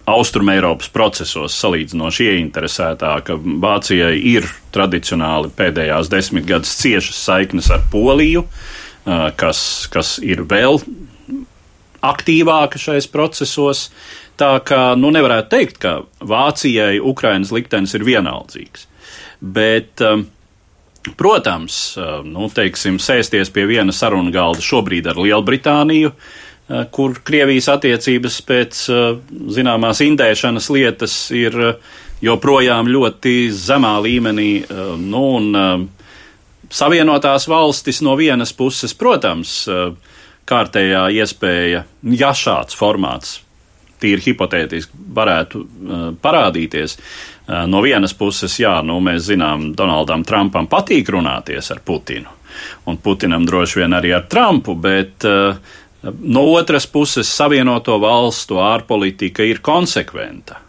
Austrum 0.04 0.50
Eiropas 0.52 0.90
procesos 0.92 1.54
salīdzinoši 1.62 2.26
ieinteresētāka. 2.34 3.38
Vācijai 3.40 4.18
ir 4.34 4.48
tradicionāli 4.74 5.48
pēdējās 5.56 6.10
desmit 6.12 6.44
gadus 6.48 6.74
ciešas 6.82 7.22
saiknes 7.24 7.70
ar 7.72 7.86
Poliju, 7.92 8.44
kas, 9.40 9.62
kas 9.92 10.18
ir 10.20 10.44
vēl 10.50 10.76
aktīvāka 12.04 12.80
šais 12.80 13.08
procesos. 13.08 13.88
Tā 14.36 14.58
kā 14.66 14.92
nu, 14.98 15.08
nevarētu 15.14 15.50
teikt, 15.54 15.80
ka 15.80 15.96
Vācijai 16.20 16.98
Ukrainas 17.00 17.54
liktenis 17.54 17.94
ir 17.96 18.04
vienaldzīgs. 18.04 18.88
Bet, 19.40 20.02
protams, 21.16 21.78
nu, 22.28 22.48
teiksim, 22.52 22.98
sēsties 23.00 23.52
pie 23.54 23.64
viena 23.70 23.94
sarunu 23.94 24.34
galda 24.34 24.64
šobrīd 24.64 25.08
ar 25.08 25.20
Lielbritāniju, 25.22 26.12
kur 26.90 27.18
Krievijas 27.24 27.68
attiecības 27.74 28.38
pēc 28.48 28.78
uh, 28.88 29.02
zināmās 29.52 30.00
indēšanas 30.04 30.70
lietas 30.72 31.18
ir 31.36 31.58
uh, 31.60 31.92
joprojām 32.24 32.88
ļoti 32.88 33.34
zemā 33.52 33.98
līmenī. 34.04 34.50
Nu, 35.00 35.26
un, 35.38 35.88
Savienotās 36.74 37.44
valstis 37.46 38.00
no 38.02 38.16
vienas 38.18 38.50
puses, 38.56 38.96
protams, 38.98 39.50
kārtējā 40.48 41.02
iespēja, 41.20 41.84
ja 42.18 42.30
šāds 42.34 42.74
formāts 42.74 43.36
tīri 44.02 44.24
hipotētiski 44.24 45.04
varētu 45.14 45.60
parādīties. 46.24 46.96
No 47.70 47.82
vienas 47.84 48.16
puses, 48.18 48.56
jā, 48.58 48.74
nu, 48.82 48.98
mēs 49.04 49.28
zinām, 49.28 49.68
Donaldam 49.76 50.24
Trumpam 50.26 50.66
patīk 50.72 51.12
runāties 51.14 51.70
ar 51.70 51.84
Putinu, 51.84 52.32
un 52.90 52.98
Putinam 53.04 53.46
droši 53.46 53.82
vien 53.82 53.94
arī 53.94 54.14
ar 54.16 54.26
Trumpu, 54.32 54.74
bet 54.74 55.28
uh, 55.28 55.54
No 56.04 56.44
otras 56.52 56.86
puses, 56.90 57.30
Savienoto 57.30 57.96
valstu 58.02 58.58
ārpolitika 58.60 59.44
ir 59.46 59.62
konsekventa. 59.64 60.60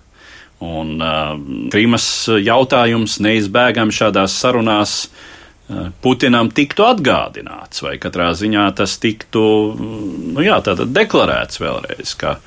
Un 0.63 0.95
uh, 1.03 1.35
Krīmas 1.73 2.05
jautājums 2.39 3.17
neizbēgami 3.23 3.93
šādās 3.95 4.37
sarunās 4.39 4.93
uh, 5.05 5.89
Putinam 6.01 6.51
tiktu 6.53 6.85
atgādināts, 6.87 7.81
vai 7.83 7.97
katrā 8.01 8.29
ziņā 8.37 8.67
tas 8.77 8.95
tiktu 9.01 9.43
nu 9.75 10.45
jā, 10.45 10.59
deklarēts 10.63 11.59
vēlreiz, 11.61 12.15
ka 12.21 12.37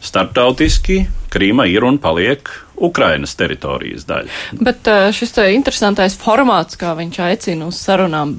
starptautiski 0.00 1.04
Krīma 1.32 1.66
ir 1.68 1.84
un 1.84 1.98
paliek 2.00 2.48
Ukrainas 2.76 3.34
teritorijas 3.36 4.06
daļa. 4.08 4.32
Bet 4.56 4.88
uh, 4.88 5.10
šis 5.12 5.36
te 5.36 5.46
interesantais 5.52 6.16
formāts, 6.18 6.78
kā 6.80 6.94
viņš 6.96 7.20
aicina 7.28 7.68
uz 7.68 7.78
sarunām, 7.80 8.38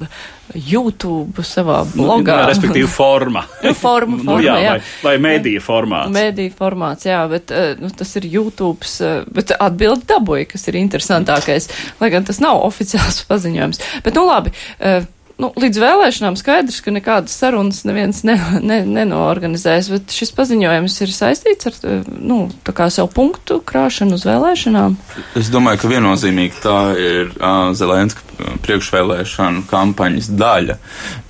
YouTube 0.54 1.44
savā 1.46 1.82
Nu, 1.92 2.04
blogā. 2.04 2.38
Nu, 2.42 2.50
respektīvi 2.50 2.88
forma. 2.90 3.44
Nu, 3.64 3.74
forma, 3.76 4.18
forma, 4.20 4.38
nu, 4.38 4.38
jā, 4.44 4.54
jā. 4.62 4.76
Vai, 4.76 4.88
vai 5.04 5.14
mēdīja 5.26 5.62
formāts. 5.64 6.14
Mēdīja 6.14 6.54
formāts, 6.58 7.08
jā, 7.08 7.20
bet 7.30 7.52
uh, 7.54 7.72
nu, 7.80 7.90
tas 7.94 8.14
ir 8.20 8.28
YouTube, 8.30 8.88
uh, 9.04 9.22
bet 9.34 9.52
atbildi 9.58 10.08
dabūja, 10.08 10.48
kas 10.54 10.68
ir 10.70 10.80
interesantākais, 10.80 11.70
lai 12.00 12.10
gan 12.14 12.26
tas 12.28 12.40
nav 12.44 12.62
oficiāls 12.66 13.24
paziņojums. 13.30 13.84
Bet, 14.06 14.16
nu 14.18 14.26
labi, 14.28 14.54
uh, 14.78 15.06
nu, 15.42 15.50
līdz 15.58 15.80
vēlēšanām 15.82 16.36
skaidrs, 16.38 16.80
ka 16.84 16.92
nekādas 16.94 17.36
sarunas 17.38 17.84
neviens 17.88 18.22
ne, 18.26 18.36
ne, 18.60 18.80
nenoorganizēs, 18.86 19.90
bet 19.94 20.14
šis 20.14 20.32
paziņojums 20.36 20.98
ir 21.04 21.14
saistīts 21.14 21.70
ar, 21.70 21.78
uh, 21.86 22.08
nu, 22.18 22.40
savu 22.68 23.10
punktu 23.14 23.60
krāšanu 23.66 24.18
uz 24.18 24.26
vēlēšanām. 24.28 24.96
Es 25.38 25.50
domāju, 25.54 25.82
ka 25.82 25.92
viennozīmīgi 25.92 26.62
tā 26.64 26.78
ir 26.98 27.30
uh, 27.36 27.70
Zelenska 27.78 28.24
priekšvēlēšanu 28.64 29.64
kampaņas 29.70 30.30
daļa, 30.38 30.78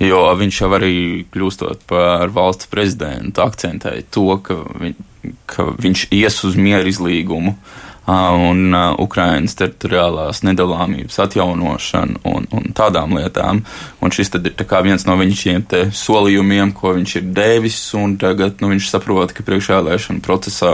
jo 0.05 0.23
viņš 0.41 0.63
jau 0.63 0.71
arī 0.77 0.95
kļūstot 1.33 1.85
par 1.89 2.33
valsts 2.35 2.71
prezidentu 2.73 3.45
akcentēja 3.45 4.07
to, 4.15 4.29
ka, 4.45 4.59
viņ, 4.83 4.97
ka 5.49 5.69
viņš 5.79 6.09
ies 6.17 6.41
uz 6.49 6.59
mieru 6.61 6.93
izlīgumu 6.93 7.57
un 8.09 8.73
Ukrainas 9.03 9.57
teritoriālās 9.59 10.41
nedalāmības 10.47 11.19
atjaunošanu 11.27 12.23
un, 12.31 12.49
un 12.57 12.73
tādām 12.77 13.13
lietām. 13.19 13.63
Un 14.01 14.15
šis 14.15 14.33
tad 14.33 14.49
ir 14.49 14.57
viens 14.85 15.05
no 15.07 15.17
viņa 15.21 15.39
šiem 15.43 15.67
solījumiem, 15.93 16.73
ko 16.73 16.95
viņš 16.97 17.17
ir 17.21 17.31
devis, 17.37 17.79
un 17.99 18.17
tagad 18.17 18.63
nu, 18.63 18.73
viņš 18.73 18.91
saprot, 18.95 19.35
ka 19.37 19.45
priekšvēlēšana 19.45 20.25
procesā 20.25 20.73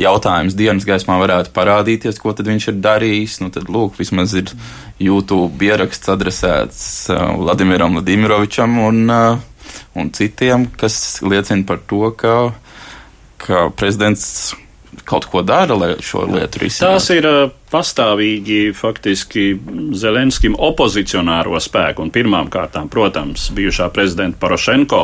jautājums 0.00 0.56
dienas 0.58 0.86
gaismā 0.88 1.18
varētu 1.20 1.52
parādīties, 1.54 2.18
ko 2.18 2.32
tad 2.32 2.48
viņš 2.50 2.70
ir 2.72 2.80
darījis. 2.82 3.38
Nu, 3.42 3.50
tad, 3.54 3.68
lūk, 3.68 3.98
vismaz 4.00 4.34
ir 4.38 4.50
YouTube 5.02 5.64
ieraksts 5.66 6.10
adresēts 6.10 6.82
Vladimiram 7.10 7.98
Vladimirovičam 7.98 8.78
un, 8.88 9.06
un 9.10 10.12
citiem, 10.16 10.68
kas 10.80 11.20
liecina 11.22 11.66
par 11.68 11.82
to, 11.86 12.08
ka, 12.18 12.36
ka 13.44 13.68
prezidents 13.76 14.54
kaut 15.04 15.28
ko 15.30 15.42
dara, 15.46 15.76
lai 15.76 15.90
šo 16.02 16.24
lietu 16.28 16.62
risinātu. 16.62 16.94
Tās 16.94 17.08
ir 17.14 17.28
uh, 17.28 17.52
pastāvīgi 17.72 18.74
faktiski 18.76 19.46
Zelenskim 19.98 20.56
opozicionāro 20.58 21.58
spēku 21.62 22.04
un 22.04 22.12
pirmām 22.14 22.50
kārtām, 22.52 22.90
protams, 22.92 23.50
bijušā 23.54 23.90
prezidenta 23.94 24.40
Porošenko 24.42 25.02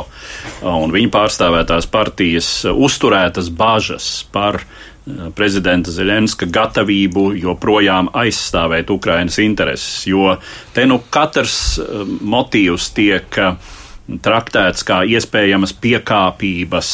un 0.70 0.94
viņa 0.94 1.12
pārstāvētās 1.16 1.90
partijas 1.90 2.52
uzturētas 2.70 3.50
bažas 3.56 4.12
par 4.32 4.62
uh, 4.62 5.28
prezidenta 5.36 5.92
Zelenska 5.94 6.48
gatavību 6.50 7.30
joprojām 7.40 8.12
aizstāvēt 8.16 8.92
Ukrainas 8.92 9.40
intereses, 9.42 10.06
jo 10.08 10.36
te 10.74 10.86
nu 10.88 11.00
katrs 11.10 11.60
uh, 11.80 12.06
motīvs 12.06 12.90
tiek 12.96 13.42
traktēts 14.24 14.82
kā 14.86 15.02
iespējamas 15.06 15.74
piekāpības 15.78 16.90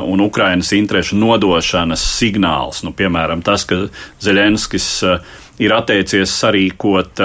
un 0.00 0.24
Ukrainas 0.24 0.72
interešu 0.72 1.18
nodošanas 1.20 2.02
signāls. 2.18 2.82
Nu, 2.86 2.94
piemēram, 2.96 3.44
tas, 3.44 3.66
ka 3.68 3.84
Zelenskis 4.22 4.88
ir 5.62 5.74
atteicies 5.76 6.32
sarīkot 6.40 7.20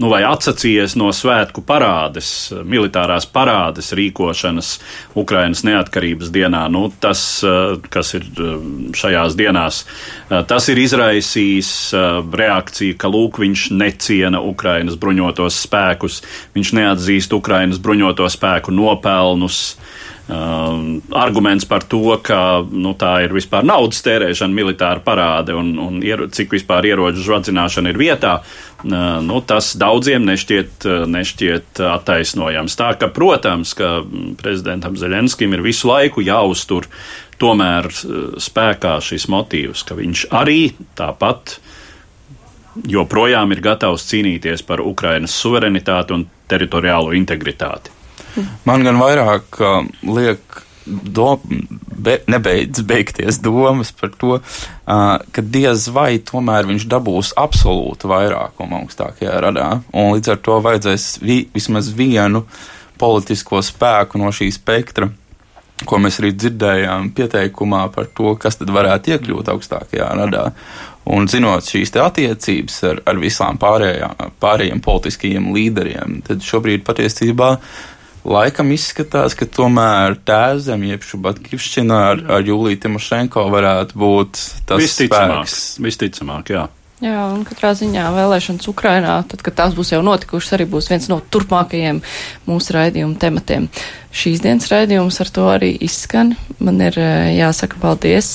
nu, 0.00 0.08
vai 0.10 0.22
atsacījies 0.24 0.94
no 0.96 1.10
svētku 1.14 1.62
parādes, 1.66 2.28
militārās 2.68 3.26
parādes 3.28 3.92
rīkošanas 3.96 4.72
Ukrainas 5.18 5.62
neatkarības 5.68 6.32
dienā. 6.32 6.64
Nu, 6.72 6.86
tas, 7.02 7.22
kas 7.92 8.14
ir 8.18 8.26
šajās 8.96 9.36
dienās, 9.38 9.82
tas 10.48 10.68
ir 10.72 10.80
izraisījis 10.82 11.72
reakciju, 12.42 12.96
ka 13.00 13.12
lūk, 13.12 13.42
viņš 13.42 13.68
neciena 13.76 14.42
Ukrainas 14.42 14.96
bruņotos 15.00 15.60
spēkus, 15.66 16.22
viņš 16.56 16.74
neatzīst 16.80 17.36
Ukrainas 17.36 17.82
bruņoto 17.82 18.28
spēku 18.32 18.74
nopelnus. 18.74 19.64
Uh, 20.22 21.02
arguments 21.18 21.64
par 21.66 21.82
to, 21.82 22.14
ka 22.22 22.62
nu, 22.70 22.92
tā 22.94 23.24
ir 23.24 23.32
vispār 23.34 23.64
naudas 23.66 24.04
tērēšana, 24.06 24.54
militāra 24.54 25.02
parāde 25.02 25.56
un, 25.58 25.72
un 25.82 25.96
iero, 25.98 26.28
cik 26.30 26.52
vispār 26.54 26.86
ieroču 26.92 27.24
žvadzināšana 27.26 27.90
ir 27.90 27.98
vietā, 27.98 28.36
uh, 28.38 28.94
nu, 29.18 29.40
tas 29.42 29.72
daudziem 29.74 30.22
nešķiet, 30.28 30.86
nešķiet 31.10 31.82
attaisnojams. 31.88 32.76
Tā 32.78 32.92
ka, 33.00 33.08
protams, 33.10 33.74
ka 33.74 33.90
prezidentam 34.38 34.94
Zeļenskim 35.00 35.56
ir 35.58 35.64
visu 35.66 35.90
laiku 35.90 36.22
jāuztur 36.22 36.86
tomēr 37.42 37.90
spēkā 38.38 39.00
šis 39.02 39.26
motīvs, 39.26 39.82
ka 39.88 39.98
viņš 39.98 40.28
arī 40.38 40.60
tāpat 40.98 41.56
joprojām 42.94 43.50
ir 43.56 43.64
gatavs 43.64 44.06
cīnīties 44.06 44.62
par 44.70 44.84
Ukrainas 44.86 45.34
suverenitāti 45.34 46.14
un 46.14 46.28
teritoriālo 46.46 47.10
integritāti. 47.18 48.01
Man 48.68 48.84
gan 48.86 49.00
vairāk 49.00 49.60
uh, 49.60 49.82
liek 50.08 50.62
do, 50.86 51.36
be, 51.96 52.18
nebeidz 52.26 52.82
beigties 52.86 53.38
domas 53.42 53.92
par 53.92 54.12
to, 54.18 54.38
uh, 54.38 55.16
ka 55.32 55.44
diez 55.44 55.88
vai 55.94 56.18
tomēr 56.18 56.68
viņš 56.70 56.86
dabūs 56.90 57.32
absolūtu 57.38 58.10
vairākumu 58.10 58.82
augstākajā 58.82 59.40
radā, 59.46 59.70
un 59.92 60.14
līdz 60.16 60.34
ar 60.34 60.44
to 60.44 60.60
vajadzēs 60.64 61.08
vi, 61.22 61.42
vismaz 61.54 61.92
vienu 61.94 62.46
politisko 62.98 63.62
spēku 63.64 64.20
no 64.20 64.30
šī 64.34 64.50
spektra, 64.54 65.10
ko 65.86 65.98
mēs 65.98 66.20
arī 66.20 66.30
dzirdējām 66.38 67.10
pieteikumā 67.16 67.88
par 67.94 68.10
to, 68.14 68.36
kas 68.38 68.60
tad 68.60 68.70
varētu 68.70 69.16
iekļūt 69.16 69.50
augstākajā 69.50 70.10
radā. 70.18 70.50
Un 71.10 71.26
zinot 71.26 71.66
šīs 71.66 71.90
attiecības 71.98 72.76
ar, 72.86 73.00
ar 73.10 73.18
visām 73.18 73.56
pārējām, 73.58 74.12
pārējiem 74.38 74.82
politiskajiem 74.84 75.48
līderiem, 75.50 76.20
tad 76.28 76.44
šobrīd 76.46 76.84
patiesībā 76.86 77.48
uh, 77.56 77.72
Laikam 78.22 78.70
izskatās, 78.70 79.34
ka 79.34 79.48
tomēr 79.50 80.14
tēvzem, 80.28 80.84
jeb 80.86 81.02
Šubatkivšķina 81.02 81.96
ar, 82.12 82.22
ar 82.38 82.46
Juliju 82.46 82.78
Timošenko 82.84 83.48
varētu 83.50 83.98
būt 83.98 84.42
tas 84.68 84.78
visticamāk, 84.78 85.48
spēks. 85.50 85.64
Visticamāk, 85.82 86.52
jā. 86.54 86.68
Jā, 87.02 87.24
un 87.34 87.40
katrā 87.42 87.72
ziņā 87.74 88.04
vēlēšanas 88.14 88.68
Ukrainā, 88.70 89.16
tad, 89.26 89.40
kad 89.42 89.56
tās 89.58 89.72
būs 89.74 89.88
jau 89.90 90.04
notikušas, 90.06 90.52
arī 90.54 90.68
būs 90.70 90.86
viens 90.86 91.08
no 91.10 91.16
turpmākajiem 91.34 91.98
mūsu 92.46 92.76
raidījuma 92.76 93.18
tematiem. 93.18 93.66
Šīs 94.14 94.42
dienas 94.44 94.68
raidījums 94.70 95.18
ar 95.24 95.32
to 95.34 95.48
arī 95.50 95.72
izskan. 95.82 96.36
Man 96.62 96.78
ir 96.84 96.94
jāsaka 97.34 97.80
paldies. 97.82 98.28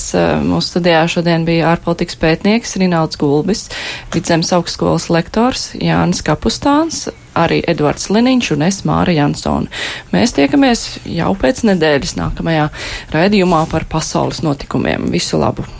Mūsu 0.44 0.74
studijā 0.74 1.06
šodien 1.08 1.48
bija 1.48 1.70
ārpolitikas 1.70 2.20
pētnieks 2.20 2.76
Rinalds 2.82 3.16
Gulbis, 3.16 3.70
Vidzemes 4.12 4.52
augstskolas 4.52 5.08
lektors 5.08 5.70
Jānis 5.80 6.20
Kapustāns, 6.26 7.06
arī 7.32 7.62
Edvards 7.72 8.10
Liniņš 8.12 8.52
un 8.58 8.68
es 8.68 8.82
Māra 8.84 9.16
Jansona. 9.16 9.72
Mēs 10.12 10.36
tiekamies 10.36 10.86
jau 11.08 11.32
pēc 11.40 11.64
nedēļas 11.72 12.18
nākamajā 12.20 12.68
raidījumā 13.16 13.64
par 13.72 13.88
pasaules 13.88 14.44
notikumiem. 14.44 15.08
Visu 15.14 15.40
labu! 15.40 15.77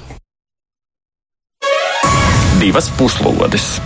Divas 2.59 2.91
puslodes! 2.91 3.81